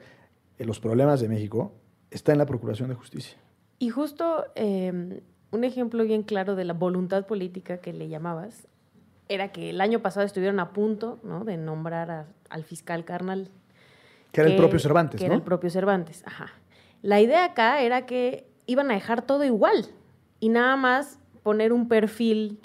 los 0.58 0.80
problemas 0.80 1.20
de 1.20 1.28
México 1.28 1.74
está 2.10 2.32
en 2.32 2.38
la 2.38 2.46
Procuración 2.46 2.88
de 2.88 2.94
Justicia. 2.94 3.36
Y 3.82 3.90
justo 3.90 4.44
eh, 4.54 5.20
un 5.50 5.64
ejemplo 5.64 6.04
bien 6.04 6.22
claro 6.22 6.54
de 6.54 6.64
la 6.64 6.72
voluntad 6.72 7.26
política 7.26 7.78
que 7.78 7.92
le 7.92 8.08
llamabas 8.08 8.68
era 9.28 9.50
que 9.50 9.70
el 9.70 9.80
año 9.80 9.98
pasado 9.98 10.24
estuvieron 10.24 10.60
a 10.60 10.72
punto 10.72 11.18
¿no? 11.24 11.42
de 11.42 11.56
nombrar 11.56 12.08
a, 12.12 12.26
al 12.48 12.62
fiscal 12.62 13.04
carnal. 13.04 13.50
Que 14.30 14.42
era 14.42 14.50
el 14.50 14.56
propio 14.56 14.78
Cervantes, 14.78 15.18
que 15.18 15.24
¿no? 15.26 15.32
era 15.32 15.34
el 15.34 15.42
propio 15.42 15.68
Cervantes, 15.68 16.22
ajá. 16.24 16.52
La 17.02 17.20
idea 17.20 17.44
acá 17.44 17.80
era 17.80 18.06
que 18.06 18.46
iban 18.66 18.88
a 18.92 18.94
dejar 18.94 19.22
todo 19.22 19.42
igual 19.42 19.88
y 20.38 20.50
nada 20.50 20.76
más 20.76 21.18
poner 21.42 21.72
un 21.72 21.88
perfil 21.88 22.60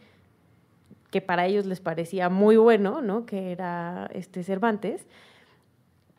que 1.09 1.21
para 1.21 1.47
ellos 1.47 1.65
les 1.65 1.79
parecía 1.79 2.29
muy 2.29 2.57
bueno, 2.57 3.01
¿no? 3.01 3.25
Que 3.25 3.51
era 3.51 4.07
este 4.13 4.43
Cervantes. 4.43 5.07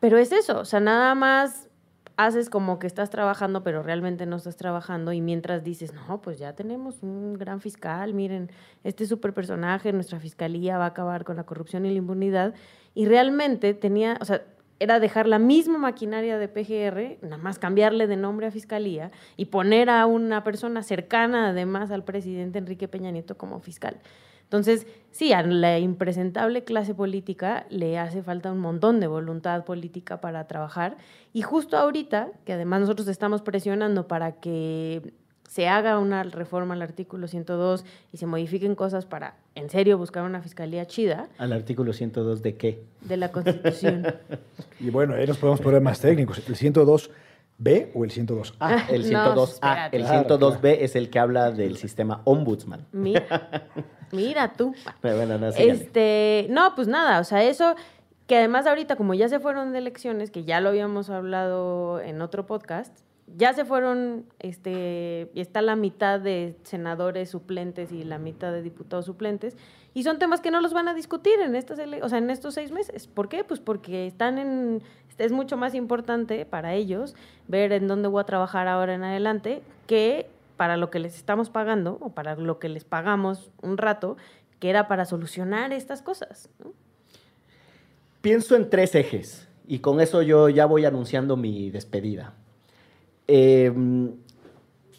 Pero 0.01 0.17
es 0.17 0.33
eso, 0.33 0.59
o 0.59 0.65
sea, 0.65 0.81
nada 0.81 1.15
más 1.15 1.68
haces 2.19 2.49
como 2.49 2.79
que 2.79 2.87
estás 2.87 3.09
trabajando, 3.09 3.63
pero 3.63 3.81
realmente 3.81 4.25
no 4.25 4.35
estás 4.35 4.57
trabajando 4.57 5.13
y 5.13 5.21
mientras 5.21 5.63
dices, 5.63 5.93
no, 5.93 6.21
pues 6.21 6.37
ya 6.37 6.53
tenemos 6.53 7.01
un 7.01 7.35
gran 7.35 7.61
fiscal, 7.61 8.13
miren, 8.13 8.51
este 8.83 9.05
super 9.05 9.33
personaje, 9.33 9.93
nuestra 9.93 10.19
fiscalía 10.19 10.77
va 10.77 10.83
a 10.83 10.87
acabar 10.89 11.23
con 11.23 11.37
la 11.37 11.45
corrupción 11.45 11.85
y 11.85 11.91
la 11.91 11.95
impunidad. 11.95 12.53
Y 12.93 13.05
realmente 13.05 13.73
tenía, 13.73 14.17
o 14.19 14.25
sea, 14.25 14.43
era 14.79 14.99
dejar 14.99 15.27
la 15.27 15.39
misma 15.39 15.77
maquinaria 15.77 16.37
de 16.37 16.49
PGR, 16.49 17.25
nada 17.25 17.41
más 17.41 17.57
cambiarle 17.57 18.05
de 18.05 18.17
nombre 18.17 18.47
a 18.47 18.51
Fiscalía 18.51 19.11
y 19.37 19.45
poner 19.45 19.89
a 19.89 20.05
una 20.05 20.43
persona 20.43 20.83
cercana 20.83 21.49
además 21.49 21.89
al 21.89 22.03
presidente 22.03 22.59
Enrique 22.59 22.89
Peña 22.89 23.11
Nieto 23.11 23.37
como 23.37 23.61
fiscal. 23.61 23.97
Entonces, 24.49 24.87
sí, 25.11 25.31
a 25.31 25.43
la 25.43 25.77
impresentable 25.77 26.63
clase 26.63 26.95
política 26.95 27.67
le 27.69 27.99
hace 27.99 28.23
falta 28.23 28.51
un 28.51 28.57
montón 28.57 28.99
de 28.99 29.05
voluntad 29.05 29.63
política 29.63 30.21
para 30.21 30.47
trabajar. 30.47 30.97
Y 31.33 31.43
justo 31.43 31.77
ahorita, 31.77 32.29
que 32.45 32.53
además 32.53 32.81
nosotros 32.81 33.07
estamos 33.07 33.43
presionando 33.43 34.07
para 34.07 34.31
que 34.39 35.13
se 35.47 35.67
haga 35.67 35.99
una 35.99 36.23
reforma 36.23 36.73
al 36.73 36.81
artículo 36.81 37.27
102 37.27 37.85
y 38.11 38.17
se 38.17 38.25
modifiquen 38.25 38.73
cosas 38.73 39.05
para, 39.05 39.35
en 39.53 39.69
serio, 39.69 39.99
buscar 39.99 40.23
una 40.23 40.41
fiscalía 40.41 40.87
chida. 40.87 41.29
¿Al 41.37 41.53
artículo 41.53 41.93
102 41.93 42.41
de 42.41 42.55
qué? 42.55 42.83
De 43.01 43.17
la 43.17 43.31
Constitución. 43.31 44.07
y 44.79 44.89
bueno, 44.89 45.13
ahí 45.13 45.27
nos 45.27 45.37
podemos 45.37 45.61
poner 45.61 45.79
más 45.81 45.99
técnicos. 45.99 46.39
¿El 46.47 46.55
102B 46.55 47.89
o 47.93 48.03
el 48.03 48.11
102A? 48.11 48.55
Ah, 48.59 48.87
el 48.89 49.05
102A. 49.05 49.35
No, 49.35 49.43
espérate. 49.43 49.97
el 49.97 50.03
Claro, 50.05 50.39
102B 50.39 50.59
claro. 50.59 50.77
es 50.79 50.95
el 50.95 51.09
que 51.11 51.19
habla 51.19 51.51
del 51.51 51.77
sistema 51.77 52.21
ombudsman. 52.25 52.87
Mira, 52.91 53.69
mira 54.11 54.53
tú. 54.53 54.73
Pero 55.01 55.17
bueno, 55.17 55.37
no. 55.37 55.47
Este, 55.47 56.47
no, 56.49 56.75
pues 56.75 56.87
nada, 56.87 57.19
o 57.19 57.23
sea, 57.23 57.43
eso 57.43 57.75
que 58.29 58.37
además 58.37 58.67
ahorita 58.67 58.95
como 58.95 59.15
ya 59.15 59.27
se 59.27 59.39
fueron 59.39 59.71
de 59.71 59.79
elecciones, 59.79 60.29
que 60.29 60.43
ya 60.43 60.61
lo 60.61 60.69
habíamos 60.69 61.09
hablado 61.09 61.99
en 61.99 62.21
otro 62.21 62.45
podcast, 62.45 62.95
ya 63.35 63.53
se 63.53 63.65
fueron, 63.65 64.25
este, 64.37 65.31
está 65.39 65.63
la 65.63 65.75
mitad 65.75 66.19
de 66.19 66.55
senadores 66.61 67.31
suplentes 67.31 67.91
y 67.91 68.03
la 68.03 68.19
mitad 68.19 68.51
de 68.51 68.61
diputados 68.61 69.05
suplentes, 69.05 69.57
y 69.95 70.03
son 70.03 70.19
temas 70.19 70.41
que 70.41 70.51
no 70.51 70.61
los 70.61 70.73
van 70.73 70.87
a 70.87 70.93
discutir 70.93 71.39
en 71.39 71.55
estas, 71.55 71.79
o 72.03 72.09
sea, 72.09 72.17
en 72.19 72.29
estos 72.29 72.53
seis 72.53 72.71
meses. 72.71 73.07
¿Por 73.07 73.29
qué? 73.29 73.43
Pues 73.43 73.59
porque 73.59 74.05
están 74.05 74.37
en, 74.37 74.83
es 75.17 75.31
mucho 75.31 75.57
más 75.57 75.73
importante 75.73 76.45
para 76.45 76.75
ellos 76.75 77.15
ver 77.47 77.71
en 77.71 77.87
dónde 77.87 78.07
voy 78.07 78.21
a 78.21 78.25
trabajar 78.25 78.67
ahora 78.67 78.93
en 78.93 79.03
adelante 79.03 79.63
que 79.87 80.29
para 80.59 80.75
lo 80.75 80.89
que 80.91 80.99
les 80.99 81.15
estamos 81.15 81.49
pagando 81.49 81.97
o 82.01 82.09
para 82.09 82.35
lo 82.35 82.59
que 82.59 82.67
les 82.67 82.83
pagamos 82.83 83.49
un 83.61 83.77
rato, 83.77 84.17
que 84.59 84.69
era 84.69 84.89
para 84.89 85.05
solucionar 85.05 85.71
estas 85.71 86.01
cosas. 86.01 86.49
Pienso 88.19 88.57
en 88.57 88.69
tres 88.69 88.93
ejes 88.93 89.47
y 89.65 89.79
con 89.79 90.01
eso 90.01 90.21
yo 90.21 90.49
ya 90.49 90.65
voy 90.65 90.83
anunciando 90.83 91.37
mi 91.37 91.71
despedida. 91.71 92.33
Eh, 93.29 93.71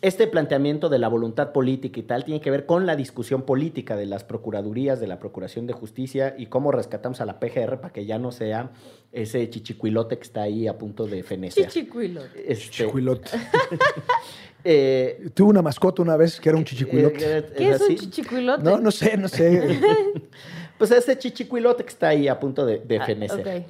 este 0.02 0.26
planteamiento 0.26 0.88
de 0.88 0.98
la 0.98 1.08
voluntad 1.08 1.52
política 1.52 2.00
y 2.00 2.02
tal 2.04 2.24
tiene 2.24 2.40
que 2.40 2.50
ver 2.50 2.64
con 2.64 2.86
la 2.86 2.96
discusión 2.96 3.42
política 3.42 3.96
de 3.96 4.06
las 4.06 4.24
procuradurías, 4.24 4.98
de 4.98 5.06
la 5.06 5.18
Procuración 5.18 5.66
de 5.66 5.74
Justicia 5.74 6.34
y 6.38 6.46
cómo 6.46 6.72
rescatamos 6.72 7.20
a 7.20 7.26
la 7.26 7.38
PGR 7.38 7.80
para 7.80 7.92
que 7.92 8.06
ya 8.06 8.18
no 8.18 8.32
sea 8.32 8.70
ese 9.12 9.48
chichicuilote 9.50 10.16
que 10.16 10.22
está 10.22 10.42
ahí 10.42 10.66
a 10.68 10.78
punto 10.78 11.06
de 11.06 11.22
fenecer. 11.22 11.66
Chichicuilote. 11.68 12.52
Este, 12.52 12.70
Chichicuilote. 12.70 13.30
eh, 14.64 15.28
Tuve 15.34 15.50
una 15.50 15.62
mascota 15.62 16.02
una 16.02 16.16
vez 16.16 16.40
que 16.40 16.48
era 16.48 16.58
un 16.58 16.64
chichicuilote. 16.64 17.38
eh, 17.38 17.44
¿Qué 17.56 17.70
es 17.70 17.80
un 17.80 17.96
chichicuilote? 17.96 18.62
No, 18.62 18.78
no 18.78 18.90
sé, 18.90 19.16
no 19.16 19.28
sé. 19.28 19.80
Pues 20.78 20.90
ese 20.92 21.18
chichicuilote 21.18 21.84
que 21.84 21.90
está 21.90 22.08
ahí 22.08 22.26
a 22.26 22.40
punto 22.40 22.64
de, 22.64 22.78
de 22.78 22.96
Ah, 22.98 23.04
fenecer. 23.04 23.66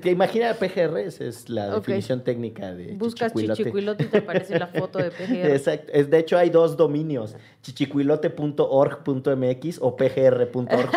¿Te 0.00 0.10
imaginas 0.10 0.56
PGR? 0.56 0.98
Esa 0.98 1.24
es 1.24 1.48
la 1.48 1.74
definición 1.74 2.22
técnica 2.22 2.72
de 2.74 2.92
Buscas 2.94 3.32
chichicuilote. 3.32 3.56
chichicuilote 3.58 4.04
y 4.04 4.06
te 4.06 4.18
aparece 4.18 4.58
la 4.58 4.66
foto 4.68 4.98
de 4.98 5.10
PGR. 5.10 5.46
Exacto. 5.52 5.92
Es, 5.92 6.08
de 6.10 6.18
hecho, 6.18 6.38
hay 6.38 6.50
dos 6.50 6.76
dominios, 6.76 7.34
chichicuilote.org.mx 7.62 9.78
o 9.80 9.96
pgr.org. 9.96 10.90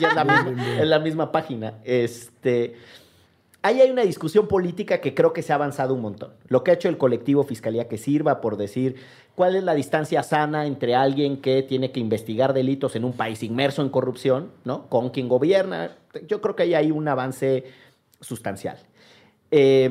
y 0.00 0.04
es 0.04 0.14
la 0.14 0.24
misma, 0.44 0.80
es 0.80 0.88
la 0.88 0.98
misma 0.98 1.30
página. 1.32 1.74
Este, 1.84 2.74
ahí 3.62 3.80
hay 3.80 3.90
una 3.90 4.02
discusión 4.02 4.48
política 4.48 5.00
que 5.00 5.14
creo 5.14 5.32
que 5.32 5.42
se 5.42 5.52
ha 5.52 5.56
avanzado 5.56 5.94
un 5.94 6.02
montón. 6.02 6.30
Lo 6.48 6.62
que 6.62 6.72
ha 6.72 6.74
hecho 6.74 6.88
el 6.88 6.98
colectivo 6.98 7.44
Fiscalía 7.44 7.88
que 7.88 7.96
sirva 7.96 8.40
por 8.40 8.56
decir 8.56 8.96
cuál 9.34 9.56
es 9.56 9.64
la 9.64 9.74
distancia 9.74 10.22
sana 10.22 10.66
entre 10.66 10.94
alguien 10.94 11.38
que 11.38 11.62
tiene 11.62 11.90
que 11.90 12.00
investigar 12.00 12.52
delitos 12.52 12.96
en 12.96 13.04
un 13.04 13.14
país 13.14 13.42
inmerso 13.42 13.82
en 13.82 13.88
corrupción, 13.88 14.50
¿no? 14.64 14.88
Con 14.88 15.10
quien 15.10 15.28
gobierna. 15.28 15.96
Yo 16.28 16.42
creo 16.42 16.54
que 16.54 16.64
ahí 16.64 16.74
hay 16.74 16.90
un 16.90 17.08
avance 17.08 17.64
sustancial. 18.22 18.78
Eh, 19.50 19.90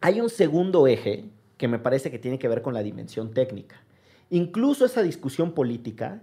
hay 0.00 0.20
un 0.20 0.30
segundo 0.30 0.86
eje 0.86 1.24
que 1.56 1.68
me 1.68 1.78
parece 1.78 2.10
que 2.10 2.18
tiene 2.18 2.38
que 2.38 2.48
ver 2.48 2.62
con 2.62 2.72
la 2.72 2.82
dimensión 2.82 3.32
técnica. 3.32 3.82
Incluso 4.30 4.86
esa 4.86 5.02
discusión 5.02 5.52
política 5.52 6.22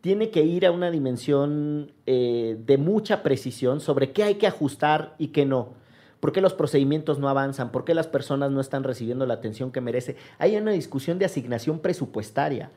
tiene 0.00 0.30
que 0.30 0.42
ir 0.42 0.66
a 0.66 0.72
una 0.72 0.90
dimensión 0.90 1.92
eh, 2.04 2.58
de 2.58 2.76
mucha 2.76 3.22
precisión 3.22 3.80
sobre 3.80 4.12
qué 4.12 4.24
hay 4.24 4.34
que 4.34 4.46
ajustar 4.46 5.14
y 5.18 5.28
qué 5.28 5.46
no. 5.46 5.74
¿Por 6.24 6.32
qué 6.32 6.40
los 6.40 6.54
procedimientos 6.54 7.18
no 7.18 7.28
avanzan? 7.28 7.70
¿Por 7.70 7.84
qué 7.84 7.92
las 7.92 8.06
personas 8.06 8.50
no 8.50 8.62
están 8.62 8.82
recibiendo 8.82 9.26
la 9.26 9.34
atención 9.34 9.70
que 9.70 9.82
merece? 9.82 10.16
Hay 10.38 10.56
una 10.56 10.70
discusión 10.70 11.18
de 11.18 11.26
asignación 11.26 11.80
presupuestaria. 11.80 12.70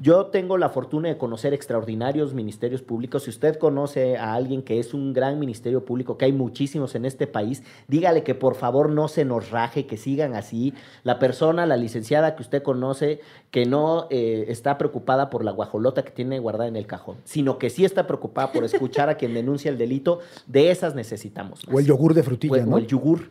Yo 0.00 0.28
tengo 0.28 0.56
la 0.56 0.70
fortuna 0.70 1.10
de 1.10 1.18
conocer 1.18 1.52
extraordinarios 1.52 2.32
ministerios 2.32 2.80
públicos. 2.80 3.24
Si 3.24 3.30
usted 3.30 3.58
conoce 3.58 4.16
a 4.16 4.32
alguien 4.32 4.62
que 4.62 4.78
es 4.78 4.94
un 4.94 5.12
gran 5.12 5.38
ministerio 5.38 5.84
público, 5.84 6.16
que 6.16 6.24
hay 6.24 6.32
muchísimos 6.32 6.94
en 6.94 7.04
este 7.04 7.26
país, 7.26 7.62
dígale 7.88 8.22
que 8.22 8.34
por 8.34 8.54
favor 8.54 8.88
no 8.88 9.08
se 9.08 9.26
nos 9.26 9.50
raje, 9.50 9.84
que 9.84 9.98
sigan 9.98 10.34
así. 10.34 10.72
La 11.02 11.18
persona, 11.18 11.66
la 11.66 11.76
licenciada 11.76 12.34
que 12.36 12.42
usted 12.42 12.62
conoce, 12.62 13.20
que 13.50 13.66
no 13.66 14.06
eh, 14.08 14.46
está 14.48 14.78
preocupada 14.78 15.28
por 15.28 15.44
la 15.44 15.52
guajolota 15.52 16.04
que 16.04 16.10
tiene 16.10 16.38
guardada 16.38 16.68
en 16.68 16.76
el 16.76 16.86
cajón, 16.86 17.18
sino 17.24 17.58
que 17.58 17.68
sí 17.68 17.84
está 17.84 18.06
preocupada 18.06 18.50
por 18.50 18.64
escuchar 18.64 19.10
a 19.10 19.16
quien 19.16 19.34
denuncia 19.34 19.70
el 19.70 19.76
delito, 19.76 20.20
de 20.46 20.70
esas 20.70 20.94
necesitamos. 20.94 21.66
más 21.66 21.74
O 21.74 21.78
el 21.78 21.84
yogur 21.84 22.14
de 22.14 22.22
frutilla, 22.22 22.64
¿no? 22.64 22.78
Yogur. 22.94 23.28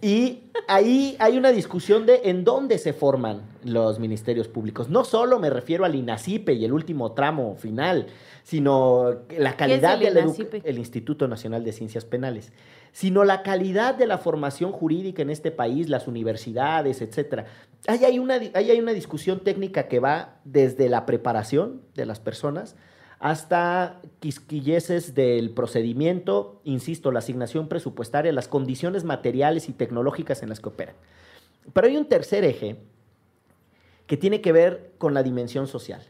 Y 0.00 0.40
ahí 0.66 1.14
hay 1.20 1.38
una 1.38 1.52
discusión 1.52 2.06
de 2.06 2.22
en 2.24 2.42
dónde 2.42 2.78
se 2.78 2.92
forman 2.92 3.42
los 3.62 4.00
ministerios 4.00 4.48
públicos. 4.48 4.88
No 4.88 5.04
solo 5.04 5.38
me 5.38 5.48
refiero 5.48 5.84
al 5.84 5.94
INACIPE 5.94 6.54
y 6.54 6.64
el 6.64 6.72
último 6.72 7.12
tramo 7.12 7.54
final, 7.54 8.08
sino 8.42 9.14
la 9.38 9.56
calidad 9.56 10.02
el 10.02 10.14
del 10.14 10.62
el 10.64 10.78
Instituto 10.78 11.28
Nacional 11.28 11.62
de 11.62 11.72
Ciencias 11.72 12.04
Penales, 12.04 12.52
sino 12.90 13.22
la 13.22 13.44
calidad 13.44 13.94
de 13.94 14.08
la 14.08 14.18
formación 14.18 14.72
jurídica 14.72 15.22
en 15.22 15.30
este 15.30 15.52
país, 15.52 15.88
las 15.88 16.08
universidades, 16.08 17.00
etcétera. 17.00 17.46
Ahí 17.86 18.04
hay 18.04 18.18
una, 18.18 18.34
ahí 18.34 18.70
hay 18.72 18.80
una 18.80 18.94
discusión 18.94 19.40
técnica 19.44 19.86
que 19.86 20.00
va 20.00 20.40
desde 20.44 20.88
la 20.88 21.06
preparación 21.06 21.82
de 21.94 22.06
las 22.06 22.18
personas 22.18 22.74
hasta 23.22 24.00
quisquilleces 24.18 25.14
del 25.14 25.50
procedimiento, 25.50 26.60
insisto, 26.64 27.12
la 27.12 27.20
asignación 27.20 27.68
presupuestaria, 27.68 28.32
las 28.32 28.48
condiciones 28.48 29.04
materiales 29.04 29.68
y 29.68 29.72
tecnológicas 29.72 30.42
en 30.42 30.48
las 30.48 30.58
que 30.58 30.70
operan. 30.70 30.96
Pero 31.72 31.86
hay 31.86 31.96
un 31.96 32.06
tercer 32.06 32.42
eje 32.42 32.78
que 34.08 34.16
tiene 34.16 34.40
que 34.40 34.50
ver 34.50 34.90
con 34.98 35.14
la 35.14 35.22
dimensión 35.22 35.68
social. 35.68 36.02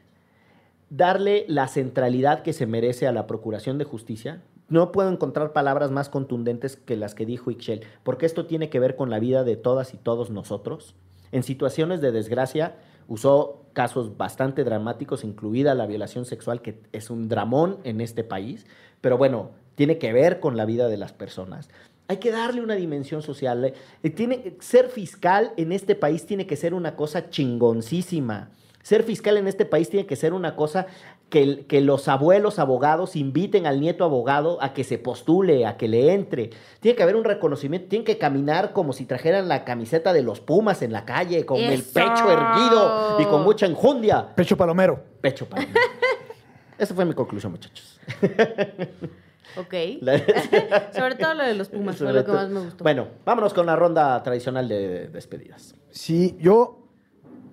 Darle 0.88 1.44
la 1.48 1.68
centralidad 1.68 2.42
que 2.42 2.54
se 2.54 2.64
merece 2.64 3.06
a 3.06 3.12
la 3.12 3.26
Procuración 3.26 3.76
de 3.76 3.84
Justicia. 3.84 4.40
No 4.70 4.90
puedo 4.90 5.10
encontrar 5.10 5.52
palabras 5.52 5.90
más 5.90 6.08
contundentes 6.08 6.76
que 6.76 6.96
las 6.96 7.14
que 7.14 7.26
dijo 7.26 7.50
Ixchel, 7.50 7.84
porque 8.04 8.24
esto 8.24 8.46
tiene 8.46 8.70
que 8.70 8.80
ver 8.80 8.96
con 8.96 9.10
la 9.10 9.18
vida 9.18 9.44
de 9.44 9.56
todas 9.56 9.92
y 9.92 9.98
todos 9.98 10.30
nosotros. 10.30 10.94
En 11.30 11.42
situaciones 11.42 12.00
de 12.00 12.10
desgracia, 12.10 12.76
usó 13.06 13.61
casos 13.72 14.16
bastante 14.16 14.64
dramáticos, 14.64 15.24
incluida 15.24 15.74
la 15.74 15.86
violación 15.86 16.24
sexual, 16.24 16.62
que 16.62 16.80
es 16.92 17.10
un 17.10 17.28
dramón 17.28 17.78
en 17.84 18.00
este 18.00 18.24
país, 18.24 18.66
pero 19.00 19.18
bueno, 19.18 19.50
tiene 19.74 19.98
que 19.98 20.12
ver 20.12 20.40
con 20.40 20.56
la 20.56 20.64
vida 20.64 20.88
de 20.88 20.96
las 20.96 21.12
personas. 21.12 21.68
Hay 22.08 22.18
que 22.18 22.30
darle 22.30 22.60
una 22.60 22.74
dimensión 22.74 23.22
social. 23.22 23.64
Eh, 23.64 24.10
Tiene, 24.10 24.56
ser 24.60 24.88
fiscal 24.88 25.52
en 25.56 25.72
este 25.72 25.94
país 25.94 26.26
tiene 26.26 26.46
que 26.46 26.56
ser 26.56 26.74
una 26.74 26.94
cosa 26.94 27.30
chingoncísima. 27.30 28.50
Ser 28.82 29.04
fiscal 29.04 29.36
en 29.36 29.46
este 29.46 29.64
país 29.64 29.88
tiene 29.88 30.06
que 30.06 30.16
ser 30.16 30.32
una 30.32 30.56
cosa 30.56 30.86
que, 31.32 31.80
los 31.80 32.08
abuelos 32.08 32.58
abogados 32.58 33.16
inviten 33.16 33.66
al 33.66 33.80
nieto 33.80 34.04
abogado 34.04 34.62
a 34.62 34.74
que 34.74 34.84
se 34.84 34.98
postule, 34.98 35.66
a 35.66 35.78
que 35.78 35.88
le 35.88 36.12
entre. 36.12 36.50
Tiene 36.80 36.94
que 36.94 37.02
haber 37.02 37.16
un 37.16 37.24
reconocimiento, 37.24 37.88
tienen 37.88 38.04
que 38.04 38.18
caminar 38.18 38.72
como 38.72 38.92
si 38.92 39.06
trajeran 39.06 39.48
la 39.48 39.64
camiseta 39.64 40.12
de 40.12 40.22
los 40.22 40.40
Pumas 40.40 40.82
en 40.82 40.92
la 40.92 41.04
calle, 41.04 41.46
con 41.46 41.58
el 41.58 41.82
pecho 41.82 42.30
erguido 42.30 43.16
y 43.18 43.24
con 43.24 43.42
mucha 43.42 43.66
enjundia. 43.66 44.34
Pecho 44.34 44.56
palomero. 44.56 45.02
Pecho 45.20 45.48
mí. 45.56 45.64
Esa 46.78 46.94
fue 46.94 47.04
mi 47.04 47.14
conclusión, 47.14 47.52
muchachos. 47.52 47.98
Ok. 49.54 49.74
Sobre 50.96 51.14
todo 51.16 51.34
lo 51.34 51.44
de 51.44 51.54
los 51.54 51.68
Pumas 51.68 51.96
fue 51.96 52.10
lo 52.10 52.24
que 52.24 52.32
más 52.32 52.48
me 52.48 52.60
gustó. 52.60 52.82
Bueno, 52.84 53.08
vámonos 53.26 53.52
con 53.52 53.66
la 53.66 53.76
ronda 53.76 54.22
tradicional 54.22 54.66
de 54.66 55.08
despedidas. 55.08 55.74
Sí, 55.90 56.38
yo 56.40 56.88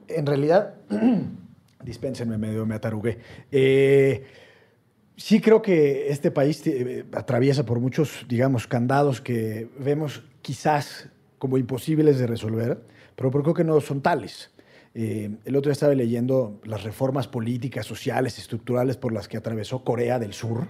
en 0.07 0.25
realidad, 0.25 0.75
dispénsenme, 1.83 2.37
medio 2.37 2.65
me 2.65 2.75
atarugué. 2.75 3.17
Eh, 3.51 4.23
sí 5.15 5.39
creo 5.41 5.61
que 5.61 6.09
este 6.09 6.31
país 6.31 6.65
eh, 6.67 7.05
atraviesa 7.13 7.65
por 7.65 7.79
muchos, 7.79 8.25
digamos, 8.27 8.67
candados 8.67 9.21
que 9.21 9.69
vemos 9.79 10.23
quizás 10.41 11.09
como 11.37 11.57
imposibles 11.57 12.19
de 12.19 12.27
resolver, 12.27 12.81
pero 13.15 13.31
creo 13.31 13.53
que 13.53 13.63
no 13.63 13.79
son 13.81 14.01
tales. 14.01 14.51
Eh, 14.95 15.29
el 15.45 15.55
otro 15.55 15.69
día 15.69 15.73
estaba 15.73 15.93
leyendo 15.93 16.59
las 16.65 16.83
reformas 16.83 17.27
políticas, 17.27 17.85
sociales, 17.85 18.37
estructurales 18.39 18.97
por 18.97 19.13
las 19.13 19.27
que 19.27 19.37
atravesó 19.37 19.83
Corea 19.83 20.19
del 20.19 20.33
Sur 20.33 20.67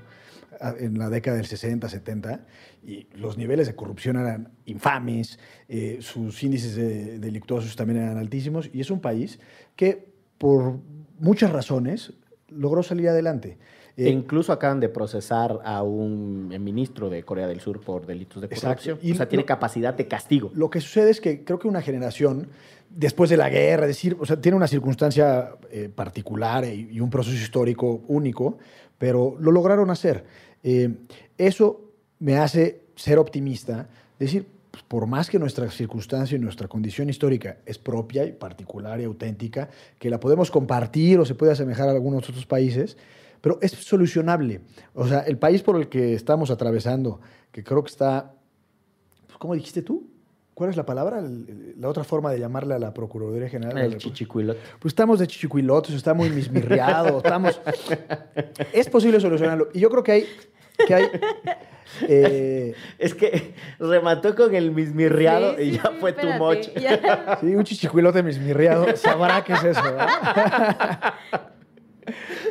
en 0.79 0.99
la 0.99 1.09
década 1.09 1.37
del 1.37 1.45
60, 1.45 1.87
70, 1.87 2.45
y 2.83 3.07
los 3.15 3.37
niveles 3.37 3.67
de 3.67 3.75
corrupción 3.75 4.17
eran 4.17 4.51
infames, 4.65 5.39
sus 6.01 6.43
índices 6.43 6.75
de- 6.75 7.17
delictuosos 7.19 7.77
también 7.77 8.01
eran 8.01 8.17
altísimos, 8.17 8.69
y 8.73 8.81
es 8.81 8.91
un 8.91 8.99
país 8.99 9.39
que 9.77 10.08
por 10.39 10.77
muchas 11.19 11.51
razones 11.51 12.13
logró 12.47 12.81
salir 12.81 13.09
adelante. 13.09 13.59
E 13.95 14.07
Eh, 14.07 14.09
incluso 14.11 14.53
acaban 14.53 14.79
de 14.79 14.87
procesar 14.87 15.59
a 15.65 15.83
un 15.83 16.47
ministro 16.63 17.09
de 17.09 17.23
Corea 17.23 17.47
del 17.47 17.59
Sur 17.59 17.81
por 17.81 18.05
delitos 18.05 18.41
de 18.41 18.47
Exacto. 18.47 18.67
corrupción. 18.85 18.99
Y 19.03 19.11
o 19.11 19.15
sea, 19.15 19.27
tiene 19.27 19.43
lo- 19.43 19.47
capacidad 19.47 19.93
de 19.93 20.07
castigo. 20.07 20.51
Lo 20.55 20.69
que 20.69 20.79
sucede 20.79 21.09
es 21.11 21.19
que 21.19 21.43
creo 21.43 21.59
que 21.59 21.67
una 21.67 21.81
generación, 21.81 22.47
después 22.89 23.29
de 23.29 23.35
la 23.35 23.49
guerra, 23.49 23.83
es 23.83 23.89
decir, 23.89 24.15
o 24.17 24.25
sea, 24.25 24.39
tiene 24.39 24.55
una 24.55 24.67
circunstancia 24.67 25.51
eh, 25.69 25.89
particular 25.93 26.63
y, 26.63 26.87
y 26.91 26.99
un 27.01 27.09
proceso 27.09 27.35
histórico 27.35 28.01
único, 28.07 28.57
pero 28.97 29.35
lo 29.39 29.51
lograron 29.51 29.89
hacer. 29.91 30.23
Eh, 30.63 30.95
eso 31.37 31.81
me 32.19 32.37
hace 32.37 32.81
ser 32.95 33.17
optimista, 33.19 33.89
decir, 34.17 34.45
pues, 34.79 34.87
por 34.87 35.07
más 35.07 35.29
que 35.29 35.39
nuestra 35.39 35.69
circunstancia 35.69 36.37
y 36.37 36.39
nuestra 36.39 36.67
condición 36.67 37.09
histórica 37.09 37.57
es 37.65 37.77
propia 37.77 38.25
y 38.25 38.31
particular 38.31 38.99
y 39.01 39.03
auténtica, 39.03 39.69
que 39.97 40.09
la 40.09 40.19
podemos 40.19 40.51
compartir 40.51 41.19
o 41.19 41.25
se 41.25 41.35
puede 41.35 41.51
asemejar 41.51 41.89
a 41.89 41.91
algunos 41.91 42.27
otros 42.29 42.45
países, 42.45 42.97
pero 43.41 43.59
es 43.61 43.71
solucionable. 43.71 44.61
O 44.93 45.07
sea, 45.07 45.19
el 45.21 45.37
país 45.37 45.63
por 45.63 45.75
el 45.75 45.89
que 45.89 46.13
estamos 46.13 46.49
atravesando, 46.51 47.19
que 47.51 47.63
creo 47.63 47.83
que 47.83 47.89
está 47.89 48.33
pues, 49.27 49.37
¿Cómo 49.37 49.53
dijiste 49.53 49.81
tú? 49.81 50.09
¿Cuál 50.53 50.69
es 50.69 50.75
la 50.75 50.85
palabra? 50.85 51.23
La 51.77 51.87
otra 51.87 52.03
forma 52.03 52.31
de 52.31 52.39
llamarle 52.39 52.73
a 52.73 52.79
la 52.79 52.93
Procuraduría 52.93 53.47
General. 53.47 53.77
El 53.77 53.83
República. 53.83 54.03
chichicuilote. 54.03 54.59
Pues 54.79 54.91
estamos 54.91 55.19
de 55.19 55.27
chichicuilotes, 55.27 55.95
está 55.95 56.13
muy 56.13 56.29
mismirriado, 56.29 57.17
estamos... 57.17 57.61
Es 58.73 58.89
posible 58.89 59.21
solucionarlo. 59.21 59.69
Y 59.73 59.79
yo 59.79 59.89
creo 59.89 60.03
que 60.03 60.11
hay... 60.11 60.25
Que 60.85 60.93
hay 60.93 61.05
eh, 62.07 62.73
Es 62.97 63.13
que 63.15 63.53
remató 63.79 64.35
con 64.35 64.53
el 64.55 64.71
mismirriado 64.71 65.55
Sí, 65.57 65.63
y 65.63 65.71
sí, 65.71 65.77
ya 65.77 65.83
sí, 65.91 65.97
fue 65.99 66.13
tu 66.13 66.27
espérate, 66.27 66.39
moch. 66.39 66.79
ya. 66.81 67.37
sí, 67.41 67.55
un 67.55 67.63
chichicuilote 67.63 68.23
mismirriado, 68.23 68.95
sabrá 68.95 69.43
qué 69.43 69.53
es 69.53 69.63
eso. 69.63 69.83
¿verdad? 69.83 71.13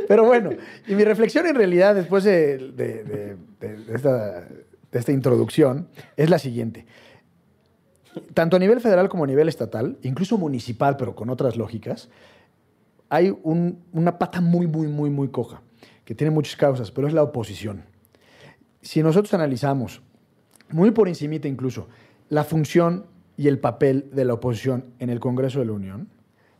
Pero 0.08 0.24
bueno, 0.24 0.50
y 0.86 0.94
mi 0.94 1.04
reflexión 1.04 1.46
en 1.46 1.54
realidad 1.54 1.94
después 1.94 2.24
de, 2.24 2.58
de- 2.58 3.04
de- 3.04 3.36
de- 3.60 3.76
de 3.76 3.94
esta, 3.94 4.40
de 4.42 4.98
esta 4.98 5.12
introducción 5.12 5.88
es 6.16 6.30
la 6.30 6.38
siguiente. 6.38 6.86
Tanto 8.34 8.56
a 8.56 8.58
nivel 8.58 8.80
federal 8.80 9.08
como 9.08 9.24
a 9.24 9.26
nivel 9.26 9.48
estatal, 9.48 9.98
incluso 10.02 10.38
municipal, 10.38 10.96
pero 10.96 11.14
con 11.14 11.28
otras 11.30 11.56
lógicas, 11.56 12.08
hay 13.08 13.36
un- 13.42 13.84
una 13.92 14.18
pata 14.18 14.40
muy, 14.40 14.66
muy, 14.66 14.86
muy, 14.88 15.10
muy 15.10 15.28
coja, 15.28 15.62
que 16.04 16.14
tiene 16.14 16.30
muchas 16.30 16.56
causas, 16.56 16.90
pero 16.90 17.06
es 17.06 17.12
la 17.14 17.22
oposición. 17.22 17.84
Si 18.80 19.02
nosotros 19.02 19.34
analizamos, 19.34 20.02
muy 20.70 20.90
por 20.90 21.08
encimita 21.08 21.48
incluso, 21.48 21.88
la 22.28 22.44
función 22.44 23.06
y 23.36 23.48
el 23.48 23.58
papel 23.58 24.10
de 24.12 24.24
la 24.24 24.34
oposición 24.34 24.86
en 24.98 25.10
el 25.10 25.20
Congreso 25.20 25.60
de 25.60 25.66
la 25.66 25.72
Unión, 25.72 26.08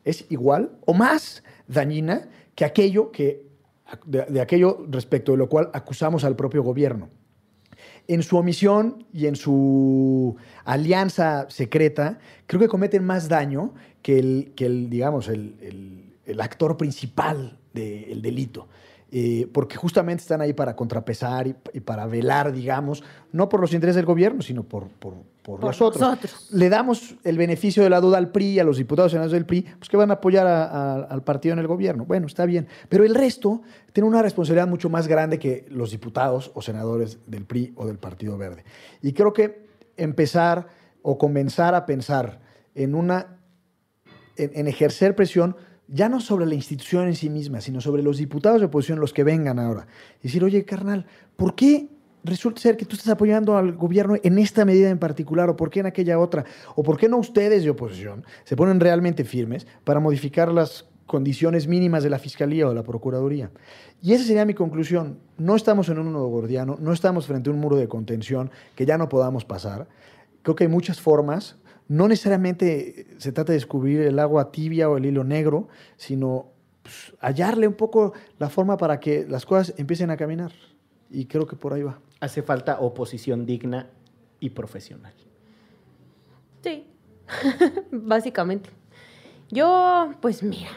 es 0.04 0.24
igual 0.30 0.72
o 0.86 0.94
más 0.94 1.42
dañina 1.66 2.28
que 2.54 2.64
aquello 2.64 3.10
que, 3.12 3.46
de, 4.06 4.40
aquello 4.40 4.86
respecto 4.88 5.32
de 5.32 5.38
lo 5.38 5.48
cual 5.48 5.70
acusamos 5.72 6.24
al 6.24 6.36
propio 6.36 6.62
gobierno 6.62 7.10
en 8.08 8.22
su 8.22 8.38
omisión 8.38 9.04
y 9.12 9.26
en 9.26 9.36
su 9.36 10.36
alianza 10.64 11.46
secreta, 11.50 12.18
creo 12.46 12.58
que 12.60 12.68
cometen 12.68 13.04
más 13.04 13.28
daño 13.28 13.74
que 14.02 14.18
el, 14.18 14.52
que 14.56 14.64
el 14.66 14.88
digamos, 14.88 15.28
el- 15.28 16.14
el 16.24 16.40
actor 16.42 16.76
principal 16.76 17.58
del 17.72 18.20
delito. 18.22 18.68
Eh, 19.10 19.48
porque 19.54 19.76
justamente 19.76 20.20
están 20.20 20.42
ahí 20.42 20.52
para 20.52 20.76
contrapesar 20.76 21.46
y, 21.46 21.54
y 21.72 21.80
para 21.80 22.06
velar, 22.06 22.52
digamos, 22.52 23.02
no 23.32 23.48
por 23.48 23.58
los 23.60 23.72
intereses 23.72 23.96
del 23.96 24.04
gobierno, 24.04 24.42
sino 24.42 24.64
por, 24.64 24.88
por, 24.88 25.14
por 25.42 25.60
Por 25.60 25.64
los 25.64 25.80
otros. 25.80 26.00
nosotros. 26.02 26.48
Le 26.52 26.68
damos 26.68 27.14
el 27.24 27.38
beneficio 27.38 27.82
de 27.82 27.88
la 27.88 28.02
duda 28.02 28.18
al 28.18 28.30
PRI, 28.30 28.58
a 28.58 28.64
los 28.64 28.76
diputados 28.76 29.10
y 29.10 29.12
senadores 29.12 29.32
del 29.32 29.46
PRI, 29.46 29.62
pues 29.78 29.88
que 29.88 29.96
van 29.96 30.10
a 30.10 30.14
apoyar 30.14 30.46
a- 30.46 30.64
a- 30.64 31.02
al 31.04 31.22
partido 31.22 31.54
en 31.54 31.58
el 31.58 31.66
gobierno. 31.66 32.04
Bueno, 32.04 32.26
está 32.26 32.44
bien. 32.44 32.66
Pero 32.90 33.02
el 33.02 33.14
resto 33.14 33.62
tiene 33.94 34.06
una 34.06 34.20
responsabilidad 34.20 34.68
mucho 34.68 34.90
más 34.90 35.08
grande 35.08 35.38
que 35.38 35.64
los 35.70 35.90
diputados 35.90 36.50
o 36.54 36.60
senadores 36.60 37.18
del 37.26 37.46
PRI 37.46 37.72
o 37.76 37.86
del 37.86 37.96
Partido 37.96 38.36
Verde. 38.36 38.62
Y 39.00 39.14
creo 39.14 39.32
que 39.32 39.68
empezar 39.96 40.66
o 41.00 41.16
comenzar 41.16 41.74
a 41.74 41.86
pensar 41.86 42.40
en 42.74 42.94
una 42.94 43.38
en, 44.36 44.50
en 44.54 44.68
ejercer 44.68 45.16
presión 45.16 45.56
ya 45.88 46.08
no 46.08 46.20
sobre 46.20 46.46
la 46.46 46.54
institución 46.54 47.08
en 47.08 47.16
sí 47.16 47.30
misma, 47.30 47.60
sino 47.60 47.80
sobre 47.80 48.02
los 48.02 48.18
diputados 48.18 48.60
de 48.60 48.66
oposición, 48.66 49.00
los 49.00 49.12
que 49.12 49.24
vengan 49.24 49.58
ahora. 49.58 49.86
Y 50.20 50.24
decir, 50.24 50.44
oye, 50.44 50.64
carnal, 50.64 51.06
¿por 51.36 51.54
qué 51.54 51.88
resulta 52.24 52.60
ser 52.60 52.76
que 52.76 52.84
tú 52.84 52.96
estás 52.96 53.08
apoyando 53.08 53.56
al 53.56 53.72
gobierno 53.72 54.16
en 54.22 54.38
esta 54.38 54.64
medida 54.64 54.90
en 54.90 54.98
particular 54.98 55.48
o 55.48 55.56
por 55.56 55.70
qué 55.70 55.80
en 55.80 55.86
aquella 55.86 56.18
otra? 56.18 56.44
¿O 56.76 56.82
por 56.82 56.98
qué 56.98 57.08
no 57.08 57.16
ustedes 57.16 57.64
de 57.64 57.70
oposición 57.70 58.24
se 58.44 58.56
ponen 58.56 58.80
realmente 58.80 59.24
firmes 59.24 59.66
para 59.84 60.00
modificar 60.00 60.52
las 60.52 60.86
condiciones 61.06 61.66
mínimas 61.66 62.02
de 62.02 62.10
la 62.10 62.18
Fiscalía 62.18 62.66
o 62.66 62.68
de 62.68 62.74
la 62.74 62.82
Procuraduría? 62.82 63.50
Y 64.02 64.12
esa 64.12 64.24
sería 64.24 64.44
mi 64.44 64.54
conclusión. 64.54 65.18
No 65.38 65.56
estamos 65.56 65.88
en 65.88 65.98
un 65.98 66.12
nudo 66.12 66.28
gordiano, 66.28 66.76
no 66.80 66.92
estamos 66.92 67.26
frente 67.26 67.48
a 67.48 67.52
un 67.52 67.60
muro 67.60 67.76
de 67.76 67.88
contención 67.88 68.50
que 68.74 68.84
ya 68.84 68.98
no 68.98 69.08
podamos 69.08 69.44
pasar. 69.44 69.88
Creo 70.42 70.54
que 70.54 70.64
hay 70.64 70.70
muchas 70.70 71.00
formas. 71.00 71.56
No 71.88 72.06
necesariamente 72.06 73.06
se 73.18 73.32
trata 73.32 73.52
de 73.52 73.58
descubrir 73.58 74.02
el 74.02 74.18
agua 74.18 74.52
tibia 74.52 74.88
o 74.90 74.96
el 74.96 75.06
hilo 75.06 75.24
negro, 75.24 75.68
sino 75.96 76.52
pues, 76.82 77.14
hallarle 77.20 77.66
un 77.66 77.74
poco 77.74 78.12
la 78.38 78.50
forma 78.50 78.76
para 78.76 79.00
que 79.00 79.26
las 79.26 79.46
cosas 79.46 79.74
empiecen 79.78 80.10
a 80.10 80.16
caminar. 80.16 80.52
Y 81.10 81.24
creo 81.26 81.46
que 81.46 81.56
por 81.56 81.72
ahí 81.72 81.82
va. 81.82 82.00
Hace 82.20 82.42
falta 82.42 82.80
oposición 82.80 83.46
digna 83.46 83.88
y 84.40 84.50
profesional. 84.50 85.14
Sí, 86.62 86.86
básicamente. 87.90 88.70
Yo, 89.50 90.12
pues 90.20 90.42
mira, 90.42 90.70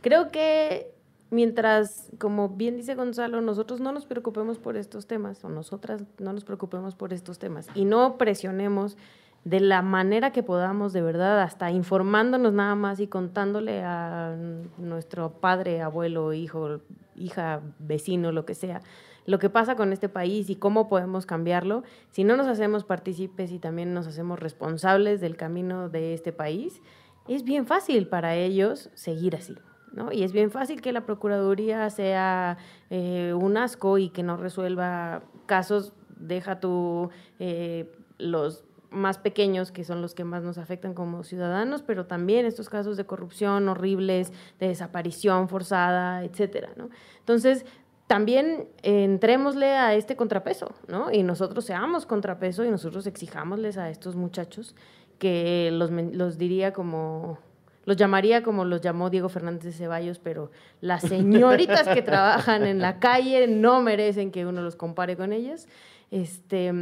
creo 0.00 0.30
que 0.30 0.94
mientras, 1.30 2.08
como 2.18 2.48
bien 2.48 2.76
dice 2.76 2.94
Gonzalo, 2.94 3.40
nosotros 3.40 3.80
no 3.80 3.92
nos 3.92 4.06
preocupemos 4.06 4.58
por 4.58 4.76
estos 4.76 5.06
temas, 5.06 5.44
o 5.44 5.48
nosotras 5.48 6.02
no 6.18 6.32
nos 6.32 6.44
preocupemos 6.44 6.94
por 6.94 7.12
estos 7.12 7.38
temas, 7.38 7.68
y 7.74 7.84
no 7.84 8.18
presionemos 8.18 8.96
de 9.44 9.60
la 9.60 9.82
manera 9.82 10.32
que 10.32 10.42
podamos, 10.42 10.92
de 10.92 11.02
verdad, 11.02 11.40
hasta 11.40 11.70
informándonos 11.70 12.52
nada 12.52 12.74
más 12.74 13.00
y 13.00 13.06
contándole 13.06 13.82
a 13.82 14.36
nuestro 14.76 15.30
padre, 15.40 15.80
abuelo, 15.80 16.32
hijo, 16.32 16.80
hija, 17.16 17.60
vecino, 17.78 18.32
lo 18.32 18.44
que 18.44 18.54
sea, 18.54 18.82
lo 19.26 19.38
que 19.38 19.48
pasa 19.48 19.76
con 19.76 19.92
este 19.92 20.08
país 20.08 20.50
y 20.50 20.56
cómo 20.56 20.88
podemos 20.88 21.24
cambiarlo, 21.24 21.84
si 22.10 22.24
no 22.24 22.36
nos 22.36 22.48
hacemos 22.48 22.84
partícipes 22.84 23.52
y 23.52 23.58
también 23.58 23.94
nos 23.94 24.06
hacemos 24.06 24.38
responsables 24.38 25.20
del 25.20 25.36
camino 25.36 25.88
de 25.88 26.14
este 26.14 26.32
país, 26.32 26.82
es 27.28 27.44
bien 27.44 27.66
fácil 27.66 28.08
para 28.08 28.34
ellos 28.34 28.90
seguir 28.94 29.36
así. 29.36 29.54
¿no? 29.92 30.12
Y 30.12 30.22
es 30.22 30.32
bien 30.32 30.50
fácil 30.50 30.80
que 30.80 30.92
la 30.92 31.04
Procuraduría 31.04 31.88
sea 31.90 32.58
eh, 32.90 33.34
un 33.34 33.56
asco 33.56 33.98
y 33.98 34.10
que 34.10 34.22
no 34.22 34.36
resuelva 34.36 35.22
casos, 35.46 35.92
deja 36.16 36.60
tú 36.60 37.10
eh, 37.38 37.90
los 38.18 38.64
más 38.90 39.18
pequeños, 39.18 39.72
que 39.72 39.84
son 39.84 40.02
los 40.02 40.14
que 40.14 40.24
más 40.24 40.42
nos 40.42 40.58
afectan 40.58 40.94
como 40.94 41.22
ciudadanos, 41.22 41.82
pero 41.82 42.06
también 42.06 42.46
estos 42.46 42.68
casos 42.68 42.96
de 42.96 43.06
corrupción 43.06 43.68
horribles, 43.68 44.32
de 44.58 44.68
desaparición 44.68 45.48
forzada, 45.48 46.24
etcétera, 46.24 46.70
¿no? 46.76 46.90
Entonces, 47.18 47.64
también 48.06 48.68
entrémosle 48.82 49.66
a 49.66 49.94
este 49.94 50.16
contrapeso, 50.16 50.74
¿no? 50.88 51.12
Y 51.12 51.22
nosotros 51.22 51.64
seamos 51.64 52.06
contrapeso 52.06 52.64
y 52.64 52.70
nosotros 52.70 53.06
exijámosles 53.06 53.78
a 53.78 53.88
estos 53.88 54.16
muchachos 54.16 54.74
que 55.20 55.70
los, 55.72 55.92
los 55.92 56.36
diría 56.36 56.72
como, 56.72 57.38
los 57.84 57.96
llamaría 57.96 58.42
como 58.42 58.64
los 58.64 58.80
llamó 58.80 59.10
Diego 59.10 59.28
Fernández 59.28 59.62
de 59.62 59.72
Ceballos, 59.72 60.18
pero 60.18 60.50
las 60.80 61.02
señoritas 61.02 61.86
que 61.86 62.02
trabajan 62.02 62.66
en 62.66 62.80
la 62.80 62.98
calle 62.98 63.46
no 63.46 63.80
merecen 63.80 64.32
que 64.32 64.44
uno 64.44 64.60
los 64.60 64.74
compare 64.74 65.16
con 65.16 65.32
ellas, 65.32 65.68
este, 66.10 66.72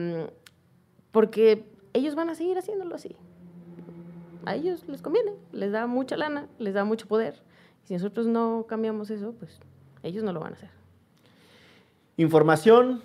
porque 1.11 1.67
ellos 1.93 2.15
van 2.15 2.31
a 2.31 2.35
seguir 2.35 2.59
haciéndolo 2.59 2.95
así. 2.95 3.17
A 4.45 4.55
ellos 4.55 4.85
les 4.89 5.03
conviene, 5.03 5.33
les 5.53 5.73
da 5.73 5.87
mucha 5.87 6.17
lana, 6.17 6.47
les 6.59 6.75
da 6.75 6.85
mucho 6.85 7.07
poder. 7.07 7.43
Si 7.85 7.95
nosotros 7.95 8.27
no 8.27 8.67
cambiamos 8.69 9.11
eso, 9.11 9.33
pues 9.39 9.59
ellos 10.03 10.23
no 10.25 10.33
lo 10.33 10.41
van 10.41 10.53
a 10.53 10.57
hacer. 10.57 10.71
Información, 12.17 13.01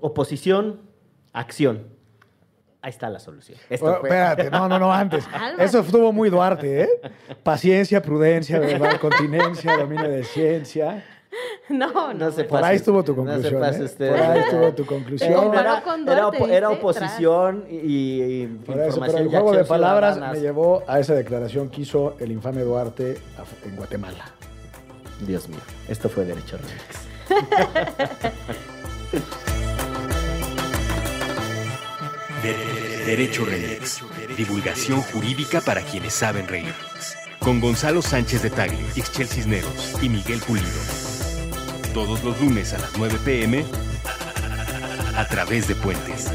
oposición, 0.00 0.80
acción. 1.32 1.86
Ahí 2.82 2.90
está 2.90 3.08
la 3.08 3.20
solución. 3.20 3.58
Esto 3.70 3.84
Bueno, 3.86 4.00
fue- 4.00 4.08
espérate, 4.08 4.50
no, 4.50 4.68
no, 4.68 4.78
no, 4.78 4.92
antes. 4.92 5.24
Eso 5.58 5.80
estuvo 5.80 6.12
muy 6.12 6.30
Duarte, 6.30 6.82
¿eh? 6.82 6.88
Paciencia, 7.44 8.02
prudencia, 8.02 8.58
¿verdad? 8.58 8.98
continencia, 9.00 9.76
dominio 9.76 10.08
de 10.08 10.24
ciencia. 10.24 11.04
No, 11.78 11.88
no. 11.92 12.14
No 12.14 12.30
se 12.30 12.44
Por 12.44 12.60
pase- 12.60 12.70
ahí 12.70 12.76
estuvo 12.76 13.02
tu 13.02 13.14
no 13.16 13.22
se 13.24 13.30
conclusión. 13.32 13.60
pase 13.60 13.80
¿eh? 13.80 13.84
usted. 13.84 14.10
Por 14.10 14.20
ahí 14.20 14.38
estuvo 14.40 14.72
tu 14.72 14.82
Eh, 14.82 14.86
conclusión. 14.86 15.54
era, 16.50 16.70
oposición 16.70 17.64
y, 17.70 17.76
y 17.76 18.46
Por 18.46 18.76
eso, 18.76 18.86
información 18.86 19.06
pero 19.06 19.18
el 19.18 19.28
juego 19.28 19.52
de 19.56 19.64
palabras 19.64 20.14
ciudadanas. 20.14 20.36
me 20.40 20.42
llevó 20.46 20.82
a 20.86 21.00
esa 21.00 21.14
declaración 21.14 21.68
que 21.70 21.80
hizo 21.82 22.14
el 22.20 22.30
infame 22.32 22.62
Duarte 22.62 23.18
en 23.64 23.76
Guatemala. 23.76 24.24
Dios 25.26 25.48
mío, 25.48 25.60
esto 25.88 26.08
fue 26.08 26.24
Derecho 26.24 26.58
Remix. 26.58 26.82
De- 32.42 33.04
Derecho 33.06 33.44
Remix. 33.44 34.02
Divulgación 34.36 35.00
jurídica 35.02 35.60
para 35.60 35.82
quienes 35.82 36.14
saben 36.14 36.48
reír. 36.48 36.72
Con 37.38 37.60
Gonzalo 37.60 38.02
Sánchez 38.02 38.42
de 38.42 38.50
Tagle, 38.50 38.78
Ixchel 38.96 39.26
Cisneros 39.26 39.94
y 40.02 40.08
Miguel 40.08 40.40
Pulido. 40.40 40.66
Todos 41.94 42.24
los 42.24 42.40
lunes 42.40 42.72
a 42.72 42.78
las 42.78 42.96
9 42.96 43.18
pm 43.24 43.64
a 45.14 45.28
través 45.28 45.68
de 45.68 45.74
Puentes. 45.74 46.30